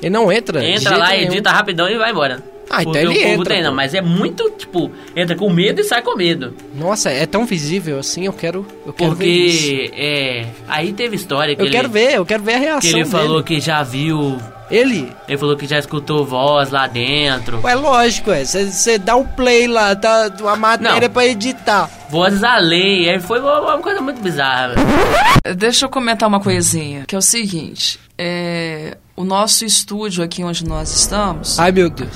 Ele 0.00 0.10
não 0.10 0.32
entra? 0.32 0.64
Entra 0.64 0.96
lá, 0.96 1.10
nenhum. 1.10 1.32
edita 1.32 1.50
rapidão 1.50 1.88
e 1.88 1.96
vai 1.96 2.10
embora. 2.10 2.42
Ah, 2.70 2.82
então 2.82 2.94
ele 2.94 3.22
entra, 3.22 3.62
pô. 3.64 3.72
mas 3.72 3.92
é 3.94 4.00
muito, 4.00 4.50
tipo, 4.50 4.90
entra 5.14 5.36
com 5.36 5.50
medo 5.50 5.80
e 5.80 5.84
sai 5.84 6.00
com 6.02 6.16
medo. 6.16 6.54
Nossa, 6.74 7.10
é 7.10 7.26
tão 7.26 7.44
visível 7.44 7.98
assim, 7.98 8.24
eu 8.26 8.32
quero, 8.32 8.66
eu 8.86 8.92
quero 8.92 9.14
ver 9.14 9.26
isso. 9.26 9.68
Porque, 9.68 9.90
é. 9.94 10.46
Aí 10.68 10.92
teve 10.92 11.16
história 11.16 11.54
que 11.54 11.60
Eu 11.62 11.66
ele. 11.66 11.74
quero 11.74 11.88
ver, 11.90 12.14
eu 12.14 12.24
quero 12.26 12.42
ver 12.42 12.54
a 12.54 12.58
reação 12.58 12.80
Que 12.80 12.86
ele 12.88 13.04
dele. 13.04 13.10
falou 13.10 13.42
que 13.42 13.60
já 13.60 13.82
viu. 13.82 14.38
Ele? 14.70 15.12
Ele 15.28 15.36
falou 15.36 15.54
que 15.54 15.66
já 15.66 15.78
escutou 15.78 16.24
voz 16.24 16.70
lá 16.70 16.86
dentro. 16.86 17.60
É 17.68 17.74
lógico, 17.74 18.30
é. 18.30 18.42
Você 18.42 18.96
dá 18.96 19.16
o 19.16 19.24
play 19.26 19.66
lá, 19.66 19.94
tá 19.94 20.32
uma 20.40 20.56
matéria 20.56 21.08
Não. 21.08 21.10
pra 21.10 21.26
editar. 21.26 21.90
Vozes 22.08 22.42
além. 22.42 23.10
Aí 23.10 23.20
foi 23.20 23.38
uma, 23.40 23.60
uma 23.60 23.78
coisa 23.78 24.00
muito 24.00 24.22
bizarra. 24.22 24.74
Deixa 25.56 25.84
eu 25.84 25.90
comentar 25.90 26.26
uma 26.26 26.40
coisinha, 26.40 27.04
que 27.06 27.14
é 27.14 27.18
o 27.18 27.22
seguinte, 27.22 28.00
é, 28.16 28.96
o 29.14 29.24
nosso 29.24 29.64
estúdio 29.64 30.24
aqui 30.24 30.42
onde 30.42 30.64
nós 30.64 30.90
estamos, 30.94 31.58
Ai, 31.58 31.70
meu 31.72 31.90
Deus. 31.90 32.08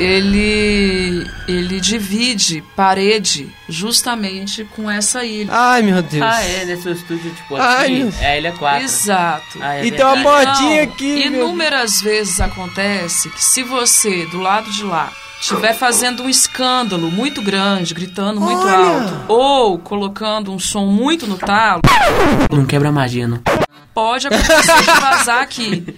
Ele 0.00 1.26
ele 1.46 1.80
divide 1.80 2.62
parede 2.74 3.48
justamente 3.68 4.64
com 4.64 4.90
essa 4.90 5.24
ilha. 5.24 5.50
Ai, 5.52 5.82
meu 5.82 6.00
Deus. 6.02 6.22
Ah, 6.22 6.42
é, 6.42 6.64
nesse 6.64 6.90
estúdio, 6.90 7.30
tipo, 7.34 7.56
Ai, 7.56 7.84
aqui, 7.86 7.94
meu- 8.04 8.12
é 8.20 8.26
a 8.32 8.38
Ilha 8.38 8.52
4. 8.52 8.84
Exato. 8.84 9.58
Ah, 9.60 9.74
é 9.76 9.84
E 9.86 9.90
tem 9.92 10.04
uma 10.04 10.14
verdade. 10.14 10.46
portinha 10.46 10.86
Não, 10.86 10.92
aqui, 10.92 11.30
meu 11.30 11.44
Inúmeras 11.44 12.00
vezes 12.00 12.40
acontece 12.40 13.28
que 13.30 13.42
se 13.42 13.62
você, 13.62 14.26
do 14.26 14.38
lado 14.40 14.70
de 14.70 14.82
lá, 14.84 15.12
estiver 15.40 15.74
fazendo 15.74 16.22
um 16.22 16.28
escândalo 16.28 17.10
muito 17.10 17.42
grande, 17.42 17.92
gritando 17.94 18.40
muito 18.40 18.62
Olha! 18.62 18.76
alto, 18.76 19.20
ou 19.28 19.78
colocando 19.78 20.52
um 20.52 20.58
som 20.58 20.86
muito 20.86 21.26
no 21.26 21.36
talo, 21.36 21.80
Não 22.52 22.64
quebra 22.64 22.88
a 22.88 22.92
magia, 22.92 23.26
não. 23.26 23.40
pode 23.94 24.26
acontecer 24.28 24.78
de 24.80 25.00
vazar 25.00 25.42
aqui. 25.42 25.94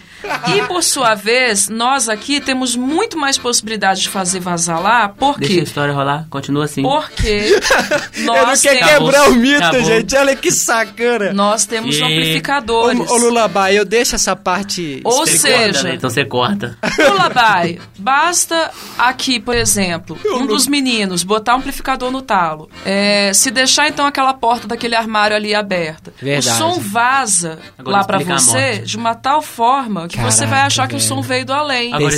E 0.57 0.63
por 0.67 0.83
sua 0.83 1.15
vez, 1.15 1.69
nós 1.69 2.09
aqui 2.09 2.41
temos 2.41 2.77
muito 2.77 3.19
mais 3.19 3.37
possibilidade 3.39 4.03
de 4.03 4.09
fazer 4.09 4.41
vazar 4.41 4.81
lá, 4.81 5.09
por 5.09 5.39
Deixa 5.39 5.61
a 5.61 5.63
história 5.65 5.93
rolar, 5.95 6.27
continua 6.31 6.65
assim. 6.65 6.83
Porque 6.83 7.27
Ele 8.15 8.25
não 8.27 8.35
nós 8.35 8.61
quer 8.61 8.79
temos, 8.79 8.89
quebrar 9.11 9.31
o 9.31 9.35
mito, 9.35 9.63
Acabou. 9.63 9.85
gente. 9.85 10.17
Olha 10.17 10.37
que 10.37 10.51
sacana. 10.51 11.33
nós 11.33 11.65
temos 11.65 11.97
E- 11.97 12.03
Ô, 12.03 12.07
amplificadores. 12.07 13.11
ô 13.11 13.17
Lulabai, 13.17 13.79
eu 13.79 13.85
deixo 13.85 14.15
essa 14.15 14.35
parte. 14.37 15.01
Ou 15.05 15.27
Você 15.27 15.39
seja, 15.39 15.65
corta, 15.73 15.83
né? 15.85 15.95
Então 15.95 16.11
você 16.11 16.25
corta. 16.25 16.79
Lullaby, 16.99 17.81
basta 17.99 18.71
aqui, 18.99 19.39
por 19.41 19.55
exemplo, 19.55 20.19
um 20.25 20.47
dos 20.47 20.67
meninos 20.67 21.23
botar 21.23 21.55
um 21.55 21.59
amplificador 21.59 22.11
no 22.11 22.23
talo. 22.23 22.69
É, 22.85 23.33
se 23.33 23.51
deixar 23.51 23.89
então 23.89 24.07
aquela 24.07 24.35
porta 24.35 24.67
daquele 24.67 24.95
armário 24.95 25.37
ali 25.37 25.55
aberta. 25.55 26.13
Verdade. 26.21 26.49
O 26.57 26.59
som 26.75 26.81
vaza 26.81 27.59
Agora 27.79 27.99
lá 27.99 28.05
pra 28.05 28.19
explica 28.19 28.37
a 28.37 28.39
você 28.43 28.79
de 28.79 28.97
uma 28.97 29.15
tal 29.15 29.43
forma 29.43 30.09
que 30.13 30.21
você 30.21 30.41
vai 30.41 30.51
Caraca, 30.51 30.67
achar 30.67 30.89
que 30.89 30.97
o 30.97 31.01
som 31.01 31.21
veio 31.23 31.45
do 31.45 31.53
além. 31.53 31.93
Agora 31.93 32.15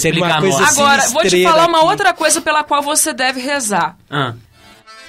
Agora, 0.69 1.09
vou 1.09 1.23
te 1.23 1.43
falar 1.43 1.67
uma 1.69 1.79
aqui. 1.79 1.87
outra 1.87 2.13
coisa 2.13 2.41
pela 2.41 2.63
qual 2.65 2.83
você 2.83 3.13
deve 3.13 3.41
rezar. 3.41 3.97
Ah, 4.11 4.35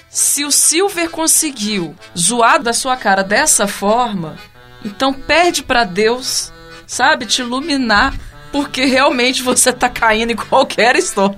Se 0.10 0.46
o 0.46 0.52
Silver 0.52 1.10
conseguiu 1.10 1.96
zoar 2.18 2.62
da 2.62 2.72
sua 2.74 2.96
cara 2.96 3.24
dessa 3.24 3.68
forma, 3.68 4.38
então 4.84 5.12
pede 5.14 5.64
pra 5.64 5.84
Deus, 5.84 6.52
sabe, 6.88 7.26
te 7.26 7.42
iluminar, 7.42 8.14
porque 8.56 8.86
realmente 8.86 9.42
você 9.44 9.74
tá 9.74 9.90
caindo 9.90 10.32
em 10.32 10.36
qualquer 10.36 10.96
história. 10.96 11.36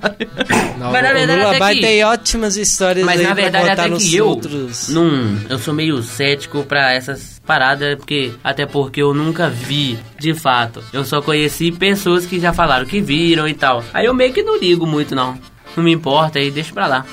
Não, 0.78 0.92
Mas 0.92 1.04
na 1.04 1.10
o 1.10 1.14
verdade, 1.14 1.40
Lulabai 1.42 1.56
até 1.72 1.74
que- 1.74 1.82
tem 1.82 2.04
ótimas 2.04 2.56
histórias 2.58 3.04
mas 3.06 3.20
aí 3.20 3.26
na 3.26 3.34
pra 3.34 3.42
verdade 3.44 3.70
contar 3.70 3.82
até 3.84 3.90
nos 3.92 4.04
que 4.04 4.16
eu 4.18 4.28
outros. 4.28 4.90
não, 4.90 5.38
eu 5.50 5.58
sou 5.58 5.74
meio 5.74 6.02
cético 6.04 6.64
pra 6.64 6.94
essas 6.94 7.42
paradas, 7.46 7.96
porque 7.96 8.34
até 8.44 8.66
porque 8.68 9.02
eu 9.02 9.14
nunca 9.16 9.50
vi, 9.50 9.98
de 10.20 10.34
fato. 10.36 10.84
Eu 10.94 11.04
só 11.04 11.22
conheci 11.22 11.72
pessoas 11.72 12.26
que 12.28 12.40
já 12.40 12.54
falaram 12.54 12.86
que 12.86 13.02
viram 13.02 13.48
e 13.48 13.54
tal. 13.56 13.84
Aí 13.94 14.06
eu 14.06 14.14
meio 14.14 14.32
que 14.32 14.44
não 14.44 14.58
ligo 14.60 14.86
muito 14.86 15.16
não. 15.16 15.40
Não 15.76 15.84
me 15.84 15.92
importa 15.92 16.38
aí, 16.40 16.52
deixa 16.52 16.74
pra 16.74 16.86
lá. 16.88 17.06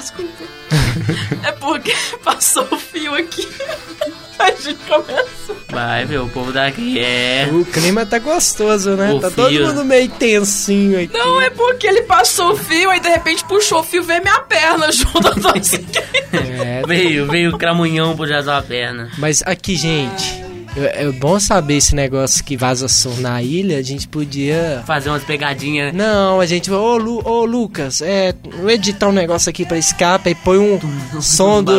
Desculpa. 0.00 0.44
é 1.46 1.52
porque 1.52 1.94
passou 2.24 2.66
o 2.70 2.76
fio 2.76 3.14
aqui. 3.14 3.46
A 4.40 4.50
gente 4.52 4.80
começa. 4.88 5.54
Vai, 5.68 6.06
ver, 6.06 6.18
o 6.18 6.26
povo 6.26 6.50
daqui 6.50 6.98
é 6.98 7.46
O 7.52 7.62
clima 7.62 8.06
tá 8.06 8.18
gostoso, 8.18 8.96
né? 8.96 9.12
O 9.12 9.20
tá 9.20 9.30
todo 9.30 9.50
fio. 9.50 9.66
mundo 9.66 9.84
meio 9.84 10.08
tensinho 10.08 10.98
aqui. 10.98 11.12
Não, 11.12 11.38
é 11.42 11.50
porque 11.50 11.86
ele 11.86 12.02
passou 12.02 12.52
o 12.52 12.56
fio, 12.56 12.88
aí 12.88 13.00
de 13.00 13.08
repente 13.10 13.44
puxou 13.44 13.80
o 13.80 13.82
fio, 13.82 14.02
veio 14.02 14.22
minha 14.22 14.40
perna 14.40 14.90
junto. 14.90 15.28
Assim. 15.46 15.86
É, 16.32 16.82
veio, 16.86 17.26
veio 17.26 17.54
o 17.54 17.58
cramunhão 17.58 18.16
pro 18.16 18.26
já 18.26 18.40
a 18.40 18.62
perna. 18.62 19.10
Mas 19.18 19.42
aqui, 19.44 19.76
gente, 19.76 20.42
é, 20.76 21.04
é 21.04 21.12
bom 21.12 21.38
saber 21.40 21.76
esse 21.76 21.94
negócio 21.94 22.44
que 22.44 22.56
vaza 22.56 22.88
som 22.88 23.14
na 23.18 23.42
ilha. 23.42 23.78
A 23.78 23.82
gente 23.82 24.08
podia. 24.08 24.82
Fazer 24.86 25.10
umas 25.10 25.24
pegadinhas. 25.24 25.92
Não, 25.92 26.40
a 26.40 26.46
gente. 26.46 26.70
Ô, 26.70 26.96
Lu, 26.96 27.22
ô 27.26 27.44
Lucas, 27.44 28.00
é. 28.00 28.34
Vou 28.60 28.70
editar 28.70 29.08
um 29.08 29.12
negócio 29.12 29.50
aqui 29.50 29.64
pra 29.64 29.78
escape 29.78 30.30
e 30.30 30.34
põe 30.34 30.58
um 30.58 30.78
som 31.20 31.62
do. 31.62 31.72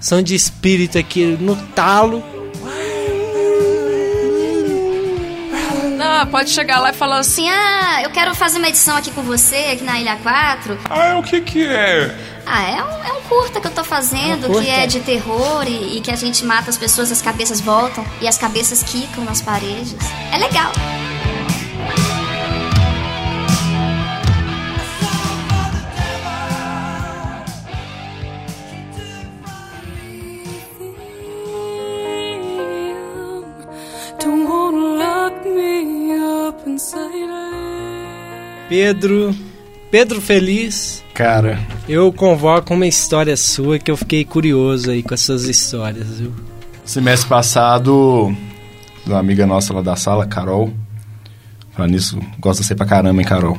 Som 0.00 0.22
de 0.22 0.34
espírito 0.34 0.98
aqui 0.98 1.36
no 1.40 1.54
talo. 1.54 2.22
Não, 5.96 6.26
pode 6.26 6.50
chegar 6.50 6.80
lá 6.80 6.90
e 6.90 6.92
falar 6.92 7.18
assim. 7.18 7.32
Assim, 7.32 7.48
ah, 7.48 8.02
eu 8.02 8.10
quero 8.10 8.34
fazer 8.34 8.58
uma 8.58 8.68
edição 8.68 8.96
aqui 8.96 9.10
com 9.10 9.22
você, 9.22 9.56
aqui 9.72 9.84
na 9.84 9.98
Ilha 9.98 10.16
4. 10.16 10.78
Ah, 10.90 11.18
o 11.18 11.22
que 11.22 11.40
que 11.40 11.64
é? 11.64 12.14
Ah, 12.44 12.62
é 12.62 12.82
um, 12.82 13.04
é 13.04 13.12
um 13.18 13.21
curta 13.32 13.60
que 13.62 13.66
eu 13.66 13.70
tô 13.70 13.82
fazendo, 13.82 14.60
que 14.60 14.68
é 14.68 14.86
de 14.86 15.00
terror 15.00 15.64
e, 15.66 15.96
e 15.96 16.00
que 16.02 16.10
a 16.10 16.16
gente 16.16 16.44
mata 16.44 16.68
as 16.68 16.76
pessoas, 16.76 17.10
as 17.10 17.22
cabeças 17.22 17.60
voltam 17.60 18.04
e 18.20 18.28
as 18.28 18.36
cabeças 18.36 18.82
quicam 18.82 19.24
nas 19.24 19.40
paredes. 19.40 19.96
É 20.30 20.36
legal. 20.36 20.72
Pedro. 38.68 39.51
Pedro 39.92 40.22
Feliz. 40.22 41.04
Cara, 41.12 41.60
Eu 41.86 42.10
convoco 42.10 42.72
uma 42.72 42.86
história 42.86 43.36
sua 43.36 43.78
que 43.78 43.90
eu 43.90 43.96
fiquei 43.98 44.24
curioso 44.24 44.90
aí 44.90 45.02
com 45.02 45.12
as 45.12 45.20
suas 45.20 45.44
histórias, 45.44 46.18
viu? 46.18 46.32
semestre 46.82 47.28
passado, 47.28 48.34
uma 49.06 49.18
amiga 49.18 49.46
nossa 49.46 49.74
lá 49.74 49.82
da 49.82 49.94
sala, 49.94 50.26
Carol. 50.26 50.72
Falando 51.72 51.90
nisso, 51.92 52.18
gosta 52.40 52.62
de 52.62 52.68
ser 52.68 52.74
pra 52.74 52.86
caramba, 52.86 53.20
hein, 53.20 53.28
Carol? 53.28 53.58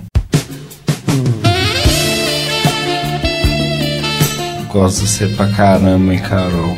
Gosto 4.71 5.01
de 5.03 5.07
ser 5.09 5.35
pra 5.35 5.47
caramba, 5.49 6.13
hein, 6.15 6.19
Carol? 6.19 6.77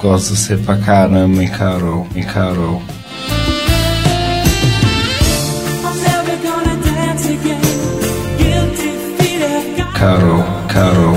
Gosto 0.00 0.32
de 0.32 0.38
ser 0.38 0.58
pra 0.60 0.76
caramba, 0.76 1.42
hein, 1.42 1.48
Carol? 1.48 2.06
Hein, 2.14 2.22
Carol? 2.22 2.80
Carol, 9.98 10.44
Carol. 10.68 11.16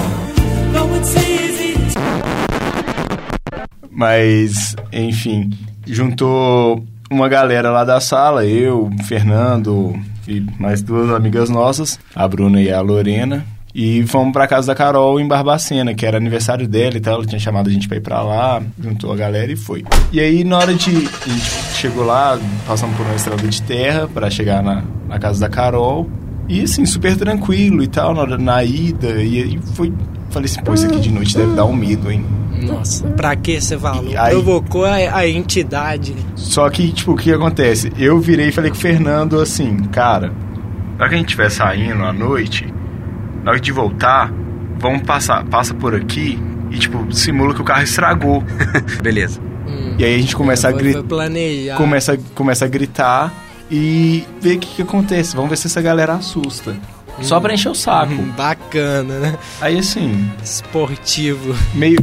Mas, 3.91 4.73
enfim, 4.93 5.49
juntou 5.85 6.85
uma 7.11 7.27
galera 7.27 7.71
lá 7.71 7.83
da 7.83 7.99
sala, 7.99 8.45
eu, 8.45 8.89
Fernando 9.05 9.99
e 10.25 10.45
mais 10.57 10.81
duas 10.81 11.09
amigas 11.09 11.49
nossas, 11.49 11.99
a 12.15 12.25
Bruna 12.25 12.61
e 12.61 12.71
a 12.71 12.79
Lorena. 12.79 13.45
E 13.75 14.05
fomos 14.07 14.31
pra 14.31 14.47
casa 14.47 14.67
da 14.67 14.75
Carol 14.75 15.19
em 15.19 15.27
Barbacena, 15.27 15.93
que 15.93 16.05
era 16.05 16.15
aniversário 16.15 16.65
dela 16.65 16.95
e 16.95 17.01
tal. 17.01 17.15
Ela 17.15 17.25
tinha 17.25 17.39
chamado 17.39 17.69
a 17.69 17.73
gente 17.73 17.87
pra 17.87 17.97
ir 17.97 18.01
pra 18.01 18.21
lá, 18.21 18.63
juntou 18.81 19.11
a 19.11 19.15
galera 19.17 19.51
e 19.51 19.57
foi. 19.57 19.83
E 20.13 20.21
aí, 20.21 20.45
na 20.45 20.57
hora 20.57 20.73
de. 20.73 20.89
A 20.89 21.29
gente 21.29 21.75
chegou 21.75 22.05
lá, 22.05 22.39
passamos 22.65 22.95
por 22.95 23.05
uma 23.05 23.15
estrada 23.15 23.45
de 23.45 23.61
terra 23.61 24.07
pra 24.07 24.29
chegar 24.29 24.63
na, 24.63 24.83
na 25.07 25.19
casa 25.19 25.41
da 25.41 25.49
Carol. 25.49 26.09
E 26.49 26.63
assim, 26.63 26.85
super 26.85 27.15
tranquilo 27.15 27.81
e 27.83 27.87
tal, 27.87 28.13
na, 28.13 28.21
hora- 28.21 28.37
na 28.37 28.63
ida. 28.63 29.21
E 29.21 29.43
aí 29.43 29.59
foi. 29.75 29.93
Falei 30.31 30.45
assim, 30.49 30.61
pô, 30.61 30.73
isso 30.73 30.85
aqui 30.87 30.99
de 30.99 31.11
noite 31.11 31.35
deve 31.37 31.53
dar 31.55 31.65
um 31.65 31.73
medo, 31.73 32.11
hein? 32.11 32.25
Nossa, 32.61 33.07
pra 33.09 33.35
que 33.35 33.59
você 33.61 33.77
falou? 33.77 34.11
Aí- 34.17 34.31
Provocou 34.31 34.83
a, 34.85 34.95
a 34.95 35.27
entidade. 35.27 36.15
Só 36.35 36.69
que, 36.69 36.91
tipo, 36.91 37.13
o 37.13 37.15
que 37.15 37.31
acontece? 37.31 37.91
Eu 37.97 38.19
virei 38.19 38.49
e 38.49 38.51
falei 38.51 38.69
com 38.69 38.75
o 38.77 38.79
Fernando 38.79 39.39
assim, 39.39 39.77
cara, 39.85 40.27
na 40.97 41.01
hora 41.05 41.09
que 41.09 41.15
a 41.15 41.17
gente 41.17 41.27
estiver 41.27 41.49
saindo 41.49 42.03
à 42.03 42.11
noite, 42.11 42.71
na 43.43 43.51
hora 43.51 43.59
de 43.59 43.71
voltar, 43.71 44.31
vamos 44.77 45.03
passar, 45.03 45.43
passa 45.45 45.73
por 45.73 45.95
aqui 45.95 46.37
e, 46.69 46.77
tipo, 46.77 47.11
simula 47.15 47.53
que 47.53 47.61
o 47.61 47.63
carro 47.63 47.83
estragou. 47.83 48.43
Beleza. 49.01 49.39
E 49.97 50.03
aí 50.03 50.15
a 50.15 50.17
gente 50.19 50.35
começa 50.35 50.67
a 50.67 50.71
Foi- 50.71 50.79
gritar. 50.81 51.03
Começa, 51.75 52.19
começa 52.35 52.65
a 52.65 52.67
gritar 52.67 53.33
e 53.71 54.25
ver 54.41 54.57
o 54.57 54.59
que, 54.59 54.75
que 54.75 54.81
acontece. 54.81 55.35
Vamos 55.35 55.49
ver 55.49 55.57
se 55.57 55.67
essa 55.67 55.81
galera 55.81 56.13
assusta. 56.13 56.75
Só 57.21 57.39
pra 57.39 57.53
encher 57.53 57.69
o 57.69 57.75
saco. 57.75 58.13
Hum, 58.13 58.31
Bacana, 58.37 59.19
né? 59.19 59.37
Aí 59.59 59.77
assim, 59.79 60.31
Esportivo. 60.43 61.55
meio. 61.73 61.97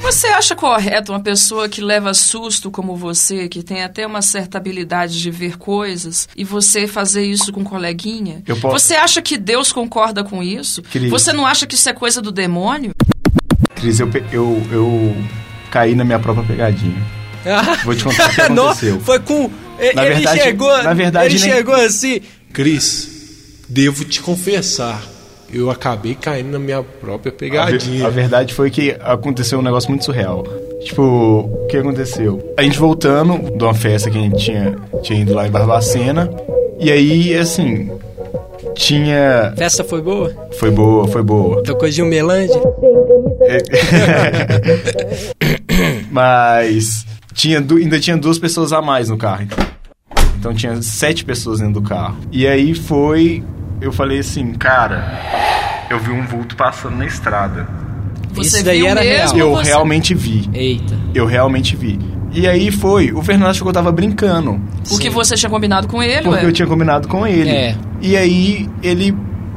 Você 0.00 0.28
acha 0.28 0.56
correto 0.56 1.12
uma 1.12 1.20
pessoa 1.20 1.68
que 1.68 1.80
leva 1.82 2.14
susto 2.14 2.70
como 2.70 2.96
você, 2.96 3.48
que 3.48 3.62
tem 3.62 3.82
até 3.82 4.06
uma 4.06 4.22
certa 4.22 4.56
habilidade 4.56 5.20
de 5.20 5.30
ver 5.30 5.58
coisas, 5.58 6.26
e 6.34 6.42
você 6.42 6.86
fazer 6.86 7.24
isso 7.24 7.52
com 7.52 7.60
um 7.60 7.64
coleguinha? 7.64 8.42
Eu 8.46 8.56
posso- 8.56 8.78
Você 8.86 8.94
acha 8.94 9.20
que 9.20 9.36
Deus 9.36 9.72
concorda 9.72 10.24
com 10.24 10.42
isso? 10.42 10.80
Cris. 10.82 11.10
Você 11.10 11.32
não 11.32 11.44
acha 11.46 11.66
que 11.66 11.74
isso 11.74 11.88
é 11.88 11.92
coisa 11.92 12.22
do 12.22 12.32
demônio? 12.32 12.92
Cris, 13.74 14.00
eu, 14.00 14.08
eu, 14.32 14.62
eu 14.72 15.16
caí 15.70 15.94
na 15.94 16.04
minha 16.04 16.18
própria 16.18 16.44
pegadinha. 16.46 16.96
Vou 17.84 17.94
te 17.94 18.04
contar 18.04 18.30
o 18.30 18.34
que 18.34 18.48
Não, 18.50 18.64
aconteceu. 18.68 19.00
foi 19.00 19.18
com. 19.20 19.50
E- 19.80 19.94
Na 19.94 20.04
ele 20.06 20.14
verdade- 20.16 20.40
chegou. 20.42 20.82
na 20.82 20.94
verdade, 20.94 21.34
ele 21.36 21.44
nem- 21.44 21.52
chegou 21.54 21.74
assim. 21.74 22.20
Cris, 22.52 23.08
devo 23.68 24.04
te 24.04 24.20
confessar, 24.20 25.02
eu 25.52 25.70
acabei 25.70 26.14
caindo 26.14 26.50
na 26.50 26.58
minha 26.58 26.82
própria 26.82 27.30
A, 27.30 27.34
pegadinha. 27.34 28.00
ver- 28.00 28.06
a 28.06 28.10
verdade 28.10 28.54
foi 28.54 28.70
que 28.70 28.96
aconteceu 29.00 29.58
um 29.58 29.62
negócio 29.62 29.88
muito 29.90 30.04
surreal. 30.04 30.44
Tipo, 30.84 31.02
o 31.02 31.66
que 31.68 31.76
aconteceu? 31.76 32.54
A 32.56 32.62
gente 32.62 32.78
voltando 32.78 33.38
de 33.56 33.62
uma 33.62 33.74
festa 33.74 34.10
que 34.10 34.16
a 34.16 34.20
gente 34.22 34.38
tinha, 34.44 34.76
tinha 35.02 35.20
ido 35.20 35.34
lá 35.34 35.46
em 35.46 35.50
Barbacena. 35.50 36.30
E 36.78 36.90
aí, 36.90 37.34
assim, 37.36 37.90
tinha. 38.74 39.52
Festa 39.58 39.84
foi 39.84 40.00
boa? 40.00 40.34
Foi 40.58 40.70
boa, 40.70 41.06
foi 41.06 41.22
boa. 41.22 41.62
Tocou 41.62 41.88
de 41.90 42.02
um 42.02 42.06
melande? 42.06 42.52
Mas 46.10 47.04
tinha, 47.34 47.60
du- 47.60 47.76
ainda 47.76 47.98
tinha 48.00 48.16
duas 48.16 48.38
pessoas 48.38 48.72
a 48.72 48.80
mais 48.82 49.08
no 49.08 49.16
carro. 49.16 49.46
Então 50.38 50.54
tinha 50.54 50.80
sete 50.82 51.24
pessoas 51.24 51.60
dentro 51.60 51.74
do 51.80 51.82
carro. 51.82 52.16
E 52.32 52.46
aí 52.46 52.74
foi. 52.74 53.42
Eu 53.80 53.92
falei 53.92 54.18
assim, 54.18 54.52
cara, 54.52 55.20
eu 55.90 55.98
vi 55.98 56.10
um 56.10 56.26
vulto 56.26 56.56
passando 56.56 56.96
na 56.96 57.06
estrada. 57.06 57.66
Você 58.32 58.56
Isso 58.58 58.64
daí 58.64 58.78
viu 58.78 58.86
era 58.88 59.00
mesmo? 59.00 59.38
Eu 59.38 59.50
você- 59.50 59.70
realmente 59.70 60.14
vi. 60.14 60.48
Eita. 60.52 60.96
Eu 61.14 61.26
realmente 61.26 61.74
vi. 61.76 61.98
E 62.32 62.46
aí 62.46 62.70
foi. 62.70 63.10
O 63.12 63.22
Fernando 63.22 63.50
achou 63.50 63.64
que 63.64 63.70
eu 63.70 63.72
tava 63.74 63.90
brincando. 63.90 64.60
Porque 64.88 65.10
você 65.10 65.34
tinha 65.34 65.50
combinado 65.50 65.88
com 65.88 66.00
ele, 66.02 66.22
Porque 66.22 66.44
ué? 66.44 66.46
eu 66.46 66.52
tinha 66.52 66.66
combinado 66.68 67.08
com 67.08 67.26
ele. 67.26 67.50
É. 67.50 67.76
E 68.00 68.16
aí 68.16 68.68
ele 68.82 69.14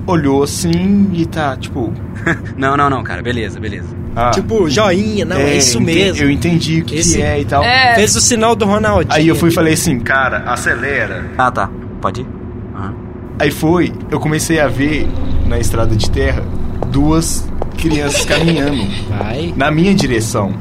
olhou 0.08 0.42
assim 0.44 1.10
e 1.14 1.26
tá, 1.26 1.56
tipo. 1.56 1.94
Não, 2.58 2.76
não, 2.78 2.90
não, 2.90 3.04
cara. 3.04 3.22
Beleza, 3.22 3.60
beleza. 3.60 3.90
Ah, 4.16 4.32
Tipo, 4.32 4.70
joinha, 4.70 5.26
não, 5.26 5.38
é, 5.38 5.58
isso 5.58 5.78
ente- 5.80 5.86
mesmo. 5.86 6.24
Eu 6.24 6.32
entendi 6.32 6.82
o 6.82 6.86
que, 6.86 6.96
Esse- 6.96 7.18
que 7.18 7.22
é 7.22 7.42
e 7.42 7.46
tal. 7.46 7.64
É, 7.64 7.96
Fez 7.96 8.16
o 8.16 8.22
sinal 8.22 8.56
do 8.56 8.66
Ronaldinho. 8.66 9.14
Aí 9.14 9.28
eu 9.28 9.36
fui 9.36 9.50
e 9.50 9.52
falei 9.54 9.74
assim, 9.74 10.00
cara, 10.00 10.44
acelera. 10.46 11.26
Ah, 11.38 11.52
tá. 11.52 11.70
Pode 12.02 12.22
ir? 12.22 12.28
Aham. 12.76 12.94
Aí 13.40 13.50
foi, 13.52 13.92
eu 14.12 14.20
comecei 14.20 14.60
a 14.60 14.68
ver 14.68 15.08
na 15.48 15.58
estrada 15.60 15.96
de 15.96 16.10
terra 16.10 16.44
duas 16.88 17.48
crianças 17.78 18.24
caminhando 18.26 18.78
Vai. 19.10 19.54
na 19.58 19.72
minha 19.72 19.94
direção. 19.94 20.54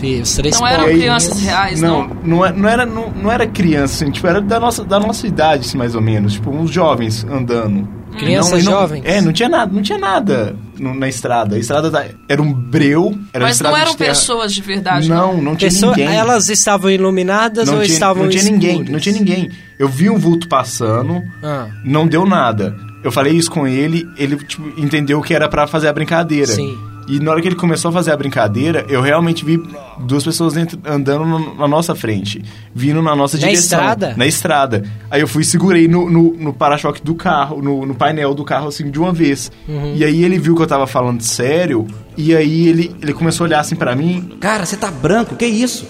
Fih, 0.00 0.20
os 0.20 0.34
três 0.34 0.58
Não 0.60 0.66
eram 0.66 0.84
aí- 0.84 0.98
crianças 0.98 1.40
reais, 1.40 1.80
não. 1.80 2.08
não? 2.08 2.16
Não, 2.22 2.46
é- 2.46 2.52
não 2.52 2.68
era, 2.68 2.84
não, 2.84 3.08
não 3.10 3.32
era 3.32 3.46
criança, 3.46 4.04
assim, 4.04 4.12
tipo, 4.12 4.26
era 4.26 4.40
da 4.42 4.60
nossa, 4.60 4.84
da 4.84 5.00
nossa 5.00 5.26
idade, 5.26 5.64
assim, 5.66 5.78
mais 5.78 5.94
ou 5.94 6.02
menos. 6.02 6.34
Tipo, 6.34 6.50
uns 6.50 6.70
jovens 6.70 7.24
andando. 7.30 7.88
Crianças 8.18 8.62
Não, 8.64 8.72
não- 8.72 8.80
jovens? 8.80 9.02
É, 9.06 9.20
não 9.22 9.32
tinha 9.32 9.48
nada, 9.48 9.72
não 9.72 9.82
tinha 9.82 9.96
nada 9.98 10.54
no- 10.78 10.94
na 10.94 11.08
estrada. 11.08 11.56
A 11.56 11.58
estrada 11.58 11.90
da- 11.90 12.06
era 12.28 12.40
um 12.42 12.52
breu, 12.52 13.18
era 13.32 13.44
uma 13.44 13.48
Mas 13.48 13.60
não 13.60 13.76
eram 13.76 13.90
de 13.92 13.96
pessoas 13.98 14.52
de 14.54 14.62
verdade, 14.62 15.08
Não, 15.08 15.40
não 15.40 15.56
tinha 15.56 15.70
Pessoa- 15.70 15.96
ninguém. 15.96 16.14
Elas 16.16 16.48
estavam 16.48 16.90
iluminadas 16.90 17.68
não 17.68 17.76
ou 17.78 17.82
tinha, 17.82 17.94
estavam 17.94 18.22
não 18.24 18.30
tinha 18.30 18.42
ninguém, 18.44 18.70
escuras? 18.70 18.90
não 18.92 19.00
tinha 19.00 19.14
ninguém. 19.14 19.50
Eu 19.78 19.88
vi 19.88 20.08
um 20.10 20.18
vulto 20.18 20.48
passando, 20.48 21.22
Ah, 21.42 21.68
não 21.84 22.06
deu 22.06 22.24
nada. 22.26 22.74
Eu 23.04 23.12
falei 23.12 23.34
isso 23.34 23.50
com 23.50 23.66
ele, 23.68 24.08
ele 24.16 24.36
tipo, 24.36 24.68
entendeu 24.80 25.20
que 25.20 25.32
era 25.34 25.48
pra 25.48 25.66
fazer 25.66 25.86
a 25.88 25.92
brincadeira. 25.92 26.52
Sim. 26.52 26.76
E 27.08 27.20
na 27.20 27.30
hora 27.30 27.40
que 27.40 27.46
ele 27.48 27.54
começou 27.56 27.88
a 27.90 27.92
fazer 27.92 28.10
a 28.10 28.16
brincadeira, 28.16 28.84
eu 28.88 29.00
realmente 29.00 29.44
vi 29.44 29.62
duas 30.00 30.24
pessoas 30.24 30.54
dentro, 30.54 30.78
andando 30.84 31.54
na 31.56 31.68
nossa 31.68 31.94
frente, 31.94 32.42
vindo 32.74 33.00
na 33.00 33.14
nossa 33.14 33.36
Na 33.36 33.46
direção. 33.46 33.78
estrada? 33.78 34.14
Na 34.16 34.26
estrada. 34.26 34.82
Aí 35.10 35.20
eu 35.20 35.28
fui 35.28 35.42
e 35.42 35.44
segurei 35.44 35.86
no, 35.86 36.10
no, 36.10 36.32
no 36.36 36.52
para-choque 36.52 37.00
do 37.02 37.14
carro, 37.14 37.62
no, 37.62 37.86
no 37.86 37.94
painel 37.94 38.34
do 38.34 38.44
carro, 38.44 38.68
assim, 38.68 38.90
de 38.90 38.98
uma 38.98 39.12
vez. 39.12 39.52
Uhum. 39.68 39.94
E 39.94 40.04
aí 40.04 40.24
ele 40.24 40.38
viu 40.38 40.56
que 40.56 40.62
eu 40.62 40.66
tava 40.66 40.86
falando 40.86 41.20
sério, 41.22 41.86
e 42.16 42.34
aí 42.34 42.66
ele, 42.68 42.94
ele 43.00 43.12
começou 43.12 43.44
a 43.44 43.46
olhar 43.48 43.60
assim 43.60 43.76
pra 43.76 43.94
mim, 43.94 44.36
Cara, 44.40 44.66
você 44.66 44.76
tá 44.76 44.90
branco, 44.90 45.36
que 45.36 45.46
isso? 45.46 45.86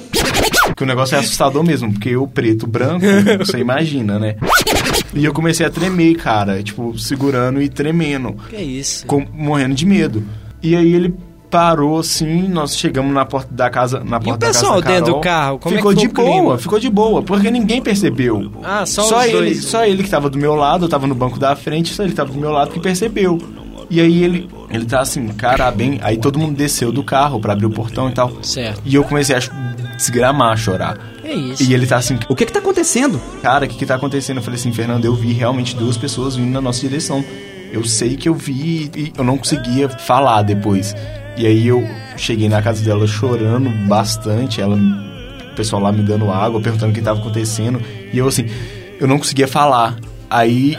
que 0.76 0.82
o 0.82 0.86
negócio 0.86 1.14
é 1.16 1.18
assustador 1.18 1.62
mesmo, 1.64 1.90
porque 1.92 2.10
eu 2.10 2.26
preto, 2.26 2.66
branco, 2.66 3.06
você 3.38 3.58
imagina, 3.58 4.18
né? 4.18 4.36
E 5.14 5.24
eu 5.24 5.32
comecei 5.32 5.64
a 5.64 5.70
tremer, 5.70 6.14
cara, 6.16 6.62
tipo, 6.62 6.98
segurando 6.98 7.62
e 7.62 7.68
tremendo, 7.70 8.34
que 8.50 8.56
isso? 8.56 9.06
com- 9.06 9.24
morrendo 9.32 9.74
de 9.74 9.86
medo. 9.86 10.22
E 10.68 10.76
aí 10.76 10.94
ele 10.94 11.14
parou 11.50 12.00
assim, 12.00 12.48
nós 12.48 12.76
chegamos 12.76 13.14
na 13.14 13.24
porta 13.24 13.54
da 13.54 13.70
casa, 13.70 14.00
na 14.04 14.18
porta 14.18 14.40
da 14.40 14.46
casa 14.48 14.58
pessoal 14.60 14.80
da 14.82 14.90
dentro 14.90 15.14
do 15.14 15.20
carro, 15.20 15.58
como 15.60 15.74
é 15.74 15.78
ficou 15.78 15.92
que 15.94 16.00
de 16.00 16.06
o 16.06 16.10
clima? 16.10 16.30
boa, 16.42 16.58
ficou 16.58 16.78
de 16.78 16.90
boa, 16.90 17.22
porque 17.22 17.50
ninguém 17.50 17.80
percebeu. 17.80 18.50
Ah, 18.64 18.84
só, 18.84 19.02
Só, 19.02 19.18
os 19.20 19.24
ele, 19.26 19.32
dois. 19.32 19.64
só 19.64 19.84
ele 19.86 20.02
que 20.02 20.10
tava 20.10 20.28
do 20.28 20.36
meu 20.38 20.54
lado, 20.56 20.84
eu 20.86 20.88
tava 20.88 21.06
no 21.06 21.14
banco 21.14 21.38
da 21.38 21.54
frente, 21.54 21.94
só 21.94 22.02
ele 22.02 22.10
que 22.10 22.16
tava 22.16 22.32
do 22.32 22.38
meu 22.38 22.50
lado 22.50 22.72
que 22.72 22.80
percebeu. 22.80 23.38
E 23.88 24.00
aí 24.00 24.24
ele, 24.24 24.50
ele 24.68 24.84
tá 24.84 25.00
assim, 25.00 25.28
cara, 25.28 25.70
bem. 25.70 26.00
Aí 26.02 26.16
todo 26.16 26.36
mundo 26.38 26.56
desceu 26.56 26.90
do 26.90 27.04
carro 27.04 27.38
pra 27.38 27.52
abrir 27.52 27.66
o 27.66 27.70
portão 27.70 28.08
e 28.08 28.12
tal. 28.12 28.32
Certo. 28.42 28.82
E 28.84 28.96
eu 28.96 29.04
comecei 29.04 29.36
a 29.36 29.38
desgramar, 29.96 30.52
a 30.52 30.56
chorar. 30.56 30.98
É 31.22 31.32
isso. 31.32 31.62
E 31.62 31.72
ele 31.72 31.86
tá 31.86 31.96
assim, 31.96 32.18
O 32.28 32.34
que 32.34 32.44
que 32.44 32.52
tá 32.52 32.58
acontecendo? 32.58 33.20
cara, 33.40 33.64
o 33.64 33.68
que 33.68 33.76
que 33.76 33.86
tá 33.86 33.94
acontecendo? 33.94 34.38
Eu 34.38 34.42
falei 34.42 34.58
assim, 34.58 34.72
Fernando, 34.72 35.04
eu 35.04 35.14
vi 35.14 35.32
realmente 35.32 35.76
duas 35.76 35.96
pessoas 35.96 36.34
vindo 36.34 36.50
na 36.52 36.60
nossa 36.60 36.80
direção. 36.80 37.24
Eu 37.76 37.84
sei 37.84 38.16
que 38.16 38.26
eu 38.26 38.34
vi 38.34 38.90
e 38.96 39.12
eu 39.18 39.22
não 39.22 39.36
conseguia 39.36 39.86
falar 39.86 40.40
depois. 40.40 40.96
E 41.36 41.46
aí 41.46 41.66
eu 41.66 41.86
cheguei 42.16 42.48
na 42.48 42.62
casa 42.62 42.82
dela 42.82 43.06
chorando 43.06 43.68
bastante, 43.86 44.62
ela, 44.62 44.74
o 44.76 45.54
pessoal 45.54 45.82
lá 45.82 45.92
me 45.92 46.02
dando 46.02 46.30
água, 46.30 46.58
perguntando 46.58 46.92
o 46.92 46.94
que 46.94 47.02
tava 47.02 47.20
acontecendo. 47.20 47.78
E 48.14 48.16
eu 48.16 48.26
assim, 48.26 48.46
eu 48.98 49.06
não 49.06 49.18
conseguia 49.18 49.46
falar. 49.46 49.94
Aí 50.30 50.74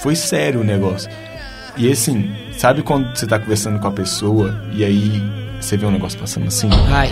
foi 0.00 0.16
sério 0.16 0.62
o 0.62 0.64
negócio. 0.64 1.10
E 1.76 1.92
assim, 1.92 2.32
sabe 2.56 2.82
quando 2.82 3.14
você 3.14 3.26
tá 3.26 3.38
conversando 3.38 3.78
com 3.78 3.88
a 3.88 3.92
pessoa 3.92 4.64
e 4.72 4.82
aí 4.82 5.22
você 5.60 5.76
vê 5.76 5.84
um 5.84 5.90
negócio 5.90 6.18
passando 6.18 6.46
assim? 6.46 6.70
Ai, 6.88 7.10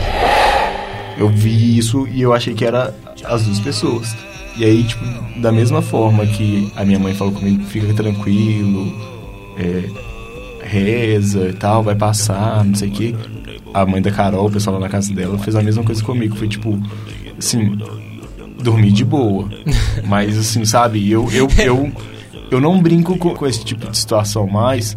Eu 1.18 1.28
vi 1.28 1.76
isso 1.76 2.08
e 2.08 2.22
eu 2.22 2.32
achei 2.32 2.54
que 2.54 2.64
era 2.64 2.94
as 3.26 3.44
duas 3.44 3.60
pessoas. 3.60 4.16
E 4.58 4.64
aí, 4.64 4.84
tipo, 4.84 5.04
da 5.40 5.52
mesma 5.52 5.82
forma 5.82 6.26
que 6.26 6.72
a 6.76 6.84
minha 6.84 6.98
mãe 6.98 7.14
falou 7.14 7.32
comigo, 7.32 7.62
fica 7.64 7.92
tranquilo, 7.92 8.92
é, 9.58 9.88
reza 10.62 11.48
e 11.48 11.52
tal, 11.52 11.82
vai 11.82 11.94
passar, 11.94 12.64
não 12.64 12.74
sei 12.74 12.88
o 12.88 12.92
quê. 12.92 13.14
A 13.74 13.84
mãe 13.84 14.00
da 14.00 14.10
Carol, 14.10 14.46
o 14.46 14.50
pessoal 14.50 14.76
lá 14.76 14.80
na 14.80 14.88
casa 14.88 15.12
dela, 15.12 15.38
fez 15.38 15.54
a 15.54 15.62
mesma 15.62 15.84
coisa 15.84 16.02
comigo. 16.02 16.36
Foi 16.36 16.48
tipo, 16.48 16.80
assim, 17.38 17.78
dormir 18.62 18.92
de 18.92 19.04
boa. 19.04 19.48
Mas 20.06 20.38
assim, 20.38 20.64
sabe, 20.64 21.10
eu, 21.10 21.28
eu, 21.32 21.48
eu, 21.58 21.92
eu 22.50 22.60
não 22.60 22.80
brinco 22.80 23.18
com, 23.18 23.34
com 23.34 23.46
esse 23.46 23.64
tipo 23.64 23.90
de 23.90 23.96
situação 23.96 24.46
mais, 24.46 24.96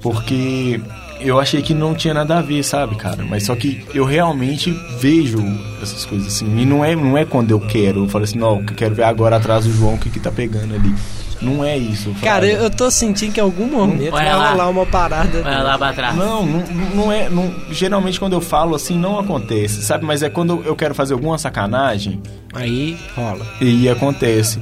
porque 0.00 0.80
eu 1.20 1.38
achei 1.40 1.62
que 1.62 1.74
não 1.74 1.94
tinha 1.94 2.14
nada 2.14 2.38
a 2.38 2.42
ver, 2.42 2.62
sabe, 2.62 2.96
cara? 2.96 3.24
Mas 3.28 3.44
só 3.44 3.54
que 3.56 3.84
eu 3.94 4.04
realmente 4.04 4.70
vejo 5.00 5.38
essas 5.82 6.04
coisas 6.04 6.26
assim. 6.28 6.46
E 6.58 6.64
não 6.64 6.84
é, 6.84 6.94
não 6.94 7.16
é 7.16 7.24
quando 7.24 7.50
eu 7.50 7.60
quero. 7.60 8.04
Eu 8.04 8.08
falo 8.08 8.24
assim, 8.24 8.38
não, 8.38 8.58
eu 8.60 8.74
quero 8.74 8.94
ver 8.94 9.04
agora 9.04 9.36
atrás 9.36 9.64
do 9.64 9.72
João 9.72 9.94
o 9.94 9.98
que, 9.98 10.10
que 10.10 10.20
tá 10.20 10.30
pegando 10.30 10.74
ali. 10.74 10.94
Não 11.42 11.62
é 11.62 11.76
isso. 11.76 12.14
cara, 12.22 12.46
eu, 12.46 12.62
eu 12.62 12.70
tô 12.70 12.90
sentindo 12.90 13.32
que 13.32 13.40
em 13.40 13.42
algum 13.42 13.66
momento 13.66 14.10
vai 14.10 14.34
lá. 14.34 14.52
rolar 14.52 14.70
uma 14.70 14.86
parada. 14.86 15.42
Vai 15.42 15.62
lá 15.62 15.76
pra 15.76 15.92
trás. 15.92 16.16
Não, 16.16 16.46
não, 16.46 16.64
não 16.94 17.12
é. 17.12 17.28
Não, 17.28 17.54
geralmente 17.70 18.18
quando 18.18 18.32
eu 18.32 18.40
falo 18.40 18.74
assim, 18.74 18.98
não 18.98 19.18
acontece, 19.18 19.82
sabe? 19.82 20.06
Mas 20.06 20.22
é 20.22 20.30
quando 20.30 20.62
eu 20.64 20.74
quero 20.74 20.94
fazer 20.94 21.12
alguma 21.12 21.36
sacanagem 21.36 22.22
Aí 22.54 22.96
rola. 23.14 23.44
e 23.60 23.86
acontece. 23.86 24.58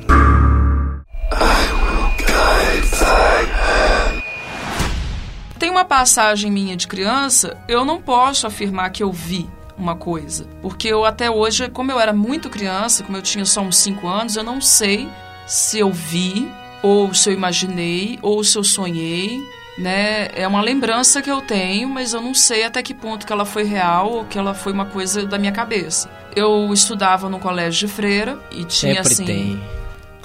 Passagem 5.95 6.51
minha 6.51 6.77
de 6.77 6.89
criança, 6.89 7.57
eu 7.69 7.85
não 7.85 8.03
posso 8.03 8.49
afirmar 8.49 8.91
que 8.91 9.01
eu 9.01 9.13
vi 9.13 9.49
uma 9.79 9.95
coisa. 9.95 10.45
Porque 10.61 10.89
eu 10.89 11.05
até 11.05 11.31
hoje, 11.31 11.69
como 11.69 11.93
eu 11.93 12.01
era 12.01 12.13
muito 12.13 12.51
criança, 12.51 13.05
como 13.05 13.17
eu 13.17 13.23
tinha 13.23 13.45
só 13.45 13.61
uns 13.61 13.77
5 13.77 14.05
anos, 14.09 14.35
eu 14.35 14.43
não 14.43 14.61
sei 14.61 15.09
se 15.47 15.79
eu 15.79 15.93
vi, 15.93 16.51
ou 16.83 17.15
se 17.15 17.31
eu 17.31 17.33
imaginei, 17.33 18.19
ou 18.23 18.43
se 18.43 18.59
eu 18.59 18.65
sonhei. 18.65 19.41
Né? 19.79 20.31
É 20.35 20.49
uma 20.49 20.61
lembrança 20.61 21.23
que 21.23 21.31
eu 21.31 21.41
tenho, 21.41 21.89
mas 21.89 22.13
eu 22.13 22.21
não 22.21 22.35
sei 22.35 22.65
até 22.65 22.83
que 22.83 22.93
ponto 22.93 23.25
que 23.25 23.33
ela 23.33 23.45
foi 23.45 23.63
real 23.63 24.11
ou 24.11 24.25
que 24.25 24.37
ela 24.37 24.53
foi 24.53 24.73
uma 24.73 24.87
coisa 24.87 25.25
da 25.25 25.39
minha 25.39 25.53
cabeça. 25.53 26.11
Eu 26.35 26.73
estudava 26.73 27.29
no 27.29 27.39
colégio 27.39 27.87
de 27.87 27.95
freira 27.95 28.37
e 28.51 28.65
tinha 28.65 28.95
Sempre 28.95 29.13
assim 29.13 29.25
tem. 29.25 29.63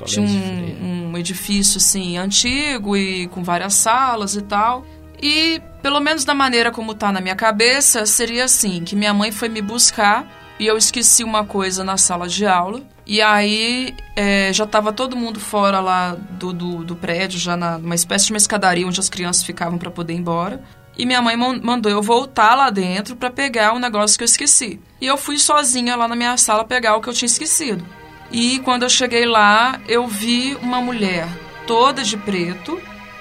tinha 0.06 0.26
Colégio 0.26 0.84
um, 0.84 1.12
um 1.12 1.18
edifício 1.18 1.78
assim 1.78 2.18
antigo 2.18 2.98
e 2.98 3.28
com 3.28 3.44
várias 3.44 3.76
salas 3.76 4.36
e 4.36 4.42
tal. 4.42 4.84
E 5.22 5.62
pelo 5.82 6.00
menos 6.00 6.24
da 6.26 6.34
maneira 6.34 6.72
como 6.72 6.94
tá 6.94 7.12
na 7.12 7.22
minha 7.22 7.36
cabeça, 7.36 8.06
seria 8.06 8.46
assim, 8.46 8.84
que 8.84 8.96
minha 8.96 9.14
mãe 9.14 9.32
foi 9.32 9.50
me 9.50 9.62
buscar 9.62 10.26
e 10.60 10.68
eu 10.68 10.78
esqueci 10.78 11.24
uma 11.24 11.46
coisa 11.46 11.84
na 11.84 11.98
sala 11.98 12.28
de 12.28 12.46
aula. 12.46 12.82
E 13.06 13.22
aí 13.22 13.96
é, 14.16 14.52
já 14.54 14.68
tava 14.68 14.94
todo 14.94 15.16
mundo 15.16 15.40
fora 15.40 15.80
lá 15.80 16.16
do, 16.32 16.54
do, 16.54 16.84
do 16.84 16.96
prédio, 16.96 17.40
já 17.40 17.58
na- 17.58 17.78
numa 17.78 17.96
espécie 17.96 18.28
de 18.28 18.34
uma 18.34 18.38
escadaria 18.38 18.86
onde 18.88 19.00
as 19.00 19.10
crianças 19.10 19.44
ficavam 19.44 19.78
para 19.80 19.90
poder 19.90 20.14
ir 20.14 20.18
embora. 20.18 20.62
E 20.98 21.06
minha 21.06 21.22
mãe 21.22 21.36
man- 21.38 21.60
mandou 21.64 21.92
eu 21.92 22.02
voltar 22.02 22.56
lá 22.56 22.70
dentro 22.70 23.16
para 23.16 23.30
pegar 23.32 23.74
o 23.74 23.80
negócio 23.80 24.18
que 24.18 24.24
eu 24.24 24.26
esqueci. 24.28 24.80
E 25.02 25.08
eu 25.08 25.18
fui 25.18 25.38
sozinha 25.40 25.96
lá 25.96 26.08
na 26.08 26.16
minha 26.16 26.36
sala 26.38 26.64
pegar 26.66 26.96
o 26.98 27.02
que 27.02 27.10
eu 27.10 27.14
tinha 27.14 27.26
esquecido. 27.28 27.84
E 28.32 28.60
quando 28.60 28.84
eu 28.84 28.90
cheguei 28.90 29.26
lá, 29.26 29.80
eu 29.88 30.06
vi 30.08 30.56
uma 30.62 30.82
mulher 30.82 31.28
toda 31.66 32.04
de 32.04 32.16
preto, 32.18 32.80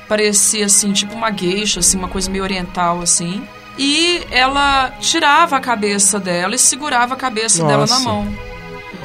parecia 0.08 0.66
assim, 0.66 0.92
tipo 0.92 1.14
uma 1.14 1.30
gueixa, 1.30 1.80
assim, 1.80 1.96
uma 1.98 2.08
coisa 2.08 2.30
meio 2.30 2.42
oriental 2.42 3.00
assim. 3.00 3.42
E 3.78 4.22
ela 4.30 4.90
tirava 5.00 5.56
a 5.56 5.60
cabeça 5.60 6.18
dela 6.18 6.54
e 6.54 6.58
segurava 6.58 7.14
a 7.14 7.16
cabeça 7.16 7.58
dela 7.64 7.86
na 7.86 7.92
Nossa. 7.98 8.00
mão. 8.00 8.38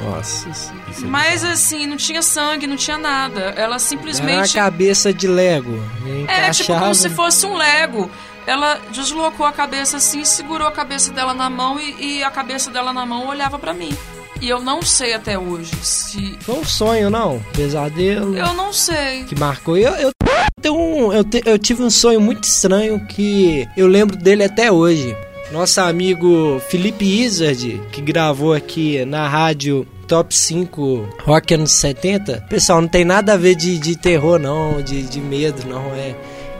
Nossa. 0.02 0.48
isso- 0.48 0.72
Mas 1.06 1.44
assim, 1.44 1.86
não 1.86 1.96
tinha 1.96 2.22
sangue, 2.22 2.66
não 2.66 2.76
tinha 2.76 2.98
nada. 2.98 3.40
Ela 3.40 3.56
Era 3.60 3.68
uma 3.72 3.78
simplesmente 3.78 4.54
cabeça 4.54 5.12
de 5.12 5.26
Lego. 5.28 5.78
era 6.26 6.50
tipo 6.52 6.76
como 6.78 6.94
se 6.94 7.08
fosse 7.10 7.46
um 7.46 7.56
Lego. 7.56 8.10
ela 8.46 8.78
deslocou 8.90 9.46
a 9.46 9.52
cabeça 9.52 9.96
assim, 9.96 10.24
segurou 10.24 10.66
a 10.68 10.72
cabeça 10.72 11.10
dela 11.12 11.32
na 11.32 11.48
mão 11.48 11.78
e, 11.80 12.18
e 12.18 12.24
a 12.24 12.30
cabeça 12.30 12.70
dela 12.70 12.92
na 12.92 13.06
mão 13.06 13.26
olhava 13.28 13.58
pra 13.58 13.72
mim. 13.72 13.96
E 14.40 14.48
eu 14.48 14.60
não 14.60 14.82
sei 14.82 15.14
até 15.14 15.38
hoje 15.38 15.72
se. 15.82 16.36
Foi 16.40 16.56
um 16.56 16.64
sonho, 16.64 17.08
não? 17.08 17.40
Pesadelo? 17.54 18.36
Eu 18.36 18.52
não 18.52 18.72
sei. 18.72 19.24
Que 19.24 19.38
marcou. 19.38 19.76
Eu, 19.78 19.92
eu, 19.94 20.10
um, 20.70 21.12
eu, 21.12 21.24
te- 21.24 21.42
eu 21.44 21.58
tive 21.58 21.82
um 21.82 21.90
sonho 21.90 22.20
muito 22.20 22.44
estranho 22.44 23.00
que 23.06 23.66
eu 23.76 23.86
lembro 23.86 24.16
dele 24.16 24.44
até 24.44 24.70
hoje. 24.70 25.16
Nosso 25.52 25.80
amigo 25.80 26.60
Felipe 26.68 27.04
Izard, 27.04 27.80
que 27.92 28.00
gravou 28.00 28.52
aqui 28.54 29.04
na 29.04 29.28
rádio 29.28 29.86
Top 30.08 30.34
5 30.34 31.08
Rock 31.24 31.54
anos 31.54 31.72
70. 31.72 32.46
Pessoal, 32.48 32.80
não 32.80 32.88
tem 32.88 33.04
nada 33.04 33.34
a 33.34 33.36
ver 33.36 33.54
de, 33.54 33.78
de 33.78 33.96
terror, 33.96 34.38
não, 34.38 34.82
de, 34.82 35.02
de 35.02 35.20
medo, 35.20 35.66
não. 35.68 35.94
É, 35.94 36.14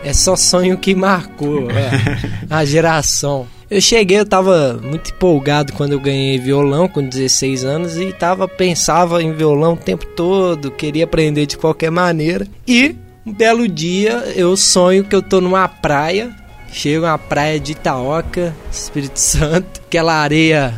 é 0.05 0.12
só 0.12 0.36
sonho 0.36 0.76
que 0.78 0.94
marcou 0.94 1.68
é, 1.70 1.90
a 2.48 2.64
geração. 2.64 3.46
Eu 3.70 3.80
cheguei, 3.80 4.20
eu 4.20 4.26
tava 4.26 4.78
muito 4.80 5.11
empolgado 5.11 5.72
quando 5.72 5.92
eu 5.92 5.98
ganhei 6.00 6.38
violão 6.38 6.86
com 6.86 7.02
16 7.02 7.64
anos 7.64 7.96
e 7.96 8.12
tava 8.12 8.46
pensava 8.46 9.20
em 9.22 9.32
violão 9.32 9.72
o 9.72 9.76
tempo 9.76 10.07
todo, 10.14 10.70
queria 10.70 11.05
aprender 11.05 11.46
de 11.46 11.57
qualquer 11.57 11.90
maneira. 11.90 12.46
E 12.68 12.94
um 13.27 13.33
belo 13.33 13.66
dia 13.68 14.33
eu 14.37 14.57
sonho 14.57 15.05
que 15.05 15.14
eu 15.14 15.22
tô 15.22 15.41
numa 15.41 15.66
praia, 15.68 16.35
chego 16.72 17.07
na 17.07 17.18
praia 17.18 17.59
de 17.61 17.72
Itaoca, 17.72 18.55
Espírito 18.70 19.18
Santo, 19.20 19.81
aquela 19.87 20.14
areia 20.14 20.75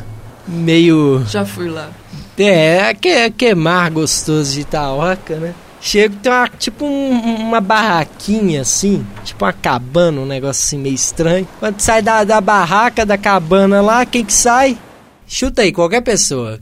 meio 0.46 1.24
Já 1.28 1.44
fui 1.44 1.68
lá. 1.68 1.90
é, 2.38 2.94
que, 2.94 3.30
que 3.30 3.54
mar 3.54 3.90
gostoso 3.90 4.52
de 4.54 4.60
Itaoca, 4.60 5.36
né? 5.36 5.54
Chego, 5.80 6.16
tem 6.16 6.32
uma, 6.32 6.48
tipo 6.48 6.84
um- 6.84 7.10
uma 7.48 7.60
barraquinha 7.60 8.62
assim, 8.62 9.06
tipo 9.24 9.44
uma 9.44 9.52
cabana, 9.52 10.20
um 10.20 10.26
negócio 10.26 10.64
assim 10.64 10.78
meio 10.78 10.94
estranho. 10.94 11.46
Quando 11.60 11.80
sai 11.80 12.02
da, 12.02 12.24
da 12.24 12.40
barraca, 12.40 13.04
da 13.06 13.16
cabana 13.18 13.80
lá, 13.80 14.04
quem 14.04 14.24
que 14.24 14.32
sai? 14.32 14.76
Chuta 15.28 15.62
aí, 15.62 15.72
qualquer 15.72 16.00
pessoa. 16.00 16.58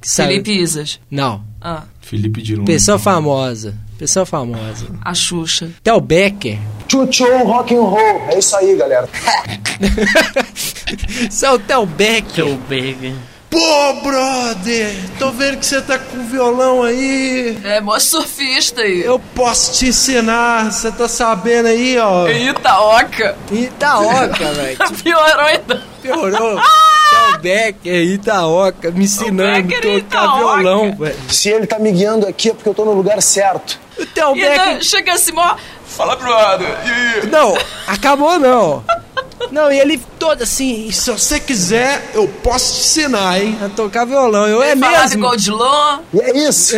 Que 0.00 0.08
sai. 0.08 0.26
Felipe 0.28 0.52
Isas. 0.52 1.00
Não, 1.10 1.42
Ah, 1.60 1.84
Felipe 2.00 2.40
de 2.42 2.54
Luna. 2.54 2.66
pessoa 2.66 2.98
famosa. 2.98 3.74
Pessoa 3.98 4.24
famosa. 4.24 4.86
a 5.04 5.12
Xuxa. 5.12 5.70
Theo 5.82 6.00
Becker. 6.00 6.56
Tchutchu, 6.86 7.26
rock 7.44 7.74
and 7.74 7.80
roll. 7.80 8.22
É 8.30 8.38
isso 8.38 8.56
aí, 8.56 8.76
galera. 8.76 9.08
Isso 11.28 11.44
é 11.44 11.50
o 11.50 11.58
Theo 11.58 11.84
Becker. 11.84 12.44
Seu 12.46 12.56
bacon. 12.56 13.16
Pô, 13.50 13.94
brother, 14.02 14.94
tô 15.18 15.30
vendo 15.30 15.56
que 15.58 15.64
você 15.66 15.80
tá 15.80 15.98
com 15.98 16.22
violão 16.26 16.82
aí. 16.82 17.58
É, 17.64 17.80
mó 17.80 17.98
surfista 17.98 18.82
aí. 18.82 19.00
Eu 19.00 19.18
posso 19.34 19.72
te 19.72 19.86
ensinar, 19.88 20.70
você 20.70 20.92
tá 20.92 21.08
sabendo 21.08 21.68
aí, 21.68 21.98
ó. 21.98 22.28
Itaoca. 22.28 23.36
Itaoca, 23.50 24.52
velho. 24.52 24.78
Piorou 25.02 25.40
ainda. 25.46 25.82
Piorou. 26.02 26.60
Theo 27.38 27.42
Becker, 27.42 28.02
Itaoca, 28.04 28.90
me 28.90 29.04
ensinando 29.04 29.74
a 29.74 29.76
tocar 29.80 29.96
Itaoca. 29.98 30.36
violão, 30.62 30.96
velho. 30.96 31.16
Se 31.28 31.48
ele 31.50 31.66
tá 31.66 31.78
me 31.78 31.92
guiando 31.92 32.26
aqui 32.26 32.50
é 32.50 32.54
porque 32.54 32.68
eu 32.68 32.74
tô 32.74 32.84
no 32.84 32.92
lugar 32.92 33.20
certo. 33.22 33.78
O 33.98 34.06
Theo 34.06 34.36
E 34.36 34.44
ainda 34.46 34.64
Becker. 34.64 34.82
chega 34.84 35.12
assim, 35.14 35.32
mó. 35.32 35.56
Fala, 35.86 36.16
brother. 36.16 36.68
Não, 37.30 37.56
acabou 37.86 38.38
não. 38.38 38.84
Não, 39.52 39.70
e 39.72 39.78
ele 39.78 39.98
todo 40.18 40.42
assim, 40.42 40.90
se 40.90 41.10
você 41.12 41.38
quiser, 41.40 42.10
eu 42.12 42.26
posso 42.42 42.74
te 42.74 42.80
ensinar, 42.80 43.40
hein? 43.40 43.56
A 43.64 43.68
tocar 43.68 44.04
violão. 44.04 44.46
Eu 44.46 44.60
é 44.62 44.76
Falava 44.76 45.02
mesmo. 45.04 45.18
igual 45.20 45.36
de 45.36 45.50
Lon. 45.50 45.98
E 46.12 46.20
é 46.20 46.38
isso. 46.48 46.76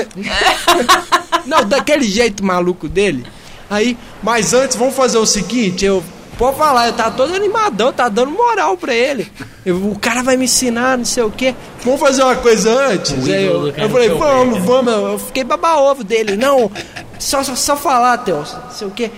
Não, 1.46 1.64
daquele 1.64 2.04
jeito 2.04 2.44
maluco 2.44 2.86
dele. 2.88 3.26
Aí, 3.68 3.96
mas 4.22 4.52
antes, 4.52 4.76
vamos 4.76 4.94
fazer 4.94 5.18
o 5.18 5.26
seguinte, 5.26 5.84
eu. 5.84 6.02
Pode 6.40 6.56
falar, 6.56 6.86
eu 6.86 6.94
tava 6.94 7.10
todo 7.10 7.34
animadão, 7.34 7.92
tá 7.92 8.08
dando 8.08 8.30
moral 8.30 8.74
pra 8.74 8.94
ele. 8.94 9.30
Eu- 9.62 9.76
o 9.90 9.98
cara 9.98 10.22
vai 10.22 10.38
me 10.38 10.46
ensinar, 10.46 10.96
não 10.96 11.04
sei 11.04 11.22
o 11.22 11.30
quê. 11.30 11.54
Vamos 11.84 12.00
fazer 12.00 12.22
uma 12.22 12.34
coisa 12.36 12.72
antes? 12.72 13.28
Eu, 13.28 13.68
eu 13.68 13.90
falei, 13.90 14.08
eu 14.08 14.16
vamos, 14.16 14.58
vamos. 14.64 14.90
Eu 14.94 15.18
fiquei 15.18 15.44
baba-ovo 15.44 16.02
dele. 16.02 16.38
Não, 16.38 16.72
só, 17.18 17.42
só, 17.44 17.54
só 17.54 17.76
falar, 17.76 18.16
Theo, 18.24 18.36
não 18.36 18.70
sei 18.72 18.88
o 18.88 18.90
quê. 18.90 19.10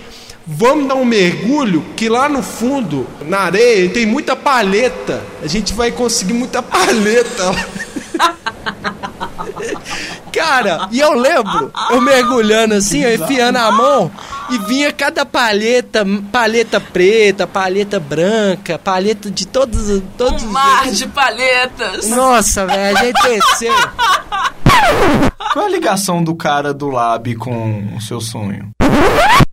Vamos 0.45 0.89
dar 0.89 0.95
um 0.95 1.05
mergulho, 1.05 1.85
que 1.95 2.09
lá 2.09 2.27
no 2.27 2.43
fundo, 2.43 3.07
na 3.25 3.37
areia, 3.39 3.89
tem 3.89 4.05
muita 4.05 4.35
palheta. 4.35 5.21
A 5.41 5.47
gente 5.47 5.73
vai 5.73 5.91
conseguir 5.91 6.33
muita 6.33 6.61
palheta. 6.61 7.55
Cara, 10.31 10.87
e 10.91 10.99
eu 10.99 11.13
lembro, 11.13 11.71
eu 11.91 12.01
mergulhando 12.01 12.73
assim, 12.73 13.03
eu 13.03 13.13
enfiando 13.15 13.57
a 13.57 13.71
mão 13.71 14.11
e 14.49 14.57
vinha 14.59 14.91
cada 14.91 15.25
palheta, 15.25 16.05
palheta 16.31 16.79
preta, 16.79 17.45
palheta 17.45 17.99
branca, 17.99 18.79
palheta 18.79 19.29
de 19.29 19.47
todos, 19.47 20.01
todos 20.17 20.43
Um 20.43 20.47
mar 20.47 20.89
de 20.89 21.07
palhetas. 21.07 22.09
Nossa, 22.09 22.65
velho, 22.65 22.97
a 22.97 23.03
gente 23.03 23.21
desceu. 23.21 23.73
Qual 25.53 25.65
é 25.65 25.67
a 25.67 25.71
ligação 25.71 26.23
do 26.23 26.35
cara 26.35 26.73
do 26.73 26.89
Lab 26.89 27.35
com 27.35 27.95
o 27.95 28.01
seu 28.01 28.19
sonho? 28.19 28.71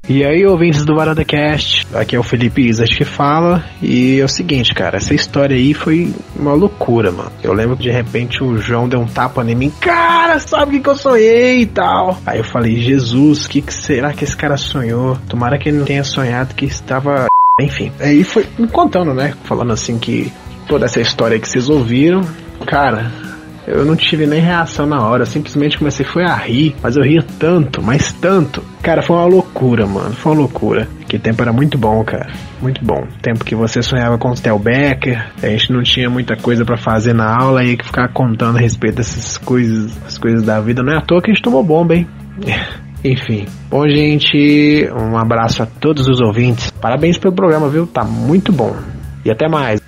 E 0.08 0.24
aí, 0.24 0.44
ouvintes 0.44 0.84
do 0.84 0.96
Varanda 0.96 1.24
Cast, 1.24 1.86
aqui 1.94 2.16
é 2.16 2.18
o 2.18 2.22
Felipe 2.24 2.66
Isas 2.66 2.92
que 2.92 3.04
fala. 3.04 3.64
E 3.80 4.18
é 4.18 4.24
o 4.24 4.28
seguinte, 4.28 4.74
cara, 4.74 4.96
essa 4.96 5.14
história 5.14 5.54
aí 5.54 5.72
foi 5.72 6.12
uma 6.34 6.52
loucura, 6.52 7.12
mano. 7.12 7.30
Eu 7.44 7.52
lembro 7.52 7.76
que 7.76 7.84
de 7.84 7.92
repente 7.92 8.42
o 8.42 8.58
João 8.58 8.88
deu 8.88 8.98
um 8.98 9.06
tapa 9.06 9.44
em 9.44 9.54
mim, 9.54 9.72
cara, 9.80 10.40
sabe 10.40 10.64
o 10.64 10.70
que, 10.72 10.80
que 10.80 10.88
eu 10.88 10.96
sonhei 10.96 11.60
e 11.60 11.66
tal. 11.66 12.18
Aí 12.26 12.38
eu 12.38 12.44
falei, 12.44 12.80
Jesus, 12.80 13.46
o 13.46 13.48
que, 13.48 13.62
que 13.62 13.72
será 13.72 14.12
que 14.12 14.24
esse 14.24 14.36
cara 14.36 14.56
sonhou? 14.56 15.16
Tomara 15.28 15.56
que 15.56 15.68
ele 15.68 15.78
não 15.78 15.84
tenha 15.84 16.02
sonhado 16.02 16.56
que 16.56 16.64
estava. 16.64 17.26
Enfim, 17.62 17.92
aí 18.00 18.24
foi 18.24 18.44
me 18.58 18.66
contando, 18.66 19.14
né? 19.14 19.34
Falando 19.44 19.72
assim 19.72 19.96
que 19.96 20.32
toda 20.66 20.86
essa 20.86 21.00
história 21.00 21.38
que 21.38 21.48
vocês 21.48 21.68
ouviram, 21.68 22.22
cara, 22.66 23.12
eu 23.70 23.84
não 23.84 23.96
tive 23.96 24.26
nem 24.26 24.40
reação 24.40 24.86
na 24.86 25.06
hora, 25.06 25.24
simplesmente 25.24 25.78
comecei 25.78 26.04
foi 26.04 26.24
a 26.24 26.34
rir, 26.34 26.74
mas 26.82 26.96
eu 26.96 27.02
ria 27.02 27.22
tanto, 27.38 27.82
mas 27.82 28.12
tanto. 28.12 28.62
Cara, 28.82 29.02
foi 29.02 29.16
uma 29.16 29.26
loucura, 29.26 29.86
mano, 29.86 30.12
foi 30.14 30.32
uma 30.32 30.40
loucura. 30.40 30.88
Que 31.08 31.18
tempo 31.18 31.42
era 31.42 31.52
muito 31.52 31.76
bom, 31.76 32.02
cara, 32.04 32.30
muito 32.60 32.84
bom. 32.84 33.06
Tempo 33.20 33.44
que 33.44 33.54
você 33.54 33.82
sonhava 33.82 34.18
com 34.18 34.30
o 34.30 34.34
Theo 34.34 34.58
Becker, 34.58 35.30
a 35.42 35.46
gente 35.46 35.72
não 35.72 35.82
tinha 35.82 36.08
muita 36.08 36.36
coisa 36.36 36.64
pra 36.64 36.76
fazer 36.76 37.12
na 37.12 37.34
aula 37.34 37.64
e 37.64 37.76
que 37.76 37.84
ficar 37.84 38.08
contando 38.08 38.56
a 38.56 38.60
respeito 38.60 38.96
dessas 38.96 39.36
coisas, 39.38 39.96
as 40.06 40.18
coisas 40.18 40.42
da 40.42 40.60
vida. 40.60 40.82
Não 40.82 40.92
é 40.92 40.98
à 40.98 41.00
toa 41.00 41.20
que 41.20 41.30
a 41.30 41.34
gente 41.34 41.42
tomou 41.42 41.62
bomba, 41.62 41.94
hein? 41.94 42.06
Enfim. 43.04 43.46
Bom, 43.70 43.88
gente, 43.88 44.88
um 44.92 45.16
abraço 45.16 45.62
a 45.62 45.66
todos 45.66 46.06
os 46.06 46.20
ouvintes. 46.20 46.70
Parabéns 46.70 47.16
pelo 47.18 47.34
programa, 47.34 47.68
viu? 47.68 47.86
Tá 47.86 48.04
muito 48.04 48.52
bom. 48.52 48.76
E 49.24 49.30
até 49.30 49.48
mais. 49.48 49.80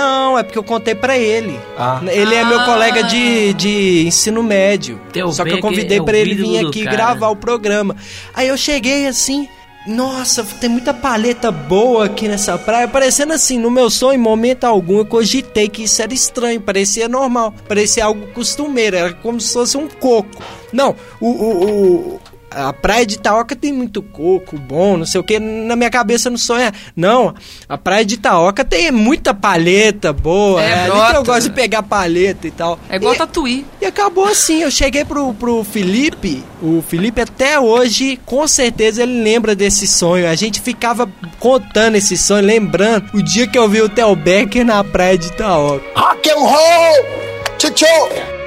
Não, 0.00 0.38
é 0.38 0.42
porque 0.42 0.58
eu 0.58 0.62
contei 0.64 0.94
pra 0.94 1.16
ele. 1.18 1.58
Ah. 1.76 2.00
Ele 2.06 2.34
é 2.34 2.44
meu 2.44 2.60
Ah. 2.60 2.64
colega 2.64 3.02
de, 3.04 3.52
de 3.54 4.04
ensino 4.06 4.42
médio. 4.42 5.00
Theo 5.12 5.32
Só 5.32 5.42
que 5.44 5.50
eu 5.50 5.54
Becker 5.56 5.70
convidei 5.70 5.98
é 5.98 6.00
o 6.00 6.04
pra 6.04 6.16
ele 6.16 6.34
vir 6.34 6.66
aqui 6.66 6.84
cara. 6.84 6.96
gravar 6.96 7.28
o 7.28 7.36
programa. 7.36 7.96
Aí 8.34 8.48
eu 8.48 8.56
cheguei 8.56 9.06
assim, 9.06 9.48
nossa, 9.86 10.44
tem 10.44 10.68
muita 10.68 10.92
paleta 10.92 11.50
boa 11.50 12.04
aqui 12.04 12.28
nessa 12.28 12.58
praia. 12.58 12.86
Parecendo 12.86 13.32
assim, 13.32 13.58
no 13.58 13.70
meu 13.70 13.88
sonho, 13.90 14.14
em 14.14 14.22
momento 14.22 14.64
algum, 14.64 14.98
eu 14.98 15.06
cogitei 15.06 15.68
que 15.68 15.84
isso 15.84 16.02
era 16.02 16.12
estranho. 16.12 16.60
Parecia 16.60 17.08
normal, 17.08 17.54
parecia 17.66 18.04
algo 18.04 18.26
costumeiro. 18.28 18.96
Era 18.96 19.12
como 19.14 19.40
se 19.40 19.52
fosse 19.52 19.76
um 19.76 19.88
coco. 19.88 20.42
Não, 20.72 20.94
o. 21.20 21.26
o, 21.28 21.64
o- 22.14 22.20
a 22.50 22.72
praia 22.72 23.04
de 23.04 23.14
Itaoca 23.16 23.54
tem 23.54 23.72
muito 23.72 24.02
coco 24.02 24.56
bom, 24.58 24.96
não 24.96 25.06
sei 25.06 25.20
o 25.20 25.24
que. 25.24 25.38
Na 25.38 25.76
minha 25.76 25.90
cabeça 25.90 26.30
não 26.30 26.38
sonha. 26.38 26.72
Não, 26.96 27.34
a 27.68 27.76
praia 27.76 28.04
de 28.04 28.14
Itaoca 28.14 28.64
tem 28.64 28.90
muita 28.90 29.34
palheta 29.34 30.12
boa. 30.12 30.62
É, 30.62 30.68
É, 30.68 30.82
ali 30.84 31.10
que 31.10 31.16
eu 31.16 31.24
gosto 31.24 31.48
de 31.48 31.50
pegar 31.50 31.82
palheta 31.82 32.46
e 32.46 32.50
tal. 32.50 32.78
É 32.88 32.96
igual 32.96 33.14
e, 33.14 33.18
Tatuí. 33.18 33.66
e 33.80 33.86
acabou 33.86 34.26
assim. 34.26 34.62
Eu 34.62 34.70
cheguei 34.70 35.04
pro, 35.04 35.32
pro 35.34 35.64
Felipe. 35.64 36.42
O 36.62 36.82
Felipe 36.86 37.20
até 37.20 37.58
hoje, 37.58 38.18
com 38.26 38.46
certeza, 38.48 39.02
ele 39.02 39.22
lembra 39.22 39.54
desse 39.54 39.86
sonho. 39.86 40.28
A 40.28 40.34
gente 40.34 40.60
ficava 40.60 41.08
contando 41.38 41.96
esse 41.96 42.16
sonho, 42.16 42.44
lembrando 42.44 43.10
o 43.14 43.22
dia 43.22 43.46
que 43.46 43.58
eu 43.58 43.68
vi 43.68 43.80
o 43.82 43.88
Theo 43.88 44.14
Becker 44.16 44.64
na 44.64 44.82
praia 44.82 45.16
de 45.16 45.28
Itaoca. 45.28 45.84
Rock 45.96 46.30
and 46.30 46.38
roll. 46.38 47.04
Tchutchu. 47.58 48.37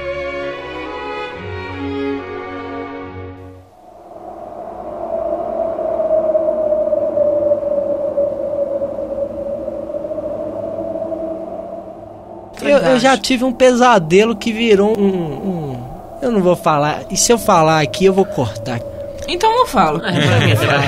Eu, 12.72 12.78
eu 12.92 12.98
já 12.98 13.16
tive 13.16 13.44
um 13.44 13.52
pesadelo 13.52 14.34
que 14.36 14.52
virou 14.52 14.98
um, 14.98 15.04
um- 15.04 15.76
Eu 16.20 16.30
não 16.30 16.40
vou 16.42 16.54
falar. 16.56 17.00
E 17.10 17.16
se 17.16 17.32
eu 17.32 17.38
falar 17.38 17.80
aqui, 17.80 18.04
eu 18.04 18.12
vou 18.12 18.24
cortar. 18.24 18.80
Então 19.28 19.50
não 19.50 19.66
falo. 19.66 20.00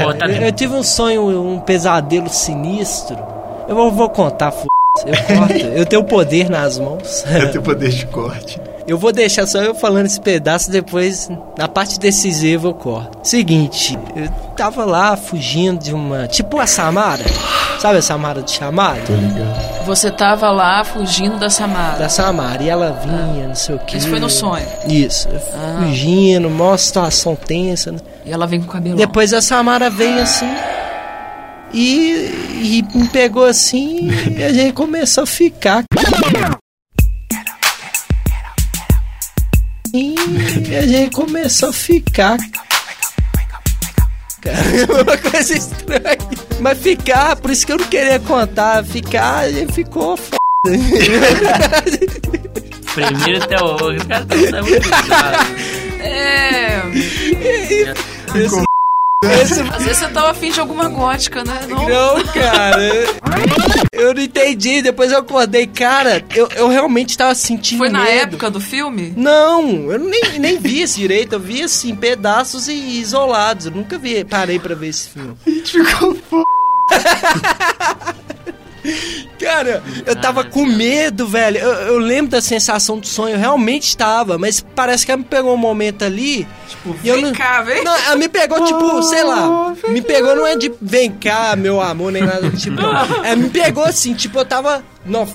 Botar 0.05 0.28
Eu, 0.30 0.53
tive 0.53 0.74
um 0.74 0.82
sonho, 0.82 1.22
um 1.41 1.61
pesadelo 1.61 2.28
sinistro. 2.28 3.16
Eu 3.68 3.74
vou, 3.74 3.91
vou 3.91 4.09
contar, 4.09 4.49
f... 4.53 4.66
Eu 5.07 5.37
corto. 5.37 5.55
Eu 5.74 5.87
tenho 5.87 6.03
o 6.03 6.05
poder 6.05 6.49
nas 6.51 6.78
mãos. 6.78 7.24
Eu 7.32 7.51
tenho 7.51 7.62
poder 7.62 7.91
de 7.91 8.07
corte. 8.07 8.61
Eu 8.87 8.99
vou 8.99 9.12
deixar 9.12 9.47
só 9.47 9.62
eu 9.62 9.74
falando 9.74 10.07
esse 10.07 10.20
pedaço, 10.20 10.70
depois, 10.70 11.30
na 11.57 11.66
parte 11.66 11.99
decisiva, 11.99 12.68
eu 12.68 12.74
corto. 12.74 13.18
Seguinte, 13.22 13.99
eu 14.14 14.28
tava 14.55 14.85
lá 14.85 15.16
fugindo 15.16 15.82
de 15.82 15.95
uma. 15.95 16.26
Tipo 16.28 16.59
a 16.59 16.66
Samara. 16.66 17.24
Sabe 17.78 17.99
a 17.99 18.03
Samara 18.03 18.43
do 18.43 18.51
chamado? 18.51 19.01
Tô 19.07 19.14
ligado. 19.14 19.85
Você 19.87 20.11
tava 20.11 20.51
lá 20.51 20.85
fugindo 20.85 21.39
da 21.39 21.49
Samara. 21.49 21.99
Da 21.99 22.09
Samara. 22.11 22.62
E 22.62 22.68
ela 22.68 22.93
vinha, 23.03 23.49
não 23.49 23.55
sei 23.55 23.74
o 23.74 23.78
quê. 23.78 23.97
Isso 23.97 24.09
foi 24.09 24.18
no 24.20 24.28
sonho. 24.28 24.66
Isso. 24.87 25.28
Ah. 25.55 25.82
Fugindo, 25.82 26.51
mó 26.51 26.76
situação 26.76 27.35
tensa. 27.35 27.93
né? 27.93 27.99
E 28.24 28.32
ela 28.32 28.47
vem 28.47 28.61
com 28.61 28.66
o 28.68 28.70
cabelo. 28.70 28.97
Depois 28.97 29.32
a 29.32 29.41
Samara 29.41 29.89
vem 29.89 30.18
assim. 30.20 30.49
E, 31.72 32.82
e 32.93 32.97
me 32.97 33.09
pegou 33.09 33.45
assim 33.45 34.09
e 34.30 34.43
a 34.45 34.53
gente 34.53 34.72
começou 34.72 35.24
a 35.24 35.26
ficar. 35.26 35.85
E 40.70 40.77
a 40.77 40.87
gente 40.87 41.14
começou 41.14 41.68
a 41.70 41.72
ficar. 41.72 42.37
Cara, 44.41 45.03
uma 45.03 45.16
coisa 45.31 45.55
estranha. 45.55 46.18
Mas 46.61 46.79
ficar, 46.79 47.37
por 47.37 47.51
isso 47.51 47.66
que 47.66 47.72
eu 47.72 47.79
não 47.79 47.87
queria 47.87 48.18
contar. 48.20 48.85
Ficar, 48.85 49.39
a 49.41 49.51
gente 49.53 49.72
ficou 49.72 50.16
f. 50.16 50.31
Primeiro 52.95 53.43
até 53.45 53.62
hoje. 53.62 53.99
O 53.99 54.07
cara 54.09 54.25
tá 54.27 54.35
usando 54.37 54.66
muito 54.66 54.89
É. 56.01 56.81
Esse- 58.35 58.64
Às 59.27 59.85
vezes 59.85 59.99
você 59.99 60.09
tava 60.09 60.31
afim 60.31 60.51
de 60.51 60.61
alguma 60.61 60.89
gótica, 60.89 61.45
né? 61.45 61.61
Não, 61.68 61.89
Não, 61.89 62.25
cara. 62.33 62.79
Eu 63.93 64.14
não 64.14 64.22
entendi. 64.22 64.83
Depois 64.83 65.12
eu 65.12 65.18
acordei. 65.18 65.66
Cara, 65.66 66.25
eu, 66.35 66.49
eu 66.57 66.68
realmente 66.68 67.16
tava 67.16 67.35
sentindo 67.35 67.79
Foi 67.79 67.89
na 67.89 68.01
medo. 68.05 68.11
época 68.22 68.51
do 68.51 68.61
filme? 68.61 69.12
Não, 69.16 69.91
eu 69.93 69.99
nem, 69.99 70.39
nem 70.39 70.59
vi 70.59 70.81
esse 70.83 70.99
direito. 71.01 71.35
Eu 71.35 71.41
vi 71.41 71.62
assim, 71.62 71.95
pedaços 71.95 72.68
e 72.68 72.72
isolados. 73.01 73.66
Eu 73.66 73.72
nunca 73.72 73.99
vi, 73.99 74.25
parei 74.25 74.59
pra 74.59 74.75
ver 74.75 74.89
esse 74.89 75.09
filme. 75.11 75.37
Cara, 79.39 79.82
eu 80.07 80.16
tava 80.16 80.45
com 80.45 80.64
medo, 80.64 81.26
velho. 81.26 81.59
Eu, 81.59 81.72
eu 81.72 81.99
lembro 81.99 82.30
da 82.30 82.41
sensação 82.41 82.99
do 82.99 83.07
sonho, 83.07 83.35
eu 83.35 83.39
realmente 83.39 83.89
estava, 83.89 84.39
mas 84.39 84.61
parece 84.74 85.05
que 85.05 85.12
ela 85.12 85.18
me 85.18 85.24
pegou 85.24 85.55
um 85.55 85.59
momento 85.59 86.05
ali. 86.05 86.47
Tipo, 86.68 86.97
e 87.03 87.09
eu 87.09 87.16
vem 87.16 87.24
não, 87.24 87.32
cá, 87.32 87.62
vem. 87.62 87.82
Não, 87.82 87.97
ela 87.97 88.16
me 88.16 88.28
pegou, 88.28 88.64
tipo, 88.64 89.03
sei 89.05 89.24
lá. 89.24 89.74
Me 89.89 90.03
pegou 90.03 90.37
não 90.37 90.47
é 90.47 90.57
de 90.57 90.72
vem 90.80 91.11
cá, 91.11 91.57
meu 91.57 91.80
amor, 91.80 92.12
nem 92.12 92.22
nada 92.22 92.51
do 92.51 92.57
tipo. 92.57 92.80
Ela 93.24 93.37
me 93.37 93.49
pegou 93.51 93.85
assim, 93.85 94.14
tipo, 94.14 94.39
eu 94.39 94.45
tava. 94.45 94.85
Não, 95.05 95.22
f... 95.22 95.32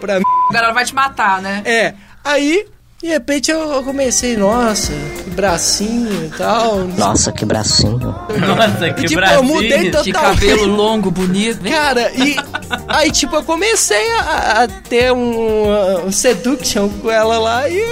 pra 0.00 0.18
mim. 0.18 0.24
Agora 0.48 0.66
ela 0.66 0.74
vai 0.74 0.84
te 0.84 0.94
matar, 0.94 1.40
né? 1.40 1.62
É, 1.64 1.94
aí, 2.22 2.66
de 3.02 3.08
repente 3.08 3.50
eu 3.50 3.82
comecei, 3.82 4.36
nossa, 4.36 4.92
bracinho 5.32 6.26
e 6.26 6.28
tal. 6.36 6.86
Nossa, 6.96 7.32
que 7.32 7.44
bracinho. 7.44 7.98
Nossa, 7.98 8.92
que 8.92 9.04
tipo, 9.04 9.20
bracinho. 9.20 9.38
eu 9.38 9.42
mudei 9.42 9.90
total. 9.90 10.02
Que 10.02 10.12
cabelo 10.12 10.66
longo, 10.74 11.10
bonito. 11.10 11.62
Cara, 11.68 12.10
e 12.12 12.36
aí, 12.88 13.10
tipo, 13.10 13.36
eu 13.36 13.42
comecei 13.42 14.10
a, 14.12 14.62
a 14.62 14.68
ter 14.68 15.12
um, 15.12 16.06
um 16.06 16.12
seduction 16.12 16.88
com 16.88 17.10
ela 17.10 17.38
lá 17.38 17.68
e. 17.68 17.82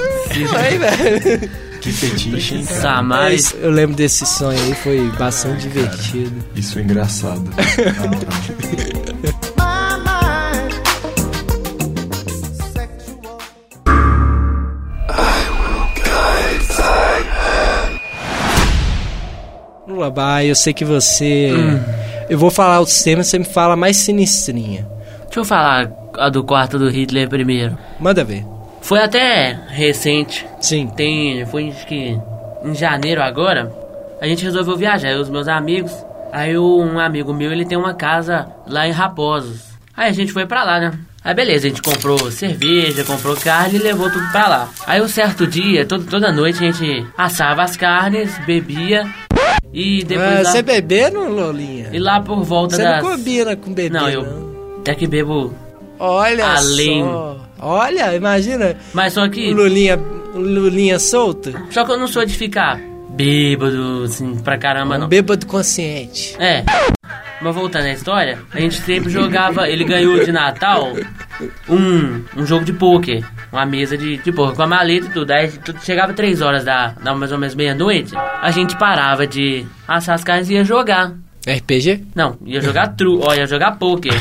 Aí, 0.56 0.78
velho. 0.78 1.50
Que 1.80 1.90
fetiche, 1.92 2.56
hein, 2.56 2.66
cara? 2.66 3.02
Mas 3.02 3.54
eu 3.58 3.70
lembro 3.70 3.96
desse 3.96 4.26
sonho 4.26 4.58
aí, 4.58 4.74
foi 4.74 5.00
bastante 5.18 5.62
divertido. 5.62 6.44
Isso 6.54 6.78
é 6.78 6.82
engraçado. 6.82 7.44
Eu 20.44 20.54
sei 20.54 20.72
que 20.72 20.84
você. 20.84 21.52
Hum. 21.52 21.80
Eu 22.28 22.38
vou 22.38 22.50
falar 22.50 22.80
os 22.80 23.02
temas, 23.02 23.26
você 23.26 23.38
me 23.38 23.44
fala 23.44 23.74
mais 23.76 23.96
sinistrinha. 23.96 24.86
Deixa 25.24 25.40
eu 25.40 25.44
falar 25.44 25.90
a 26.16 26.28
do 26.28 26.44
quarto 26.44 26.78
do 26.78 26.88
Hitler 26.88 27.28
primeiro. 27.28 27.76
Manda 27.98 28.24
ver. 28.24 28.44
Foi 28.80 29.00
até 29.00 29.58
recente. 29.68 30.46
Sim. 30.60 30.88
Tem. 30.88 31.44
Foi 31.46 31.72
que 31.86 32.18
em 32.64 32.74
janeiro 32.74 33.22
agora. 33.22 33.72
A 34.20 34.26
gente 34.26 34.44
resolveu 34.44 34.76
viajar, 34.76 35.10
eu 35.10 35.20
os 35.20 35.30
meus 35.30 35.48
amigos. 35.48 35.92
Aí 36.32 36.56
um 36.58 36.98
amigo 36.98 37.32
meu, 37.32 37.50
ele 37.50 37.64
tem 37.64 37.76
uma 37.76 37.94
casa 37.94 38.46
lá 38.66 38.86
em 38.86 38.92
Raposos. 38.92 39.70
Aí 39.96 40.08
a 40.08 40.12
gente 40.12 40.32
foi 40.32 40.46
pra 40.46 40.62
lá, 40.62 40.78
né? 40.78 40.92
Aí 41.22 41.34
beleza, 41.34 41.66
a 41.66 41.70
gente 41.70 41.82
comprou 41.82 42.30
cerveja, 42.30 43.04
comprou 43.04 43.36
carne 43.36 43.76
e 43.76 43.82
levou 43.82 44.10
tudo 44.10 44.26
pra 44.30 44.48
lá. 44.48 44.68
Aí 44.86 45.02
um 45.02 45.08
certo 45.08 45.46
dia, 45.46 45.84
todo, 45.84 46.04
toda 46.04 46.32
noite 46.32 46.64
a 46.64 46.70
gente 46.70 47.06
assava 47.16 47.62
as 47.62 47.76
carnes, 47.76 48.38
bebia 48.46 49.04
e 49.72 50.04
depois 50.04 50.28
Ah, 50.28 50.42
lá, 50.42 50.50
você 50.52 50.62
bebendo, 50.62 51.20
Lolinha? 51.28 51.88
e 51.92 51.98
lá 51.98 52.20
por 52.20 52.42
volta 52.42 52.76
Você 52.76 52.82
das... 52.82 53.02
não 53.02 53.10
combina 53.10 53.56
com 53.56 53.72
bebê. 53.72 53.90
Não, 53.98 54.08
eu 54.08 54.76
até 54.80 54.94
que 54.94 55.06
bebo 55.06 55.52
Olha 55.98 56.46
Além. 56.56 57.02
só. 57.04 57.36
Olha, 57.60 58.14
imagina. 58.14 58.74
Mas 58.94 59.12
só 59.12 59.28
que. 59.28 59.52
Lulinha, 59.52 59.98
Lulinha 60.34 60.98
solta. 60.98 61.52
Só 61.70 61.84
que 61.84 61.92
eu 61.92 61.98
não 61.98 62.08
sou 62.08 62.24
de 62.24 62.34
ficar 62.34 62.80
bêbado, 63.10 64.04
assim, 64.06 64.36
pra 64.36 64.56
caramba, 64.56 64.96
não. 64.96 65.06
Um 65.06 65.08
bêbado 65.10 65.44
consciente. 65.46 66.34
É. 66.38 66.64
Mas 67.42 67.54
voltando 67.54 67.84
à 67.84 67.92
história, 67.92 68.38
a 68.52 68.58
gente 68.60 68.80
sempre 68.80 69.10
jogava. 69.10 69.68
Ele 69.68 69.84
ganhou 69.84 70.24
de 70.24 70.32
Natal 70.32 70.92
um, 71.68 72.22
um 72.36 72.46
jogo 72.46 72.64
de 72.64 72.72
pôquer. 72.72 73.24
Uma 73.52 73.64
mesa 73.66 73.96
de, 73.96 74.16
de 74.18 74.32
pôquer 74.32 74.56
com 74.56 74.62
a 74.62 74.66
maleta 74.66 75.06
e 75.06 75.10
tudo. 75.10 75.30
Aí 75.30 75.48
tudo- 75.48 75.80
chegava 75.82 76.12
três 76.12 76.40
horas 76.40 76.64
da, 76.64 76.88
da 77.02 77.14
mais 77.14 77.32
ou 77.32 77.38
menos 77.38 77.54
meia-noite, 77.54 78.14
a 78.16 78.50
gente 78.50 78.76
parava 78.76 79.26
de 79.26 79.64
assar 79.88 80.14
as 80.14 80.24
carnes 80.24 80.48
e 80.50 80.54
ia 80.54 80.64
jogar. 80.64 81.12
RPG? 81.46 82.04
Não, 82.14 82.36
ia 82.44 82.60
jogar 82.60 82.88
tru, 82.96 83.18
ó, 83.22 83.34
ia 83.34 83.46
jogar 83.46 83.72
pôquer. 83.78 84.12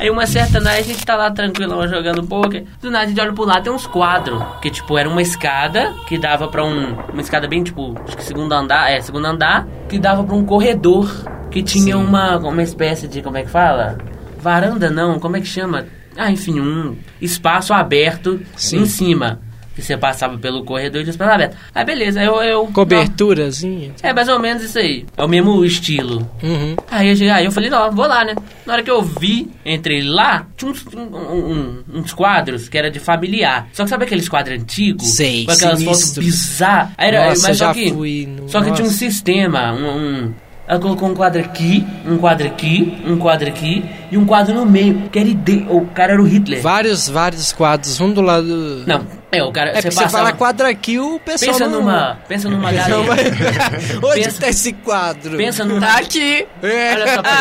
Aí 0.00 0.08
uma 0.10 0.26
certa 0.26 0.58
noite 0.60 0.78
a 0.78 0.82
gente 0.82 1.04
tá 1.04 1.16
lá 1.16 1.30
tranquilão 1.30 1.86
jogando 1.86 2.22
pôquer. 2.26 2.64
Do 2.80 2.90
nada 2.90 3.04
a 3.04 3.08
gente 3.08 3.20
olha 3.20 3.32
pro 3.32 3.44
lado 3.44 3.64
tem 3.64 3.72
uns 3.72 3.86
quadros. 3.86 4.42
Que 4.62 4.70
tipo, 4.70 4.96
era 4.96 5.08
uma 5.08 5.20
escada 5.20 5.92
que 6.06 6.16
dava 6.18 6.48
pra 6.48 6.64
um. 6.64 6.94
Uma 7.12 7.20
escada 7.20 7.46
bem 7.46 7.62
tipo, 7.62 7.94
acho 8.06 8.16
que 8.16 8.24
segundo 8.24 8.52
andar, 8.52 8.90
é, 8.90 9.00
segundo 9.00 9.26
andar, 9.26 9.66
que 9.88 9.98
dava 9.98 10.24
pra 10.24 10.34
um 10.34 10.44
corredor. 10.44 11.10
Que 11.50 11.62
tinha 11.62 11.96
uma, 11.98 12.36
uma 12.38 12.62
espécie 12.62 13.08
de, 13.08 13.22
como 13.22 13.36
é 13.38 13.42
que 13.42 13.50
fala? 13.50 13.96
Varanda 14.40 14.90
não, 14.90 15.18
como 15.18 15.36
é 15.36 15.40
que 15.40 15.46
chama? 15.46 15.86
Ah, 16.18 16.30
enfim, 16.30 16.58
um 16.60 16.96
espaço 17.20 17.72
aberto 17.72 18.40
Sim. 18.56 18.80
em 18.82 18.86
cima. 18.86 19.40
Que 19.74 19.82
você 19.84 19.96
passava 19.96 20.36
pelo 20.36 20.64
corredor 20.64 21.00
e 21.00 21.04
tinha 21.04 21.12
espaço 21.12 21.30
aberto. 21.30 21.56
Aí 21.72 21.84
beleza, 21.84 22.20
eu. 22.20 22.42
eu 22.42 22.66
Coberturazinha. 22.66 23.92
é 24.02 24.12
mais 24.12 24.28
ou 24.28 24.40
menos 24.40 24.64
isso 24.64 24.76
aí. 24.76 25.06
É 25.16 25.24
o 25.24 25.28
mesmo 25.28 25.64
estilo. 25.64 26.28
Uhum. 26.42 26.74
Aí 26.90 27.08
eu, 27.16 27.32
aí 27.34 27.44
eu 27.44 27.52
falei, 27.52 27.70
não, 27.70 27.92
vou 27.92 28.06
lá, 28.08 28.24
né? 28.24 28.34
Na 28.66 28.72
hora 28.72 28.82
que 28.82 28.90
eu 28.90 29.00
vi, 29.00 29.48
entrei 29.64 30.02
lá, 30.02 30.46
tinha 30.56 30.72
uns, 30.72 30.84
um- 30.92 31.00
um- 31.02 31.84
uns 31.94 32.12
quadros 32.12 32.68
que 32.68 32.76
era 32.76 32.90
de 32.90 32.98
familiar. 32.98 33.68
Só 33.72 33.84
que 33.84 33.90
sabe 33.90 34.04
aqueles 34.04 34.28
quadros 34.28 34.60
antigos? 34.60 35.06
Sei, 35.14 35.44
Com 35.44 35.52
aquelas 35.52 35.82
fotos 35.84 35.98
sinistros. 36.00 36.24
bizarras. 36.26 36.90
Era- 36.98 37.28
Nossa, 37.28 37.48
mas 37.48 37.58
só 37.58 37.72
que, 37.72 37.90
no- 38.26 38.48
Só 38.48 38.58
que 38.60 38.72
tinha 38.72 38.82
um 38.84 38.88
nossa. 38.88 38.98
sistema, 38.98 39.72
um... 39.72 40.24
um 40.26 40.34
ela 40.68 40.78
colocou 40.78 41.08
um 41.08 41.14
quadro 41.14 41.40
aqui, 41.40 41.86
um 42.06 42.18
quadro 42.18 42.46
aqui, 42.46 42.98
um 43.06 43.16
quadro 43.16 43.48
aqui 43.48 43.82
e 44.10 44.18
um 44.18 44.26
quadro 44.26 44.54
no 44.54 44.66
meio, 44.66 45.08
que 45.10 45.18
era 45.18 45.26
ide... 45.26 45.66
O 45.70 45.86
cara 45.86 46.12
era 46.12 46.22
o 46.22 46.26
Hitler. 46.26 46.60
Vários, 46.60 47.08
vários 47.08 47.52
quadros, 47.52 47.98
um 48.00 48.12
do 48.12 48.20
lado. 48.20 48.84
Não, 48.86 49.06
é, 49.32 49.42
o 49.42 49.50
cara... 49.50 49.70
É 49.70 49.80
você 49.80 49.88
passava- 49.88 50.10
fala 50.10 50.32
quadro 50.32 50.66
aqui, 50.66 50.98
o 50.98 51.18
pessoal. 51.20 51.52
Pensa 51.52 51.68
não... 51.68 51.80
numa, 51.80 52.18
pensa 52.28 52.50
numa 52.50 52.70
galera. 52.70 52.98
Onde 54.04 54.24
Pensa- 54.24 54.40
tá 54.40 54.48
esse 54.48 54.72
quadro? 54.74 55.38
Pensa 55.38 55.64
numa... 55.64 55.80
Tá 55.80 55.98
aqui. 55.98 56.46
Olha 56.62 57.14
só, 57.14 57.22
peraí. 57.22 57.38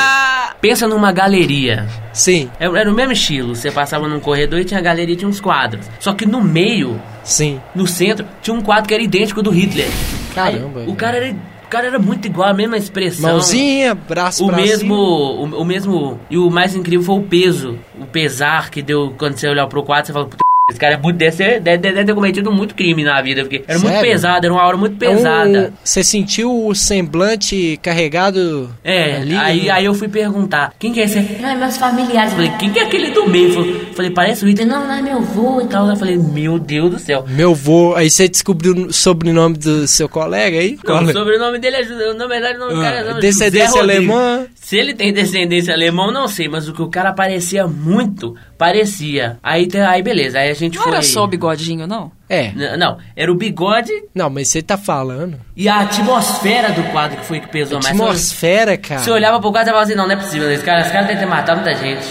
Pensa 0.61 0.87
numa 0.87 1.11
galeria. 1.11 1.85
Sim. 2.13 2.49
Era 2.59 2.79
era 2.79 2.89
o 2.89 2.93
mesmo 2.95 3.11
estilo. 3.11 3.55
Você 3.55 3.69
passava 3.69 4.07
num 4.07 4.19
corredor 4.19 4.59
e 4.59 4.65
tinha 4.65 4.79
galeria 4.81 5.13
e 5.13 5.17
tinha 5.17 5.27
uns 5.27 5.41
quadros. 5.41 5.85
Só 5.99 6.13
que 6.13 6.25
no 6.25 6.41
meio, 6.41 6.99
Sim. 7.23 7.59
no 7.75 7.85
centro, 7.85 8.25
tinha 8.41 8.55
um 8.55 8.61
quadro 8.61 8.87
que 8.87 8.93
era 8.93 9.03
idêntico 9.03 9.41
do 9.43 9.49
Hitler. 9.51 9.87
Caramba. 10.33 10.81
Aí, 10.81 10.87
o 10.87 10.95
cara 10.95 11.17
era. 11.17 11.35
O 11.67 11.69
cara 11.69 11.87
era 11.87 11.99
muito 11.99 12.25
igual, 12.25 12.47
a 12.47 12.53
mesma 12.53 12.77
expressão. 12.77 13.29
Mãozinha, 13.29 13.93
braço 13.93 14.45
O 14.45 14.55
mesmo, 14.55 14.95
o, 14.95 15.43
o 15.61 15.65
mesmo. 15.65 16.17
E 16.29 16.37
o 16.37 16.49
mais 16.49 16.73
incrível 16.73 17.05
foi 17.05 17.15
o 17.15 17.23
peso. 17.23 17.77
O 17.99 18.05
pesar 18.05 18.69
que 18.71 18.81
deu 18.81 19.13
quando 19.17 19.35
você 19.35 19.49
olhar 19.49 19.67
pro 19.67 19.83
quadro, 19.83 20.07
você 20.07 20.13
fala, 20.13 20.25
puta, 20.27 20.46
esse 20.69 20.77
cara 20.81 20.95
é 20.95 20.97
muito, 20.97 21.15
deve, 21.15 21.31
ser, 21.33 21.61
deve, 21.61 21.77
deve 21.77 22.03
ter 22.03 22.13
cometido 22.13 22.51
muito 22.51 22.75
crime 22.75 23.01
na 23.01 23.21
vida, 23.21 23.43
porque 23.43 23.63
era 23.65 23.79
muito 23.79 23.93
Sério? 23.93 24.11
pesado, 24.11 24.45
era 24.45 24.53
uma 24.53 24.65
hora 24.65 24.75
muito 24.75 25.01
É 25.01 25.09
pesada. 25.09 25.73
Você 25.81 26.03
sentiu 26.03 26.67
o 26.67 26.75
semblante 26.75 27.79
carregado 27.81 28.69
É, 28.83 29.15
ali? 29.15 29.33
aí, 29.33 29.69
aí 29.69 29.85
eu 29.85 29.93
fui 29.93 30.09
perguntar, 30.09 30.73
quem 30.77 30.91
que 30.91 30.99
é 30.99 31.05
esse? 31.05 31.19
Ah, 31.41 31.55
meus 31.55 31.77
familiares. 31.77 32.33
Falei, 32.33 32.51
quem 32.59 32.69
que 32.73 32.79
é 32.79 32.83
aquele 32.83 33.11
do 33.11 33.29
meio? 33.29 33.53
Falei, 33.53 33.87
falei, 33.95 34.11
parece 34.11 34.43
o 34.43 34.47
Hitler. 34.49 34.67
Não, 34.67 34.85
não 34.85 34.93
é 34.93 35.01
meu 35.01 35.19
avô 35.19 35.61
e 35.61 35.67
tal. 35.67 35.87
Eu 35.87 35.95
falei, 35.95 36.17
meu 36.17 36.59
Deus 36.59 36.91
do 36.91 36.99
céu. 36.99 37.23
Meu 37.29 37.55
vô, 37.55 37.93
aí 37.95 38.09
você 38.09 38.27
descobriu 38.27 38.73
o 38.73 38.91
sobrenome 38.93 39.57
do 39.57 39.87
seu 39.87 40.09
colega 40.09 40.57
aí? 40.59 40.71
Não, 40.71 40.81
Qual 40.83 41.01
o 41.05 41.09
é? 41.09 41.13
sobrenome 41.13 41.59
dele 41.59 41.77
é. 41.77 42.13
Na 42.13 42.27
verdade, 42.27 42.57
o 42.57 42.59
nome 42.59 42.73
do 42.75 42.81
cara 42.81 42.95
é. 42.97 42.99
Ah, 42.99 43.13
não, 43.13 43.19
descendência 43.21 43.79
alemã? 43.79 44.45
Se 44.55 44.75
ele 44.75 44.93
tem 44.93 45.13
descendência 45.13 45.73
alemã, 45.73 46.11
não 46.11 46.27
sei, 46.27 46.49
mas 46.49 46.67
o 46.67 46.73
que 46.73 46.81
o 46.81 46.89
cara 46.89 47.13
parecia 47.13 47.65
muito 47.67 48.35
Parecia. 48.57 49.37
Aí, 49.43 49.67
aí 49.87 50.01
beleza, 50.01 50.39
aí 50.39 50.49
a 50.49 50.53
gente 50.53 50.75
Não 50.75 50.83
foi... 50.83 50.91
era 50.93 51.01
só 51.01 51.23
o 51.23 51.27
bigodinho, 51.27 51.85
não? 51.87 52.11
É. 52.29 52.47
N- 52.51 52.75
Não, 52.77 52.97
era 53.15 53.31
o 53.31 53.35
bigode 53.35 53.91
Não, 54.13 54.29
mas 54.29 54.47
você 54.49 54.61
tá 54.61 54.77
falando. 54.77 55.39
e 55.55 55.69
a 55.69 55.81
atmosfera 55.81 56.71
do 56.71 56.83
quadro 56.91 57.17
que 57.17 57.25
foi 57.25 57.39
que 57.39 57.47
pesou 57.47 57.79
mais. 57.81 57.87
Atmosfera, 57.87 58.77
cara. 58.77 58.99
Você 59.01 59.11
olhava 59.11 59.39
pro 59.39 59.51
quadro 59.51 59.69
e 59.69 59.71
falava 59.71 59.85
assim, 59.85 59.95
não, 59.95 60.05
não 60.07 60.13
é 60.13 60.17
possível, 60.17 60.51
esse 60.51 60.63
cara, 60.63 60.81
esse 60.81 60.91
cara 60.91 61.05
deve 61.05 61.19
ter 61.19 61.25
matado 61.25 61.61
muita 61.61 61.75
gente. 61.79 62.05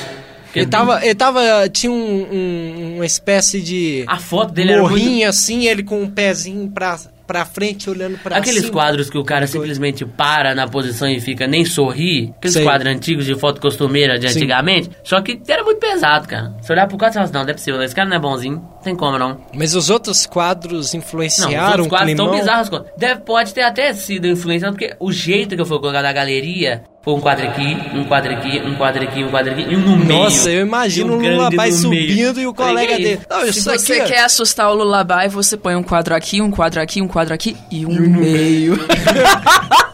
Ele 0.54 0.64
tava, 0.66 1.04
ele 1.04 1.14
tava, 1.14 1.68
tinha 1.68 1.92
um, 1.92 2.26
um- 2.32 2.92
uma 2.96 3.04
espécie 3.04 3.60
de 3.60 4.04
A 4.06 4.16
foto 4.18 4.54
dele 4.54 4.72
era 4.72 4.80
muito... 4.80 4.92
morrinho 4.98 5.28
assim, 5.28 5.66
ele 5.66 5.82
com 5.82 6.00
um 6.00 6.08
pezinho 6.08 6.70
pra, 6.70 6.98
pra 7.26 7.44
frente, 7.44 7.90
olhando 7.90 8.18
pra 8.18 8.36
Aqueles 8.36 8.60
cima. 8.60 8.72
quadros 8.72 9.10
que 9.10 9.18
o 9.18 9.24
cara 9.24 9.46
simplesmente 9.46 10.04
para 10.04 10.54
na 10.54 10.68
posição 10.68 11.08
e 11.08 11.20
fica 11.20 11.46
nem 11.46 11.64
sorrir, 11.64 12.32
aqueles 12.38 12.54
Sei. 12.54 12.64
quadros 12.64 12.92
antigos 12.92 13.24
de 13.24 13.34
foto 13.34 13.60
costumeira 13.60 14.18
de 14.18 14.28
Sim. 14.28 14.38
antigamente, 14.38 14.90
só 15.02 15.20
que 15.20 15.40
era 15.48 15.64
muito 15.64 15.78
pesado, 15.78 16.28
cara. 16.28 16.54
Você 16.60 16.72
olhar 16.72 16.86
pro 16.86 16.96
quadro 16.96 17.12
e 17.12 17.14
falar 17.14 17.24
assim, 17.24 17.32
não, 17.34 17.42
não 17.42 17.50
é 17.50 17.52
possível, 17.54 17.82
esse 17.82 17.94
cara 17.94 18.08
não 18.08 18.16
é 18.16 18.20
bonzinho, 18.20 18.56
não 18.56 18.80
tem 18.82 18.94
como 18.94 19.18
não. 19.18 19.40
Mas 19.54 19.74
os 19.74 19.90
outros 19.90 20.26
quadros 20.26 20.72
Não, 20.72 20.80
os 20.80 20.94
influenciaram 20.94 21.66
outros 21.66 21.86
o 21.86 21.88
quadros 21.88 22.14
tão 22.14 22.30
bizarros. 22.30 22.70
Deve, 22.96 23.20
pode 23.22 23.52
ter 23.52 23.62
até 23.62 23.92
sido 23.92 24.26
influenciado, 24.26 24.76
porque 24.76 24.94
o 25.00 25.10
jeito 25.12 25.54
que 25.54 25.60
eu 25.60 25.66
fui 25.66 25.78
colocar 25.78 26.02
na 26.02 26.12
galeria 26.12 26.82
foi 27.06 27.14
um 27.14 27.20
quadro 27.20 27.46
aqui, 27.46 27.78
um 27.94 28.02
quadro 28.02 28.32
aqui, 28.32 28.60
um 28.66 28.74
quadro 28.74 29.02
aqui, 29.04 29.22
um 29.24 29.28
quadro 29.30 29.52
aqui 29.52 29.64
e 29.70 29.76
um 29.76 29.80
no 29.80 29.96
meio. 29.96 30.22
Nossa, 30.24 30.50
eu 30.50 30.62
imagino 30.66 31.12
E 31.12 31.14
um 31.14 31.14
o 31.14 31.20
grande 31.20 31.36
Lullaby 31.36 31.56
no 31.56 31.62
meio. 31.62 31.72
subindo 32.10 32.40
e 32.40 32.46
o 32.48 32.52
colega 32.52 32.96
dele. 32.96 33.12
isso? 33.12 33.26
Não, 33.30 33.52
Se 33.52 33.60
você 33.62 33.92
aqui, 33.92 34.02
ó. 34.02 34.06
quer 34.06 34.24
assustar 34.24 34.68
o 34.72 34.74
Lullaby, 34.74 35.28
você 35.28 35.56
põe 35.56 35.76
um 35.76 35.84
quadro 35.84 36.16
aqui, 36.16 36.42
um 36.42 36.50
quadro 36.50 36.80
aqui, 36.80 37.00
um 37.00 37.06
quadro 37.06 37.32
aqui 37.32 37.56
e 37.70 37.86
um 37.86 37.92
no 37.92 38.18
meio. 38.20 38.76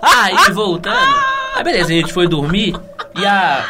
Aí, 0.01 0.35
voltando. 0.55 0.97
Aí, 1.55 1.63
beleza, 1.63 1.89
a 1.93 1.95
gente 1.97 2.13
foi 2.15 2.27
dormir. 2.27 2.75
E 3.15 3.27
a, 3.27 3.63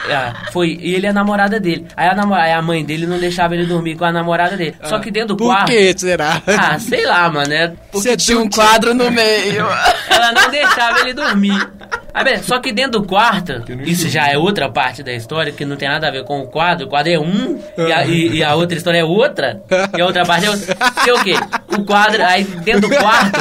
a- 0.47 0.53
foi 0.53 0.78
e 0.80 0.95
ele 0.95 1.07
é 1.07 1.11
a 1.11 1.12
namorada 1.12 1.59
dele. 1.59 1.84
Aí 1.97 2.07
a, 2.07 2.14
namora, 2.14 2.43
aí 2.45 2.53
a 2.53 2.62
mãe 2.62 2.84
dele 2.84 3.09
não 3.09 3.18
deixava 3.18 3.57
ele 3.57 3.66
dormir 3.66 3.97
com 3.97 4.05
a 4.05 4.12
namorada 4.12 4.57
dele. 4.57 4.76
Só 4.84 5.01
que 5.01 5.11
dentro 5.11 5.30
do 5.34 5.36
Por 5.36 5.49
quarto. 5.49 5.66
que 5.66 5.99
será? 5.99 6.40
Ah, 6.47 6.78
sei 6.78 7.05
lá, 7.05 7.28
mano, 7.28 7.49
né? 7.49 7.72
Você 7.90 8.16
Tinha 8.16 8.38
um 8.38 8.49
quadro 8.49 8.95
no 8.95 9.11
meio. 9.11 9.66
Ela 10.09 10.30
não 10.30 10.49
deixava 10.49 11.01
ele 11.01 11.12
dormir. 11.12 11.68
Aí, 12.14 12.24
beleza, 12.24 12.42
só 12.44 12.58
que 12.60 12.72
dentro 12.72 13.00
do 13.00 13.06
quarto, 13.06 13.62
isso 13.86 14.08
já 14.08 14.28
é 14.28 14.36
outra 14.36 14.68
parte 14.70 15.02
da 15.02 15.12
história 15.12 15.52
que 15.52 15.64
não 15.64 15.76
tem 15.76 15.88
nada 15.88 16.08
a 16.08 16.10
ver 16.10 16.24
com 16.24 16.40
o 16.40 16.46
quadro. 16.46 16.86
O 16.86 16.88
quadro 16.90 17.10
é 17.12 17.18
um 17.18 17.58
e 17.78 17.92
a, 17.92 18.04
e- 18.06 18.28
e 18.36 18.44
a 18.44 18.54
outra 18.54 18.76
história 18.76 18.98
é 18.98 19.04
outra. 19.04 19.62
E 19.96 20.00
a 20.00 20.04
outra 20.06 20.24
parte 20.26 20.46
é 20.46 20.50
outra. 20.50 20.74
Que 21.02 21.10
é 21.10 21.14
o 21.14 21.22
quê? 21.24 21.34
O 21.78 21.84
quadro, 21.84 22.22
aí 22.24 22.44
dentro 22.44 22.88
do 22.88 22.96
quarto, 22.96 23.40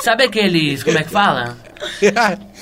sabe 0.00 0.24
aqueles, 0.24 0.82
como 0.84 0.96
é 0.98 1.02
que 1.02 1.10
fala? 1.10 1.56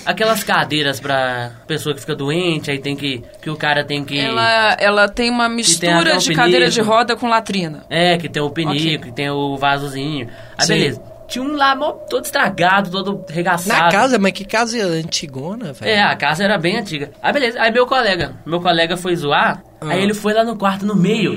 Aquelas 0.05 0.43
cadeiras 0.43 0.99
pra 0.99 1.51
pessoa 1.67 1.95
que 1.95 2.01
fica 2.01 2.15
doente, 2.17 2.71
aí 2.71 2.79
tem 2.79 2.97
que. 2.97 3.23
Que 3.41 3.51
o 3.51 3.57
cara 3.57 3.85
tem 3.85 4.05
que. 4.05 4.19
Ela, 4.19 4.77
ela 4.81 5.09
tem 5.09 5.31
uma 5.31 5.49
mistura 5.49 6.15
um 6.15 6.19
de 6.19 6.35
cadeira 6.35 6.69
de 6.69 6.81
roda 6.81 7.15
com 7.15 7.29
latrina. 7.29 7.85
É, 7.89 8.17
que 8.17 8.29
tem 8.29 8.43
o 8.43 8.51
pinico, 8.51 8.75
Ok. 8.75 8.99
que 8.99 9.13
tem 9.13 9.31
o 9.31 9.57
vasozinho. 9.57 10.29
Aí 10.59 10.67
Sim. 10.67 10.73
beleza. 10.75 11.03
Tinha 11.33 11.45
um 11.45 11.57
lá 11.57 11.75
mó- 11.75 11.93
todo 11.93 12.25
estragado, 12.25 12.91
todo 12.91 13.25
regaçado. 13.29 13.81
Na 13.85 13.91
casa, 13.91 14.19
mas 14.19 14.33
que 14.33 14.45
casa 14.45 14.77
antigona, 14.85 15.73
velho. 15.73 15.91
É, 15.91 16.03
a 16.03 16.15
casa 16.15 16.45
era 16.45 16.59
bem 16.59 16.77
antiga. 16.79 17.11
Aí 17.23 17.33
beleza, 17.33 17.61
aí 17.61 17.73
meu 17.73 17.87
colega, 17.87 18.37
meu 18.45 18.61
colega 18.61 18.97
foi 18.99 19.17
zoar, 19.17 19.63
Ah. 19.81 19.89
aí 19.89 20.03
ele 20.03 20.13
foi 20.13 20.35
lá 20.35 20.45
no 20.45 20.57
quarto 20.57 20.85
no 20.85 20.95
meio 20.95 21.33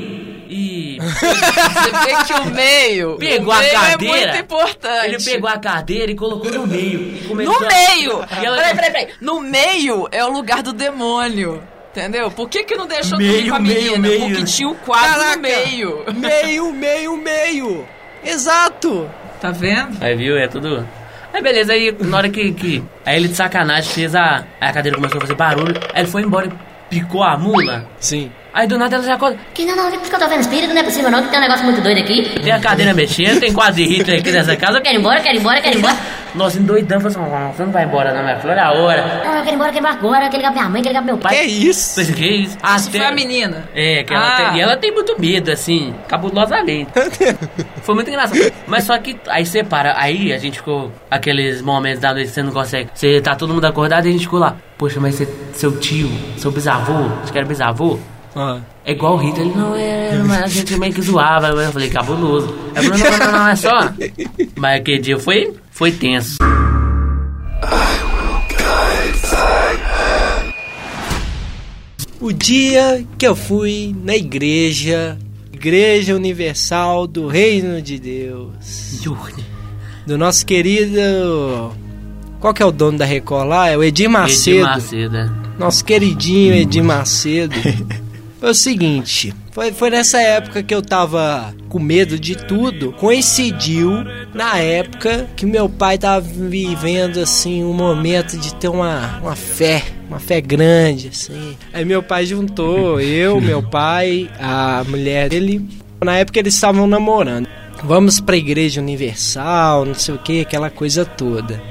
e 0.49 0.97
Você 0.99 1.25
vê 2.05 2.23
que 2.25 2.33
o 2.33 2.45
meio. 2.53 3.15
pegou 3.19 3.53
o 3.53 3.57
a 3.57 3.59
meio 3.59 3.71
cadeira. 3.73 4.17
É 4.17 4.25
muito 4.33 4.37
importante. 4.43 5.05
Ele 5.07 5.23
pegou 5.23 5.49
a 5.49 5.57
cadeira 5.57 6.11
e 6.11 6.15
colocou 6.15 6.51
no 6.51 6.67
meio. 6.67 6.99
e 6.99 7.33
No 7.33 7.55
a- 7.55 7.59
meio! 7.61 8.25
E 8.41 8.45
ela- 8.45 8.57
Peraí, 8.57 8.75
peraí, 8.75 8.91
peraí. 8.91 9.07
No 9.21 9.39
meio 9.39 10.07
é 10.11 10.23
o 10.25 10.29
lugar 10.29 10.61
do 10.61 10.73
demônio. 10.73 11.63
Entendeu? 11.91 12.29
Por 12.29 12.49
que, 12.49 12.65
que 12.65 12.75
não 12.75 12.85
deixou 12.87 13.17
Meio, 13.17 13.31
dormir 13.31 13.49
com 13.49 13.55
a 13.55 13.59
meio, 13.61 13.91
menina? 13.93 14.07
meio. 14.09 14.19
Porque 14.35 14.43
tinha 14.43 14.67
o 14.67 14.75
quadro 14.75 15.13
Caraca. 15.21 15.35
no 15.37 15.41
meio. 15.41 16.03
Meio, 16.13 16.73
meio, 16.73 17.15
meio. 17.17 17.87
Exato. 18.21 19.09
Tá 19.45 19.51
vendo? 19.51 19.97
Aí 20.01 20.15
viu, 20.15 20.35
é 20.37 20.47
tudo. 20.47 20.87
Aí 21.31 21.39
beleza, 21.39 21.73
aí 21.73 21.95
na 21.99 22.17
hora 22.17 22.29
que. 22.29 22.51
que... 22.53 22.83
Aí 23.05 23.17
ele 23.17 23.27
de 23.27 23.35
sacanagem 23.35 23.91
fez 23.91 24.15
a. 24.15 24.43
Aí 24.59 24.69
a 24.69 24.73
cadeira 24.73 24.97
começou 24.97 25.19
a 25.19 25.21
fazer 25.21 25.35
barulho. 25.35 25.75
Aí 25.93 26.01
ele 26.01 26.09
foi 26.09 26.23
embora 26.23 26.47
e 26.47 26.51
picou 26.89 27.21
a 27.21 27.37
mula. 27.37 27.87
Sim. 27.99 28.31
Aí 28.51 28.67
do 28.67 28.75
nada 28.75 28.95
ela 28.95 29.05
já 29.05 29.13
acorda. 29.13 29.37
Que 29.53 29.63
não, 29.63 29.75
não, 29.75 29.91
que 29.91 30.15
eu 30.15 30.19
tô 30.19 30.27
vendo 30.27 30.39
espírito, 30.39 30.73
não 30.73 30.81
é 30.81 30.83
possível 30.83 31.11
não, 31.11 31.21
que 31.21 31.29
tem 31.29 31.37
um 31.37 31.41
negócio 31.43 31.63
muito 31.63 31.79
doido 31.79 31.99
aqui. 31.99 32.39
Tem 32.41 32.51
a 32.51 32.59
cadeira 32.59 32.91
mexendo, 32.95 33.39
tem 33.39 33.53
quadro 33.53 33.75
de 33.75 33.83
Hitler 33.83 34.19
aqui 34.19 34.31
nessa 34.31 34.55
casa. 34.55 34.81
Quero 34.81 34.95
ir 34.95 34.99
embora, 34.99 35.19
quero 35.19 35.35
ir 35.35 35.39
embora, 35.41 35.61
quero 35.61 35.75
ir 35.75 35.79
embora. 35.79 35.95
Nossa, 36.35 36.59
endoidando, 36.59 37.09
falou 37.09 37.25
assim: 37.27 37.35
"Não, 37.43 37.51
você 37.53 37.63
não 37.63 37.71
vai 37.71 37.85
embora, 37.85 38.13
não, 38.13 38.23
minha 38.23 38.37
filha, 38.39 38.51
olha 38.53 38.63
a 38.65 38.71
hora. 38.73 39.21
Não, 39.25 39.33
eu 39.37 39.43
quero 39.43 39.49
ir 39.49 39.53
embora, 39.55 39.71
quero 39.71 39.85
ir 39.85 39.89
embora 39.89 39.93
agora, 39.95 40.23
quero 40.29 40.37
ligar 40.37 40.51
pra 40.51 40.61
minha 40.61 40.69
mãe, 40.69 40.81
quero 40.81 40.93
ligar 40.93 41.03
pro 41.03 41.13
meu 41.13 41.17
pai. 41.17 41.35
Que 41.35 41.41
isso? 41.43 41.95
Pensei, 41.95 42.15
que 42.15 42.25
isso? 42.27 42.57
Isso 42.77 42.91
foi 42.91 43.05
a 43.05 43.11
menina. 43.11 43.63
É, 43.73 44.03
que 44.03 44.13
ela 44.13 44.27
Ah. 44.27 44.37
tem, 44.51 44.57
e 44.57 44.61
ela 44.61 44.77
tem 44.77 44.91
muito 44.93 45.19
medo, 45.19 45.51
assim, 45.51 45.93
cabulosamente. 46.07 46.91
Foi 47.83 47.93
muito 47.95 48.09
engraçado. 48.09 48.51
Mas 48.67 48.83
só 48.83 48.97
que 48.97 49.15
aí 49.27 49.45
separa, 49.45 49.93
aí 49.97 50.33
a 50.33 50.37
gente 50.39 50.57
ficou 50.57 50.91
aqueles 51.09 51.61
momentos 51.61 51.99
da 52.01 52.13
noite 52.13 52.27
que 52.29 52.33
você 52.33 52.41
não 52.43 52.51
consegue. 52.51 52.89
Você 52.93 53.21
tá 53.21 53.35
todo 53.35 53.53
mundo 53.53 53.65
acordado 53.65 54.05
e 54.07 54.09
a 54.09 54.11
gente 54.11 54.23
ficou 54.23 54.39
lá. 54.39 54.55
Poxa, 54.77 54.99
mas 54.99 55.15
você, 55.15 55.27
seu 55.53 55.77
tio, 55.79 56.09
seu 56.37 56.51
bisavô, 56.51 57.05
acho 57.23 57.31
que 57.31 57.37
era 57.37 57.47
bisavô, 57.47 57.99
Ah. 58.35 58.57
é 58.83 58.91
igual 58.91 59.13
o 59.13 59.17
Rita. 59.17 59.39
Ele, 59.41 59.53
não, 59.55 59.75
é, 59.75 60.13
mas 60.25 60.43
a 60.43 60.47
gente 60.47 60.75
meio 60.79 60.91
que 60.93 61.01
zoava. 61.01 61.47
Eu 61.49 61.71
falei, 61.71 61.89
cabuloso. 61.89 62.53
Ela 62.73 62.83
falou, 62.83 62.97
não, 62.97 63.17
não, 63.17 63.31
não, 63.31 63.39
não, 63.39 63.47
é 63.49 63.55
só. 63.55 63.79
Mas 64.57 64.79
aquele 64.81 64.99
dia 64.99 65.17
foi, 65.19 65.53
foi 65.75 65.91
tenso. 65.91 66.37
O 72.21 72.31
dia 72.31 73.05
que 73.17 73.27
eu 73.27 73.35
fui 73.35 73.93
na 74.01 74.15
igreja, 74.15 75.17
Igreja 75.51 76.15
Universal 76.15 77.05
do 77.05 77.27
Reino 77.27 77.81
de 77.81 77.99
Deus, 77.99 79.03
do 80.07 80.17
nosso 80.17 80.45
querido. 80.45 81.73
Qual 82.39 82.53
que 82.53 82.63
é 82.63 82.65
o 82.65 82.71
dono 82.71 82.97
da 82.97 83.05
Record 83.05 83.49
lá? 83.49 83.69
É 83.69 83.77
o 83.77 83.83
Edir 83.83 84.09
Macedo. 84.09 84.59
Edir 84.59 84.63
Macedo, 84.63 85.17
é. 85.17 85.29
Nosso 85.59 85.83
queridinho 85.83 86.53
Edir 86.53 86.83
Macedo. 86.83 87.55
Foi 88.39 88.51
o 88.51 88.55
seguinte, 88.55 89.33
foi, 89.55 89.71
foi 89.71 89.89
nessa 89.89 90.19
época 90.19 90.61
que 90.61 90.75
eu 90.75 90.81
tava 90.81 91.55
com 91.69 91.79
medo 91.79 92.19
de 92.19 92.35
tudo. 92.35 92.91
Coincidiu 92.91 94.03
na 94.33 94.57
época 94.57 95.29
que 95.33 95.45
meu 95.45 95.69
pai 95.69 95.97
tava 95.97 96.19
vivendo 96.19 97.21
assim 97.21 97.63
um 97.63 97.71
momento 97.71 98.37
de 98.37 98.53
ter 98.55 98.67
uma, 98.67 99.17
uma 99.19 99.33
fé, 99.33 99.81
uma 100.09 100.19
fé 100.19 100.41
grande 100.41 101.07
assim. 101.07 101.55
Aí 101.71 101.85
meu 101.85 102.03
pai 102.03 102.25
juntou 102.25 102.99
eu, 102.99 103.39
meu 103.39 103.63
pai, 103.63 104.29
a 104.37 104.83
mulher 104.89 105.29
dele. 105.29 105.65
Na 106.03 106.17
época 106.17 106.37
eles 106.37 106.53
estavam 106.53 106.85
namorando. 106.85 107.47
Vamos 107.81 108.19
pra 108.19 108.35
igreja 108.35 108.81
universal, 108.81 109.85
não 109.85 109.93
sei 109.93 110.15
o 110.15 110.17
que, 110.19 110.41
aquela 110.41 110.69
coisa 110.69 111.05
toda. 111.05 111.63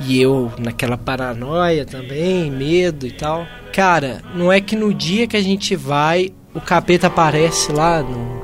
E 0.00 0.20
eu 0.20 0.52
naquela 0.58 0.98
paranoia 0.98 1.86
também, 1.86 2.50
medo 2.50 3.06
e 3.06 3.10
tal. 3.10 3.46
Cara, 3.72 4.20
não 4.34 4.52
é 4.52 4.60
que 4.60 4.76
no 4.76 4.92
dia 4.92 5.26
que 5.26 5.36
a 5.36 5.42
gente 5.42 5.74
vai, 5.74 6.30
o 6.54 6.60
capeta 6.60 7.06
aparece 7.06 7.72
lá 7.72 8.02
no. 8.02 8.42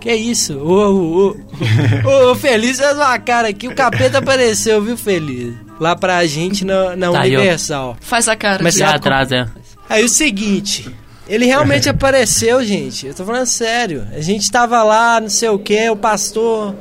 Que 0.00 0.10
é 0.10 0.16
isso? 0.16 0.58
Ô, 0.58 0.90
ô, 0.90 1.28
ô, 1.28 2.30
ô, 2.32 2.34
Feliz 2.34 2.78
fez 2.78 2.96
uma 2.96 3.18
cara 3.18 3.48
aqui, 3.48 3.68
o 3.68 3.74
capeta 3.74 4.18
apareceu, 4.18 4.82
viu, 4.82 4.96
Feliz? 4.96 5.54
Lá 5.78 5.94
pra 5.94 6.24
gente 6.26 6.64
na, 6.64 6.96
na 6.96 7.10
Tá 7.10 7.20
aí. 7.20 7.36
Universal. 7.36 7.96
Faz 8.00 8.28
a 8.28 8.36
cara. 8.36 8.62
Mas 8.62 8.76
sabe 8.76 8.96
atrás, 8.96 9.30
é. 9.30 9.46
Aí 9.88 10.04
o 10.04 10.08
seguinte, 10.08 10.90
ele 11.28 11.46
realmente 11.46 11.88
apareceu, 11.90 12.64
gente. 12.64 13.06
Eu 13.06 13.14
tô 13.14 13.24
falando 13.24 13.46
sério. 13.46 14.06
A 14.12 14.20
gente 14.20 14.50
tava 14.50 14.82
lá, 14.82 15.20
não 15.20 15.28
sei 15.28 15.48
o 15.48 15.58
que, 15.58 15.88
o 15.88 15.96
pastor. 15.96 16.74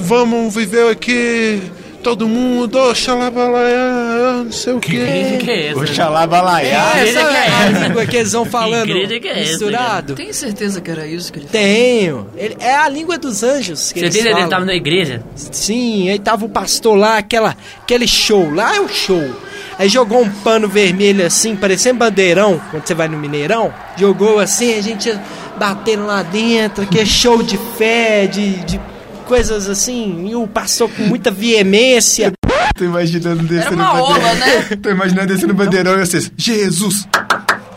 Vamos 0.00 0.54
viver 0.54 0.90
aqui, 0.90 1.62
todo 2.08 2.26
mundo, 2.26 2.78
oxalabalaia, 2.78 4.44
não 4.44 4.50
sei 4.50 4.72
o 4.72 4.80
Que 4.80 4.96
igreja 4.96 5.36
que. 5.36 5.44
que 5.44 5.50
é 5.50 5.66
essa? 5.68 5.80
Oxalá 5.80 6.26
balaiá. 6.26 6.92
É, 6.96 7.04
que 7.04 7.18
é 7.18 7.22
a 7.22 7.68
essa? 7.68 7.78
língua 7.86 8.06
que 8.06 8.16
eles 8.16 8.32
vão 8.32 8.44
falando 8.46 8.88
igreja 8.88 9.20
que 9.20 9.28
é 9.28 9.30
essa, 9.32 9.50
misturado? 9.50 10.14
Tem 10.14 10.32
certeza 10.32 10.80
que 10.80 10.90
era 10.90 11.06
isso 11.06 11.30
que 11.30 11.40
ele 11.40 11.48
Tenho. 11.48 12.26
Ele, 12.34 12.56
é 12.60 12.74
a 12.74 12.88
língua 12.88 13.18
dos 13.18 13.42
anjos 13.42 13.92
que 13.92 14.00
Você 14.00 14.06
eles 14.06 14.16
que 14.16 14.22
falam. 14.22 14.40
ele 14.40 14.48
tava 14.48 14.64
na 14.64 14.74
igreja? 14.74 15.22
Sim, 15.34 16.08
aí 16.08 16.18
tava 16.18 16.46
o 16.46 16.48
pastor 16.48 16.96
lá, 16.96 17.18
aquela, 17.18 17.54
aquele 17.82 18.08
show. 18.08 18.54
Lá 18.54 18.74
é 18.74 18.80
o 18.80 18.88
show. 18.88 19.30
Aí 19.78 19.90
jogou 19.90 20.22
um 20.22 20.30
pano 20.30 20.66
vermelho 20.66 21.26
assim, 21.26 21.54
parecendo 21.54 21.98
bandeirão, 21.98 22.58
quando 22.70 22.86
você 22.86 22.94
vai 22.94 23.06
no 23.06 23.18
Mineirão. 23.18 23.72
Jogou 23.98 24.40
assim, 24.40 24.78
a 24.78 24.80
gente 24.80 25.14
batendo 25.58 26.06
lá 26.06 26.22
dentro, 26.22 26.86
que 26.86 26.98
é 27.00 27.04
show 27.04 27.42
de 27.42 27.58
fé, 27.76 28.26
de, 28.26 28.56
de 28.64 28.80
coisas 29.28 29.68
assim. 29.68 30.28
E 30.30 30.34
o 30.34 30.46
pastor 30.46 30.90
com 30.90 31.02
muita 31.02 31.30
veemência. 31.30 32.32
Tô 32.74 32.84
imaginando 32.84 33.42
descendo 33.42 33.76
uma 33.76 33.92
bandeirão. 33.92 34.10
ola, 34.10 34.34
né? 34.34 34.62
Tô 34.82 34.90
imaginando 34.90 35.26
descendo 35.26 35.54
bandeirão 35.54 36.00
e 36.00 36.06
vocês. 36.06 36.32
Jesus! 36.36 37.06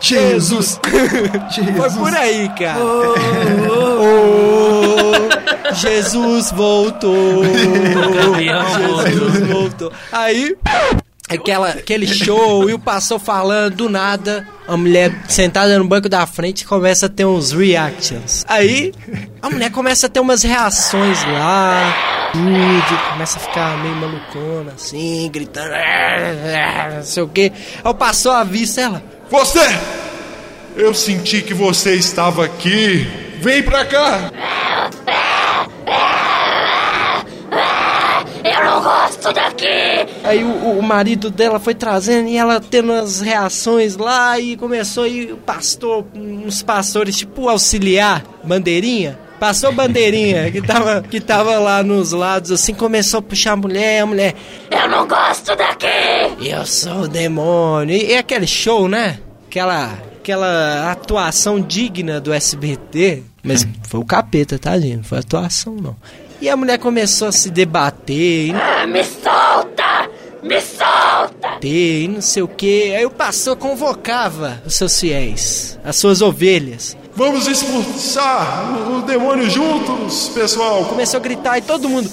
Jesus! 0.00 0.80
Foi 1.76 1.90
por 1.90 2.14
aí, 2.14 2.48
cara. 2.58 2.80
Oh, 3.74 5.74
Jesus 5.74 6.50
voltou. 6.52 7.42
Campeão 7.42 8.64
voltou. 8.64 9.06
Jesus 9.06 9.48
voltou. 9.48 9.92
Aí 10.10 10.56
aquela, 11.34 11.68
aquele 11.70 12.06
show 12.06 12.68
e 12.68 12.74
o 12.74 12.78
pastor 12.78 13.18
falando 13.18 13.76
do 13.76 13.88
nada. 13.88 14.46
A 14.66 14.76
mulher 14.76 15.12
sentada 15.28 15.78
no 15.78 15.84
banco 15.84 16.08
da 16.08 16.26
frente 16.26 16.64
começa 16.64 17.06
a 17.06 17.08
ter 17.08 17.24
uns 17.24 17.52
reactions. 17.52 18.44
Aí 18.48 18.92
a 19.40 19.50
mulher 19.50 19.70
começa 19.70 20.06
a 20.06 20.08
ter 20.08 20.20
umas 20.20 20.42
reações 20.42 21.22
lá. 21.24 22.30
Tudo, 22.32 23.10
começa 23.10 23.38
a 23.38 23.40
ficar 23.40 23.76
meio 23.78 23.94
malucona, 23.96 24.72
assim, 24.74 25.28
gritando, 25.30 25.70
não 26.94 27.02
sei 27.02 27.22
o 27.22 27.28
que. 27.28 27.52
Aí 27.84 27.90
o 27.90 27.94
pastor 27.94 28.36
avisa 28.36 28.80
ela. 28.80 29.02
Você! 29.30 29.78
Eu 30.74 30.94
senti 30.94 31.42
que 31.42 31.52
você 31.52 31.94
estava 31.94 32.44
aqui. 32.46 33.06
Vem 33.40 33.62
pra 33.62 33.84
cá! 33.84 34.30
Eu 38.62 38.70
não 38.70 38.82
gosto 38.82 39.32
daqui! 39.32 39.66
Aí 40.22 40.44
o, 40.44 40.78
o 40.78 40.82
marido 40.82 41.30
dela 41.30 41.58
foi 41.58 41.74
trazendo 41.74 42.28
e 42.28 42.36
ela 42.36 42.60
tendo 42.60 42.92
as 42.92 43.20
reações 43.20 43.96
lá 43.96 44.38
e 44.38 44.56
começou 44.56 45.06
e 45.06 45.32
o 45.32 45.36
pastor, 45.36 46.06
uns 46.14 46.62
pastores 46.62 47.16
tipo 47.16 47.48
auxiliar, 47.48 48.22
bandeirinha. 48.44 49.18
Passou 49.40 49.72
bandeirinha 49.72 50.52
que 50.52 50.62
tava, 50.62 51.02
que 51.02 51.20
tava 51.20 51.58
lá 51.58 51.82
nos 51.82 52.12
lados 52.12 52.52
assim, 52.52 52.72
começou 52.72 53.18
a 53.18 53.22
puxar 53.22 53.54
a 53.54 53.56
mulher, 53.56 54.02
a 54.02 54.06
mulher. 54.06 54.36
Eu 54.70 54.88
não 54.88 55.08
gosto 55.08 55.56
daqui! 55.56 55.86
Eu 56.40 56.64
sou 56.64 57.02
o 57.02 57.08
demônio. 57.08 57.96
E, 57.96 58.12
e 58.12 58.16
aquele 58.16 58.46
show, 58.46 58.88
né? 58.88 59.18
Aquela, 59.48 59.98
aquela 60.20 60.92
atuação 60.92 61.60
digna 61.60 62.20
do 62.20 62.32
SBT. 62.32 63.24
Mas 63.42 63.66
foi 63.88 63.98
o 63.98 64.04
capeta, 64.04 64.56
tá, 64.56 64.78
gente? 64.78 64.98
Não 64.98 65.02
foi 65.02 65.18
atuação, 65.18 65.74
não. 65.74 65.96
E 66.42 66.48
a 66.50 66.56
mulher 66.56 66.76
começou 66.78 67.28
a 67.28 67.32
se 67.32 67.48
debater. 67.50 68.48
E... 68.48 68.52
Ah, 68.52 68.84
me 68.84 69.04
solta! 69.04 70.10
Me 70.42 70.60
solta! 70.60 71.58
E 71.62 72.08
não 72.12 72.20
sei 72.20 72.42
o 72.42 72.48
que. 72.48 72.92
Aí 72.96 73.06
o 73.06 73.10
pastor 73.10 73.56
convocava 73.56 74.60
os 74.66 74.74
seus 74.74 74.98
fiéis, 74.98 75.78
as 75.84 75.94
suas 75.94 76.20
ovelhas. 76.20 76.96
Vamos 77.14 77.46
expulsar 77.46 78.72
o, 78.88 78.98
o 78.98 79.02
demônio 79.02 79.48
juntos, 79.48 80.30
pessoal! 80.34 80.84
Começou 80.86 81.18
a 81.18 81.22
gritar 81.22 81.58
e 81.58 81.62
todo 81.62 81.88
mundo. 81.88 82.10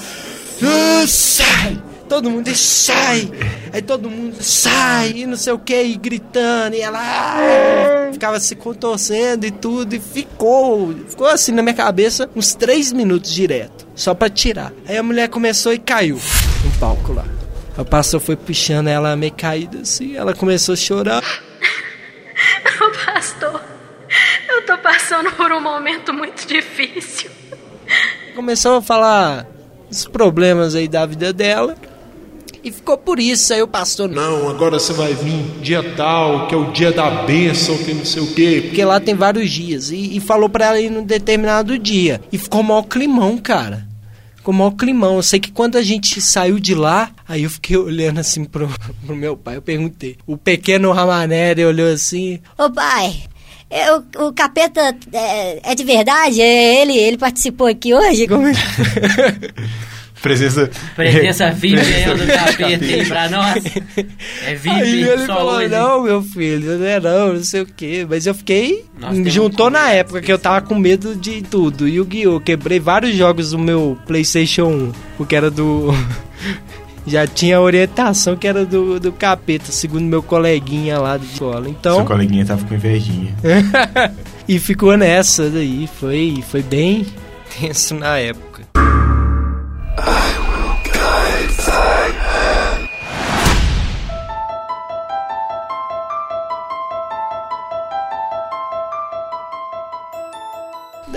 "Ah, 0.61 1.05
sai! 1.07 1.81
Todo 2.09 2.29
mundo 2.29 2.53
sai! 2.55 3.31
Aí 3.71 3.83
todo 3.83 4.09
mundo 4.09 4.41
sai 4.41 5.11
e 5.11 5.25
não 5.27 5.37
sei 5.37 5.53
o 5.53 5.59
que, 5.59 5.81
e 5.81 5.95
gritando, 5.95 6.75
e 6.75 6.81
ela 6.81 6.99
ah, 6.99 8.09
ficava 8.11 8.39
se 8.39 8.55
contorcendo 8.55 9.45
e 9.45 9.51
tudo, 9.51 9.95
e 9.95 9.99
ficou, 9.99 10.93
ficou 11.07 11.27
assim 11.27 11.51
na 11.51 11.61
minha 11.61 11.75
cabeça 11.75 12.27
uns 12.35 12.55
três 12.55 12.91
minutos 12.91 13.31
direto, 13.31 13.87
só 13.93 14.15
pra 14.15 14.27
tirar. 14.27 14.73
Aí 14.87 14.97
a 14.97 15.03
mulher 15.03 15.29
começou 15.29 15.71
e 15.71 15.77
caiu 15.77 16.19
no 16.65 16.71
palco 16.79 17.13
lá. 17.13 17.25
O 17.77 17.85
pastor 17.85 18.19
foi 18.19 18.35
puxando 18.35 18.87
ela 18.87 19.15
meio 19.15 19.31
caída 19.31 19.81
assim, 19.81 20.15
ela 20.15 20.33
começou 20.33 20.73
a 20.73 20.77
chorar. 20.77 21.23
Pastor, 23.05 23.61
eu 24.49 24.65
tô 24.65 24.77
passando 24.77 25.31
por 25.33 25.51
um 25.51 25.61
momento 25.61 26.13
muito 26.13 26.47
difícil. 26.47 27.29
começou 28.35 28.77
a 28.77 28.81
falar 28.81 29.45
os 29.89 30.05
problemas 30.05 30.75
aí 30.75 30.87
da 30.87 31.05
vida 31.05 31.33
dela. 31.33 31.75
E 32.69 32.71
ficou 32.71 32.99
por 32.99 33.19
isso, 33.19 33.51
aí 33.51 33.63
o 33.63 33.67
pastor. 33.67 34.07
Não, 34.07 34.47
agora 34.47 34.79
você 34.79 34.93
vai 34.93 35.11
vir 35.15 35.43
dia 35.59 35.81
tal, 35.95 36.47
que 36.47 36.53
é 36.53 36.57
o 36.57 36.71
dia 36.71 36.91
da 36.91 37.09
bênção, 37.09 37.75
que 37.79 37.91
não 37.95 38.05
sei 38.05 38.21
o 38.21 38.31
quê. 38.35 38.61
Porque 38.67 38.85
lá 38.85 38.99
tem 38.99 39.15
vários 39.15 39.49
dias. 39.49 39.89
E, 39.89 40.17
e 40.17 40.19
falou 40.19 40.47
pra 40.47 40.67
ela 40.67 40.79
ir 40.79 40.91
num 40.91 41.03
determinado 41.03 41.79
dia. 41.79 42.21
E 42.31 42.37
ficou 42.37 42.61
maior 42.61 42.83
climão, 42.83 43.39
cara. 43.39 43.87
Ficou 44.35 44.53
maior 44.53 44.69
climão. 44.69 45.15
Eu 45.15 45.23
sei 45.23 45.39
que 45.39 45.51
quando 45.51 45.79
a 45.79 45.81
gente 45.81 46.21
saiu 46.21 46.59
de 46.59 46.75
lá, 46.75 47.09
aí 47.27 47.41
eu 47.41 47.49
fiquei 47.49 47.75
olhando 47.75 48.19
assim 48.19 48.45
pro, 48.45 48.69
pro 49.03 49.15
meu 49.15 49.35
pai. 49.35 49.57
Eu 49.57 49.63
perguntei. 49.63 50.15
O 50.27 50.37
pequeno 50.37 50.91
Ramaneri 50.91 51.65
olhou 51.65 51.91
assim. 51.91 52.39
Ô 52.55 52.69
pai, 52.69 53.23
é, 53.67 53.91
o, 53.95 54.27
o 54.27 54.31
capeta 54.31 54.95
é, 55.11 55.71
é 55.71 55.73
de 55.73 55.83
verdade? 55.83 56.39
É, 56.39 56.83
ele, 56.83 56.95
ele 56.95 57.17
participou 57.17 57.65
aqui 57.65 57.95
hoje? 57.95 58.27
Presença. 60.21 60.69
Presença 60.95 61.49
VIP 61.55 61.79
aí 61.79 62.05
do 62.17 62.27
capeta 62.27 62.85
aí 62.85 63.05
pra 63.05 63.29
nós. 63.29 63.63
É 64.45 64.55
VIP 64.55 64.69
Aí 64.69 65.03
ele 65.03 65.25
só 65.25 65.35
falou, 65.35 65.55
hoje. 65.57 65.69
não, 65.69 66.03
meu 66.03 66.21
filho, 66.21 66.77
não 66.77 66.85
é 66.85 66.99
não, 66.99 67.33
não 67.35 67.43
sei 67.43 67.61
o 67.61 67.65
que. 67.65 68.05
Mas 68.09 68.25
eu 68.25 68.33
fiquei. 68.33 68.85
Temos 68.99 69.33
juntou 69.33 69.69
na 69.69 69.91
época 69.91 70.21
que 70.21 70.31
eu 70.31 70.37
tava 70.39 70.61
com 70.61 70.75
medo 70.75 71.15
de 71.15 71.41
tudo. 71.41 71.87
Yu-Gi-Oh! 71.87 72.39
Quebrei 72.41 72.79
vários 72.79 73.15
jogos 73.15 73.51
do 73.51 73.57
meu 73.59 73.97
PlayStation 74.05 74.65
1, 74.67 74.91
porque 75.17 75.35
era 75.35 75.49
do. 75.49 75.89
Já 77.07 77.25
tinha 77.25 77.59
orientação 77.59 78.35
que 78.35 78.47
era 78.47 78.65
do, 78.65 78.99
do 78.99 79.11
capeta, 79.11 79.71
segundo 79.71 80.03
meu 80.03 80.21
coleguinha 80.21 80.99
lá 80.99 81.17
de 81.17 81.25
escola. 81.25 81.63
Seu 81.63 81.71
Então. 81.71 82.05
coleguinha 82.05 82.45
tava 82.45 82.63
com 82.65 82.75
invejinha. 82.75 83.33
e 84.47 84.59
ficou 84.59 84.95
nessa 84.97 85.49
daí. 85.49 85.89
Foi, 85.99 86.43
foi 86.51 86.61
bem 86.61 87.07
tenso 87.59 87.95
na 87.95 88.17
época. 88.19 88.63
I 90.07 90.45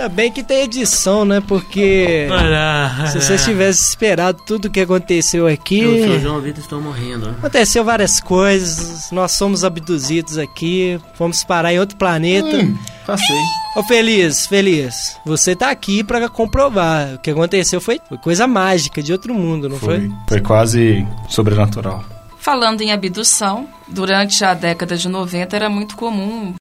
Ainda 0.03 0.17
bem 0.17 0.33
que 0.33 0.43
tem 0.43 0.65
edição, 0.65 1.25
né? 1.25 1.41
Porque 1.41 2.27
se 3.13 3.21
você 3.21 3.39
tivesse 3.39 3.91
esperado 3.91 4.43
tudo 4.45 4.69
que 4.69 4.81
aconteceu 4.81 5.47
aqui. 5.47 5.79
Eu 5.79 6.09
sou 6.09 6.19
João 6.19 6.41
Vitor, 6.41 6.61
estou 6.61 6.81
morrendo. 6.81 7.29
Aconteceu 7.29 7.85
várias 7.85 8.19
coisas, 8.19 9.13
nós 9.13 9.31
somos 9.31 9.63
abduzidos 9.63 10.39
aqui, 10.39 10.99
fomos 11.15 11.45
parar 11.45 11.73
em 11.73 11.79
outro 11.79 11.97
planeta. 11.97 12.49
Hum, 12.49 12.77
passei. 13.07 13.37
Ô 13.77 13.85
Feliz, 13.85 14.45
Feliz, 14.49 15.17
você 15.25 15.55
tá 15.55 15.71
aqui 15.71 16.03
pra 16.03 16.29
comprovar. 16.29 17.15
O 17.15 17.19
que 17.21 17.31
aconteceu 17.31 17.81
foi, 17.81 18.01
foi 18.09 18.19
coisa 18.19 18.45
mágica 18.49 19.01
de 19.01 19.13
outro 19.13 19.33
mundo, 19.33 19.69
não 19.69 19.77
foi? 19.77 20.01
Foi, 20.01 20.11
foi 20.29 20.41
quase 20.41 21.07
sobrenatural. 21.29 22.05
Falando 22.39 22.81
em 22.81 22.91
abdução, 22.91 23.69
durante 23.87 24.45
a 24.45 24.53
década 24.53 24.97
de 24.97 25.09
90 25.09 25.55
era 25.55 25.71
muito 25.71 25.95
comum. 25.95 26.55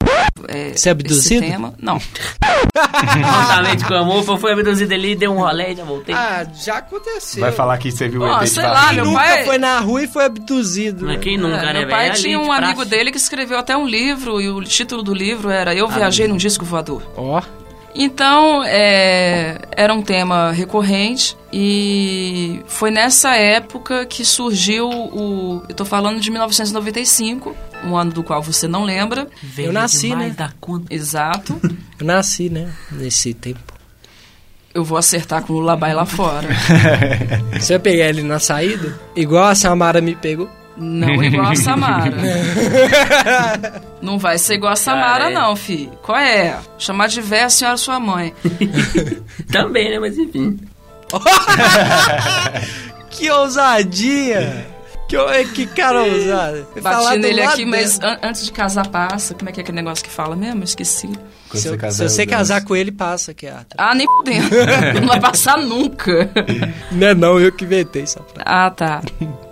É, 0.48 0.74
Ser 0.76 0.90
abduzido? 0.92 1.44
Esse 1.44 1.52
tema. 1.52 1.74
Não. 1.80 2.00
Totalmente 2.74 3.86
comum, 3.86 4.24
foi, 4.24 4.38
foi 4.38 4.54
abduzido 4.54 4.94
ali, 4.94 5.16
deu 5.16 5.32
um 5.32 5.40
rolê 5.40 5.74
e 5.74 5.76
já 5.76 5.84
voltei. 5.84 6.16
Ah, 6.16 6.46
já 6.54 6.78
aconteceu. 6.78 7.42
Vai 7.42 7.52
falar 7.52 7.78
que 7.78 7.92
você 7.92 8.08
viu 8.08 8.22
o 8.22 8.26
ET 8.36 8.42
de 8.42 8.50
sei 8.50 8.64
lá, 8.64 8.94
meu 8.94 9.06
Nunca 9.06 9.20
pai- 9.20 9.46
foi 9.46 9.58
na 9.58 9.80
rua 9.80 10.04
e 10.04 10.08
foi 10.08 10.26
abduzido. 10.26 11.06
Mas 11.06 11.20
quem 11.20 11.38
nunca, 11.38 11.58
É, 11.58 11.74
né, 11.74 11.80
meu 11.82 11.90
pai 11.90 12.10
velho? 12.10 12.22
tinha 12.22 12.40
um 12.40 12.52
amigo 12.52 12.86
dele 12.86 13.12
que 13.12 13.18
escreveu 13.18 13.58
até 13.58 13.76
um 13.76 13.86
livro 13.88 14.42
e 14.42 14.50
o 14.50 14.64
título 14.64 15.04
do 15.04 15.14
livro 15.14 15.50
era 15.50 15.74
Eu 15.76 15.88
Viajei 15.88 16.28
num 16.28 16.38
Disco 16.38 16.66
Voador. 16.66 17.02
Ó. 17.16 17.42
Então, 17.94 18.64
é, 18.64 19.60
era 19.72 19.94
um 19.94 20.02
tema 20.02 20.52
recorrente 20.52 21.38
e 21.52 22.62
foi 22.68 22.92
nessa 22.92 23.36
época 23.36 24.06
que 24.06 24.24
surgiu 24.24 24.90
o. 24.90 25.64
Eu 25.68 25.76
tô 25.76 25.84
falando 25.84 26.20
de 26.20 26.30
1995, 26.32 27.56
um 27.84 27.98
ano 27.98 28.12
do 28.12 28.24
qual 28.24 28.42
você 28.42 28.68
não 28.68 28.84
lembra. 28.84 29.28
Eu 29.58 29.74
nasci, 29.74 30.16
né? 30.16 30.30
da 30.30 30.52
conta. 30.60 30.94
Exato. 30.94 31.60
Eu 32.00 32.06
nasci, 32.06 32.50
né? 32.50 32.72
Nesse 32.92 33.34
tempo. 33.34 33.60
Eu 34.74 34.84
vou 34.84 34.98
acertar 34.98 35.44
com 35.44 35.54
o 35.54 35.60
Lullaby 35.60 35.94
lá 35.94 36.06
fora. 36.06 36.48
Você 37.60 37.74
vai 37.74 37.80
pegar 37.80 38.08
ele 38.08 38.24
na 38.24 38.40
saída? 38.40 38.98
Igual 39.16 39.44
a 39.44 39.54
Samara 39.54 40.00
me 40.02 40.16
pegou? 40.16 40.50
Não 40.82 41.24
igual 41.24 41.48
a 41.52 41.56
Samara. 41.56 42.12
Não 44.02 44.18
vai 44.18 44.38
ser 44.38 44.56
igual 44.56 44.74
a 44.74 44.76
Samara, 44.76 45.26
Cara, 45.26 45.32
é. 45.32 45.34
não, 45.34 45.56
fi. 45.56 45.90
Qual 46.02 46.18
é? 46.18 46.58
Chamar 46.78 47.08
de 47.08 47.22
véia 47.22 47.46
a 47.46 47.50
senhora 47.50 47.78
sua 47.78 48.00
mãe. 48.00 48.34
Também, 49.52 49.92
né? 49.92 50.00
Mas 50.00 50.18
enfim. 50.18 50.60
Que 53.10 53.30
ousadia! 53.30 54.66
Que, 55.08 55.18
que 55.54 55.68
cara 55.68 56.04
ousado. 56.04 56.66
Falar 56.82 57.10
Bati 57.10 57.20
nele 57.20 57.42
aqui, 57.42 57.66
mas 57.66 58.00
dela. 58.00 58.14
an- 58.14 58.20
antes 58.30 58.46
de 58.46 58.52
casar 58.54 58.88
passa. 58.88 59.34
Como 59.34 59.50
é 59.50 59.52
que 59.52 59.60
é 59.60 59.64
aquele 59.64 59.76
negócio 59.76 60.04
que 60.06 60.10
fala 60.10 60.38
mesmo? 60.38 60.64
Esqueci. 60.64 61.10
Quando 61.50 61.62
Se, 61.62 61.68
eu- 61.68 61.78
casar, 61.78 62.08
se 62.08 62.16
você 62.16 62.26
casar 62.26 62.64
com 62.64 62.74
ele, 62.78 62.94
passa, 62.94 63.34
que 63.34 63.46
é. 63.46 63.54
Ah, 63.78 63.94
nem 63.94 64.08
fudendo. 64.08 64.48
não 65.02 65.08
vai 65.10 65.20
passar 65.20 65.58
nunca. 65.58 66.30
Não 66.94 67.08
é 67.08 67.14
não, 67.14 67.38
eu 67.42 67.52
que 67.52 67.66
inventei 67.66 68.04
essa 68.04 68.20
frase. 68.24 68.42
Ah, 68.46 68.70
tá. 68.72 69.02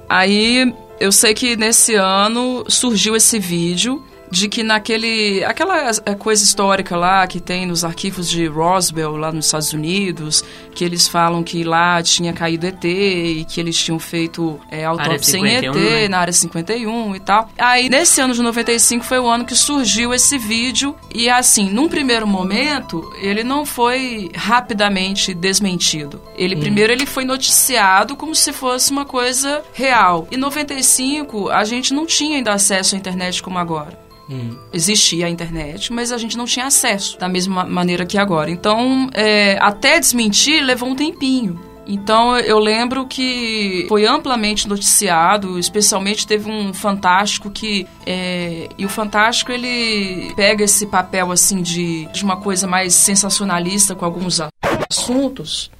Aí 0.07 0.73
eu 0.99 1.11
sei 1.11 1.33
que 1.33 1.55
nesse 1.55 1.95
ano 1.95 2.63
surgiu 2.67 3.15
esse 3.15 3.39
vídeo 3.39 4.03
de 4.31 4.47
que 4.47 4.63
naquele 4.63 5.43
aquela 5.43 5.93
coisa 6.17 6.43
histórica 6.43 6.95
lá 6.95 7.25
que 7.25 7.39
tem 7.39 7.65
nos 7.65 7.83
arquivos 7.83 8.29
de 8.29 8.45
Roswell 8.45 9.17
lá 9.17 9.31
nos 9.31 9.45
Estados 9.45 9.73
Unidos, 9.73 10.43
que 10.73 10.83
eles 10.83 11.07
falam 11.07 11.43
que 11.43 11.63
lá 11.63 12.01
tinha 12.03 12.33
caído 12.33 12.67
ET 12.67 12.83
e 12.83 13.45
que 13.47 13.59
eles 13.59 13.77
tinham 13.77 13.99
feito 13.99 14.59
é, 14.69 14.85
autópsia 14.85 15.37
em 15.37 15.41
51, 15.41 15.71
ET 15.71 15.75
né? 15.75 16.07
na 16.07 16.19
área 16.19 16.33
51 16.33 17.15
e 17.15 17.19
tal. 17.19 17.49
Aí 17.57 17.89
nesse 17.89 18.21
ano 18.21 18.33
de 18.33 18.41
95 18.41 19.03
foi 19.03 19.19
o 19.19 19.27
ano 19.27 19.45
que 19.45 19.55
surgiu 19.55 20.13
esse 20.13 20.37
vídeo 20.37 20.95
e 21.13 21.29
assim, 21.29 21.69
num 21.69 21.89
primeiro 21.89 22.27
momento, 22.27 23.11
ele 23.21 23.43
não 23.43 23.65
foi 23.65 24.29
rapidamente 24.35 25.33
desmentido. 25.33 26.21
Ele 26.35 26.55
Hum. 26.55 26.59
primeiro 26.59 26.91
ele 26.91 27.05
foi 27.05 27.25
noticiado 27.25 28.15
como 28.15 28.35
se 28.35 28.51
fosse 28.51 28.91
uma 28.91 29.05
coisa 29.05 29.63
real. 29.73 30.27
Em 30.31 30.37
95 30.37 31.49
a 31.49 31.63
gente 31.63 31.93
não 31.93 32.05
tinha 32.05 32.37
ainda 32.37 32.53
acesso 32.53 32.95
à 32.95 32.97
internet 32.97 33.41
como 33.41 33.57
agora. 33.57 33.97
Hum. 34.29 34.55
Existia 34.71 35.25
a 35.25 35.29
internet, 35.29 35.91
mas 35.91 36.11
a 36.11 36.17
gente 36.17 36.37
não 36.37 36.45
tinha 36.45 36.67
acesso 36.67 37.17
da 37.17 37.27
mesma 37.27 37.65
maneira 37.65 38.05
que 38.05 38.17
agora. 38.17 38.51
Então, 38.51 39.09
é, 39.13 39.57
até 39.59 39.99
desmentir 39.99 40.63
levou 40.63 40.89
um 40.89 40.95
tempinho. 40.95 41.59
Então, 41.87 42.37
eu 42.37 42.59
lembro 42.59 43.07
que 43.07 43.87
foi 43.89 44.05
amplamente 44.05 44.67
noticiado, 44.67 45.57
especialmente 45.57 46.27
teve 46.27 46.47
um 46.47 46.71
Fantástico 46.71 47.49
que... 47.49 47.87
é, 48.05 48.69
e 48.77 48.85
o 48.85 48.89
Fantástico, 48.89 49.51
ele 49.51 50.31
pega 50.35 50.63
esse 50.63 50.85
papel, 50.85 51.31
assim, 51.31 51.63
de, 51.63 52.05
de 52.13 52.23
uma 52.23 52.37
coisa 52.37 52.67
mais 52.67 52.93
sensacionalista 52.93 53.95
com 53.95 54.05
alguns 54.05 54.39
assuntos, 54.87 55.71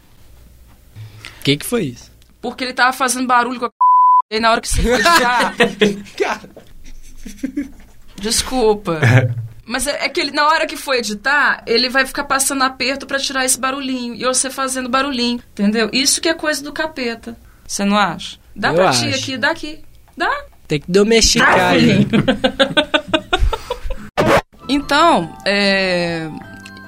O 1.39 1.43
que, 1.43 1.58
que 1.58 1.66
foi 1.66 1.84
isso? 1.84 2.10
porque 2.41 2.64
ele 2.64 2.74
tava 2.74 2.93
fazendo 2.93 3.28
barulho 3.28 3.60
com 3.60 3.66
a... 3.68 3.72
E 4.32 4.39
na 4.39 4.52
hora 4.52 4.62
que 4.62 4.68
você 4.68 4.82
foi 4.82 4.93
editar... 4.93 5.54
Desculpa. 8.20 9.00
Mas 9.66 9.86
é, 9.86 10.06
é 10.06 10.10
que 10.10 10.20
ele, 10.20 10.32
na 10.32 10.48
hora 10.48 10.66
que 10.66 10.76
for 10.76 10.96
editar, 10.96 11.62
ele 11.68 11.90
vai 11.90 12.04
ficar 12.06 12.24
passando 12.24 12.64
aperto 12.64 13.06
pra 13.06 13.20
tirar 13.20 13.46
esse 13.46 13.60
barulhinho. 13.60 14.16
E 14.16 14.26
você 14.26 14.50
fazendo 14.50 14.90
barulhinho, 14.90 15.40
entendeu? 15.52 15.90
Isso 15.94 16.20
que 16.20 16.28
é 16.28 16.34
coisa 16.34 16.64
do 16.64 16.74
capeta. 16.74 17.38
Você 17.68 17.86
não 17.86 17.96
acha? 17.96 18.38
Dá 18.56 18.70
Eu 18.70 18.76
pra 18.76 18.90
ti 18.90 19.10
aqui, 19.10 19.38
dá 19.38 19.52
aqui. 19.52 19.80
Dá. 20.18 20.32
Tem 20.68 20.80
que 20.80 20.92
domesticar 20.92 21.60
Ah, 21.60 21.78
ele. 21.78 22.08
Então, 24.68 25.36
é... 25.46 26.28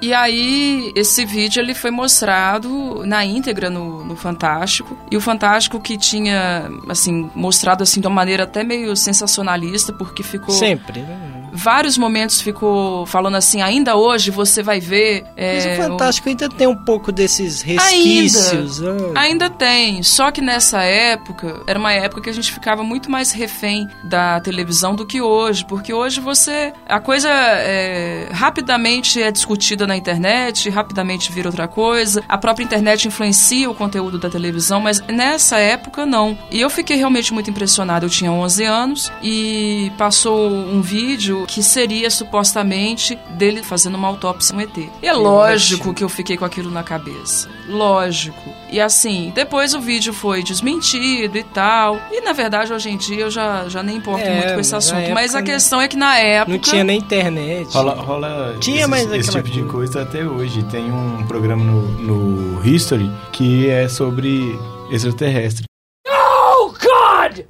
E 0.02 0.12
aí, 0.12 0.92
esse 0.96 1.24
vídeo 1.24 1.62
ele 1.62 1.74
foi 1.74 1.92
mostrado 1.92 3.06
na 3.06 3.24
íntegra 3.24 3.70
no, 3.70 4.04
no 4.04 4.16
Fantástico. 4.16 4.98
E 5.08 5.16
o 5.16 5.20
Fantástico 5.20 5.78
que 5.78 5.96
tinha, 5.96 6.68
assim, 6.88 7.30
mostrado 7.36 7.84
assim 7.84 8.00
de 8.00 8.08
uma 8.08 8.16
maneira 8.16 8.42
até 8.42 8.64
meio 8.64 8.96
sensacionalista, 8.96 9.92
porque 9.92 10.24
ficou... 10.24 10.52
Sempre, 10.52 11.02
né? 11.02 11.31
Vários 11.52 11.98
momentos 11.98 12.40
ficou 12.40 13.06
falando 13.06 13.36
assim, 13.36 13.60
ainda 13.60 13.96
hoje 13.96 14.30
você 14.30 14.62
vai 14.62 14.80
ver... 14.80 15.24
Mas 15.36 15.66
é, 15.66 15.74
o 15.74 15.76
Fantástico 15.76 16.28
ainda 16.28 16.48
tem 16.48 16.66
um 16.66 16.76
pouco 16.76 17.12
desses 17.12 17.60
resquícios. 17.62 18.82
Ainda, 18.82 19.12
ah. 19.14 19.20
ainda 19.20 19.50
tem. 19.50 20.02
Só 20.02 20.30
que 20.30 20.40
nessa 20.40 20.82
época, 20.82 21.62
era 21.66 21.78
uma 21.78 21.92
época 21.92 22.22
que 22.22 22.30
a 22.30 22.32
gente 22.32 22.52
ficava 22.52 22.82
muito 22.82 23.10
mais 23.10 23.32
refém 23.32 23.88
da 24.04 24.40
televisão 24.40 24.94
do 24.94 25.04
que 25.04 25.20
hoje. 25.20 25.64
Porque 25.66 25.92
hoje 25.92 26.20
você. 26.20 26.72
A 26.88 27.00
coisa 27.00 27.28
é, 27.30 28.28
rapidamente 28.32 29.22
é 29.22 29.30
discutida 29.30 29.86
na 29.86 29.96
internet, 29.96 30.70
rapidamente 30.70 31.30
vira 31.32 31.48
outra 31.48 31.68
coisa. 31.68 32.22
A 32.28 32.38
própria 32.38 32.64
internet 32.64 33.06
influencia 33.06 33.70
o 33.70 33.74
conteúdo 33.74 34.18
da 34.18 34.30
televisão, 34.30 34.80
mas 34.80 35.00
nessa 35.02 35.58
época 35.58 36.06
não. 36.06 36.36
E 36.50 36.60
eu 36.60 36.70
fiquei 36.70 36.96
realmente 36.96 37.32
muito 37.32 37.50
impressionada. 37.50 38.06
Eu 38.06 38.10
tinha 38.10 38.32
11 38.32 38.64
anos 38.64 39.12
e 39.22 39.92
passou 39.96 40.50
um 40.50 40.80
vídeo 40.80 41.41
que 41.46 41.62
seria 41.62 42.10
supostamente 42.10 43.16
dele 43.30 43.62
fazendo 43.62 43.96
uma 43.96 44.08
autópsia 44.08 44.54
no 44.54 44.60
ET. 44.60 44.76
E 44.76 45.06
é 45.06 45.12
lógico 45.12 45.92
que 45.94 46.02
eu 46.04 46.08
fiquei 46.08 46.36
com 46.36 46.44
aquilo 46.44 46.70
na 46.70 46.82
cabeça. 46.82 47.48
Lógico. 47.68 48.42
E 48.70 48.80
assim, 48.80 49.32
depois 49.34 49.74
o 49.74 49.80
vídeo 49.80 50.12
foi 50.12 50.42
desmentido 50.42 51.36
e 51.36 51.42
tal. 51.42 52.00
E 52.10 52.20
na 52.20 52.32
verdade, 52.32 52.72
hoje 52.72 52.90
em 52.90 52.96
dia 52.96 53.20
eu 53.20 53.30
já, 53.30 53.68
já 53.68 53.82
nem 53.82 53.96
importo 53.96 54.24
É, 54.24 54.34
muito 54.34 54.54
com 54.54 54.60
esse 54.60 54.74
assunto. 54.74 55.10
Mas 55.12 55.34
a 55.34 55.42
questão 55.42 55.80
é 55.80 55.88
que 55.88 55.96
na 55.96 56.16
época. 56.16 56.52
Não 56.52 56.58
tinha 56.58 56.84
nem 56.84 56.98
internet. 56.98 57.68
Rola, 57.72 57.94
rola 57.94 58.56
Tinha, 58.60 58.80
esse, 58.80 58.88
mas 58.88 59.12
esse 59.12 59.30
tipo 59.30 59.50
de 59.50 59.62
coisa 59.64 60.02
até 60.02 60.24
hoje. 60.24 60.62
Tem 60.64 60.90
um 60.90 61.26
programa 61.26 61.64
no, 61.64 61.82
no 61.82 62.66
History 62.66 63.10
que 63.32 63.68
é 63.68 63.88
sobre 63.88 64.58
extraterrestre. 64.90 65.64
No, 66.06 66.68
God! 66.72 67.44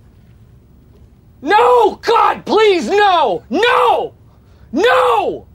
No, 1.42 1.96
God, 1.96 2.44
please, 2.44 2.88
no! 2.88 3.42
No! 3.50 4.14
No! 4.72 5.46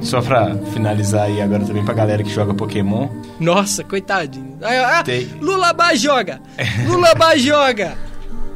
Só 0.00 0.22
pra 0.22 0.54
finalizar 0.72 1.24
aí 1.24 1.40
agora 1.42 1.64
também 1.64 1.84
pra 1.84 1.92
galera 1.92 2.22
que 2.22 2.30
joga 2.30 2.54
Pokémon. 2.54 3.08
Nossa, 3.40 3.82
coitadinho. 3.82 4.56
Ah, 4.62 4.98
ah, 4.98 5.02
Tem- 5.02 5.26
Lulabá 5.40 5.94
joga! 5.96 6.40
Lulabá 6.86 7.36
joga! 7.36 7.94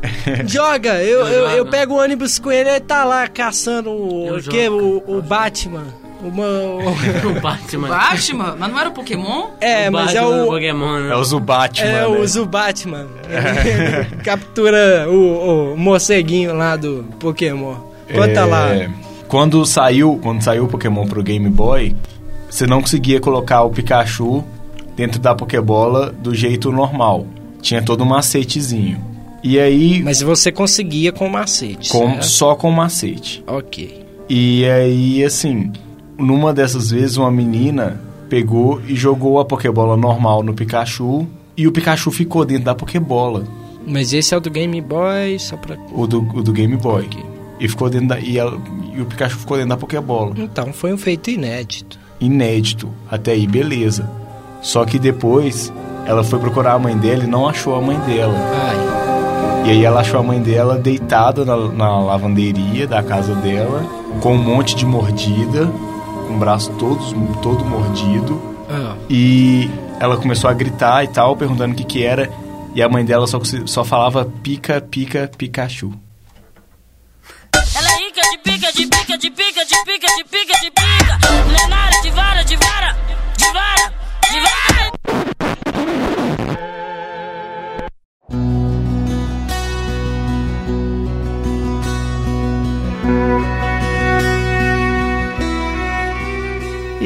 Joga! 0.46 1.03
Eu, 1.03 1.26
eu, 1.26 1.48
eu 1.51 1.66
pego 1.66 1.94
o 1.94 1.98
ônibus 1.98 2.38
com 2.38 2.51
ele 2.51 2.70
e 2.70 2.80
tá 2.80 3.05
lá 3.05 3.26
caçando 3.28 3.90
o, 3.90 4.36
o, 4.36 4.42
que, 4.42 4.68
o, 4.68 5.03
o 5.07 5.22
Batman. 5.22 5.84
Uma, 6.22 6.44
o 7.24 7.40
Batman. 7.40 7.88
Batman? 7.88 8.57
Mas 8.59 8.70
não 8.70 8.78
era 8.78 8.88
o 8.90 8.92
Pokémon? 8.92 9.48
É, 9.61 9.88
O 9.88 9.92
mas 9.92 10.14
é 10.14 10.20
Batman 10.20 10.36
do 10.36 10.44
o. 10.44 10.46
Pokémon, 10.48 10.98
né? 11.01 11.12
É 11.12 11.16
o 11.16 11.24
Zubatman, 11.24 11.88
É 11.88 11.92
né? 11.92 12.07
o 12.07 12.26
Zubatman. 12.26 13.07
Ele 13.28 14.16
captura 14.22 15.07
o, 15.09 15.72
o 15.72 15.76
morceguinho 15.78 16.55
lá 16.55 16.76
do 16.76 17.05
Pokémon. 17.18 17.74
Conta 18.12 18.40
É, 18.40 18.44
lá. 18.44 18.68
Quando 19.28 19.64
saiu, 19.64 20.18
quando 20.22 20.42
saiu 20.42 20.64
o 20.64 20.68
Pokémon 20.68 21.07
pro 21.07 21.22
Game 21.22 21.48
Boy, 21.48 21.94
você 22.51 22.66
não 22.66 22.80
conseguia 22.82 23.20
colocar 23.20 23.62
o 23.62 23.70
Pikachu 23.70 24.44
dentro 24.96 25.20
da 25.20 25.34
Pokébola 25.34 26.11
do 26.12 26.34
jeito 26.34 26.70
normal. 26.72 27.26
Tinha 27.62 27.80
todo 27.80 28.03
um 28.03 28.07
macetezinho. 28.07 29.09
E 29.43 29.59
aí, 29.59 30.03
Mas 30.03 30.20
você 30.20 30.53
conseguia 30.53 31.12
com 31.12 31.28
macete. 31.28 31.91
com- 31.91 32.11
certo? 32.11 32.26
só 32.26 32.55
com 32.55 32.70
macete. 32.70 33.43
Ok. 33.47 34.05
E 34.28 34.64
aí, 34.66 35.24
assim, 35.24 35.72
numa 36.18 36.53
dessas 36.53 36.91
vezes, 36.91 37.16
uma 37.16 37.30
menina 37.30 38.01
pegou 38.28 38.80
e 38.86 38.95
jogou 38.95 39.41
a 39.41 39.45
Pokébola 39.45 39.97
normal 39.97 40.43
no 40.43 40.55
Pikachu 40.55 41.26
e 41.57 41.66
o 41.66 41.72
Pikachu 41.72 42.11
ficou 42.11 42.45
dentro 42.45 42.64
da 42.64 42.74
Pokébola, 42.74 43.45
Mas 43.86 44.12
esse 44.12 44.34
é 44.34 44.36
o 44.36 44.41
do 44.41 44.51
Game 44.51 44.78
Boy, 44.80 45.38
só 45.38 45.57
pra. 45.57 45.76
o 45.93 46.07
do, 46.07 46.18
o 46.34 46.43
do 46.43 46.53
Game 46.53 46.76
Boy. 46.76 47.09
E 47.59 47.66
ficou 47.66 47.88
dentro 47.91 48.09
da, 48.09 48.20
e, 48.20 48.38
ela- 48.38 48.57
e 48.95 49.01
o 49.01 49.07
Pikachu 49.07 49.38
ficou 49.38 49.57
dentro 49.57 49.70
da 49.70 49.76
Pokébola. 49.78 50.34
Então, 50.36 50.70
foi 50.72 50.93
um 50.93 50.99
feito 50.99 51.30
inédito. 51.30 51.99
Inédito. 52.20 52.91
Até 53.11 53.32
aí, 53.32 53.47
beleza. 53.47 54.09
Só 54.62 54.84
que 54.84 54.99
depois 54.99 55.72
ela 56.07 56.22
foi 56.22 56.38
procurar 56.38 56.74
a 56.74 56.78
mãe 56.78 56.97
dela 56.97 57.24
e 57.24 57.26
não 57.26 57.49
achou 57.49 57.74
a 57.74 57.80
mãe 57.80 57.99
dela. 58.01 58.34
E 59.64 59.70
aí 59.70 59.84
ela 59.84 60.00
achou 60.00 60.18
a 60.18 60.22
mãe 60.22 60.40
dela 60.40 60.78
deitada 60.78 61.44
na, 61.44 61.56
na 61.56 61.98
lavanderia 62.00 62.86
da 62.86 63.02
casa 63.02 63.34
dela, 63.34 63.84
com 64.20 64.34
um 64.34 64.42
monte 64.42 64.74
de 64.74 64.84
mordida, 64.84 65.66
com 66.26 66.34
o 66.34 66.38
braço 66.38 66.72
todos, 66.72 67.14
todo 67.42 67.64
mordido. 67.64 68.40
Ah. 68.68 68.96
E 69.08 69.70
ela 70.00 70.16
começou 70.16 70.48
a 70.48 70.54
gritar 70.54 71.04
e 71.04 71.08
tal, 71.08 71.36
perguntando 71.36 71.74
o 71.74 71.76
que 71.76 71.84
que 71.84 72.04
era. 72.04 72.30
E 72.74 72.82
a 72.82 72.88
mãe 72.88 73.04
dela 73.04 73.26
só, 73.26 73.40
só 73.66 73.84
falava 73.84 74.24
pica, 74.24 74.80
pica, 74.80 75.30
Pikachu. 75.36 75.92
Ela 77.74 77.90
rica 77.96 78.22
de 78.22 78.38
pica, 78.38 78.72
de 78.72 78.86
pica, 78.86 79.18
de 79.18 79.30
pica, 79.30 79.64
de 79.64 79.84
pica, 79.84 80.06
de 80.16 80.24
pica, 80.24 80.61
de 80.61 80.70
pica. 80.70 80.79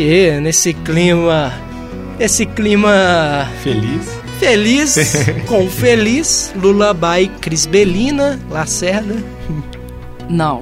E 0.06 0.38
nesse 0.38 0.74
clima. 0.74 1.50
Esse 2.20 2.44
clima. 2.44 3.48
Feliz. 3.62 4.20
Feliz, 4.38 4.96
com 5.48 5.66
feliz, 5.66 6.52
Lullaby 6.54 7.30
Cris 7.40 7.64
Belina, 7.64 8.38
Lacerda. 8.50 9.16
Não. 10.28 10.60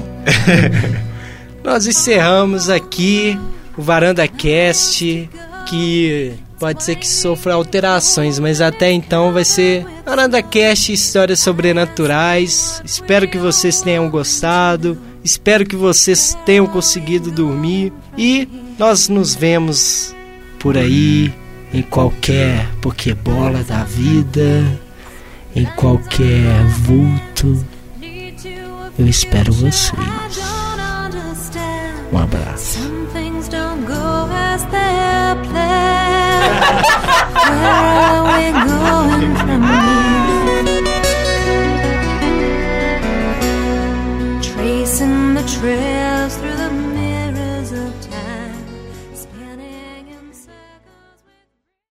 Nós 1.64 1.88
encerramos 1.88 2.70
aqui 2.70 3.36
o 3.76 3.82
Varanda 3.82 4.28
Cast, 4.28 5.28
que 5.66 6.34
pode 6.56 6.84
ser 6.84 6.94
que 6.94 7.08
sofra 7.08 7.54
alterações, 7.54 8.38
mas 8.38 8.60
até 8.60 8.92
então 8.92 9.32
vai 9.32 9.44
ser 9.44 9.84
Varanda 10.06 10.40
Cast 10.40 10.92
Histórias 10.92 11.40
Sobrenaturais. 11.40 12.80
Espero 12.84 13.26
que 13.26 13.38
vocês 13.38 13.80
tenham 13.80 14.08
gostado, 14.08 14.96
espero 15.24 15.66
que 15.66 15.74
vocês 15.74 16.38
tenham 16.46 16.68
conseguido 16.68 17.32
dormir 17.32 17.92
e 18.16 18.48
Nós 18.82 19.08
nos 19.08 19.32
vemos 19.36 20.12
por 20.58 20.76
aí, 20.76 21.32
em 21.72 21.82
qualquer 21.82 22.66
pokebola 22.80 23.62
da 23.62 23.84
vida, 23.84 24.76
em 25.54 25.64
qualquer 25.76 26.64
vulto. 26.64 27.64
Eu 28.98 29.06
espero 29.06 29.52
vocês. 29.52 29.92
Um 32.12 32.18
abraço. 32.18 32.80
Tracing 44.42 45.34
the 45.34 45.42
the 45.42 46.01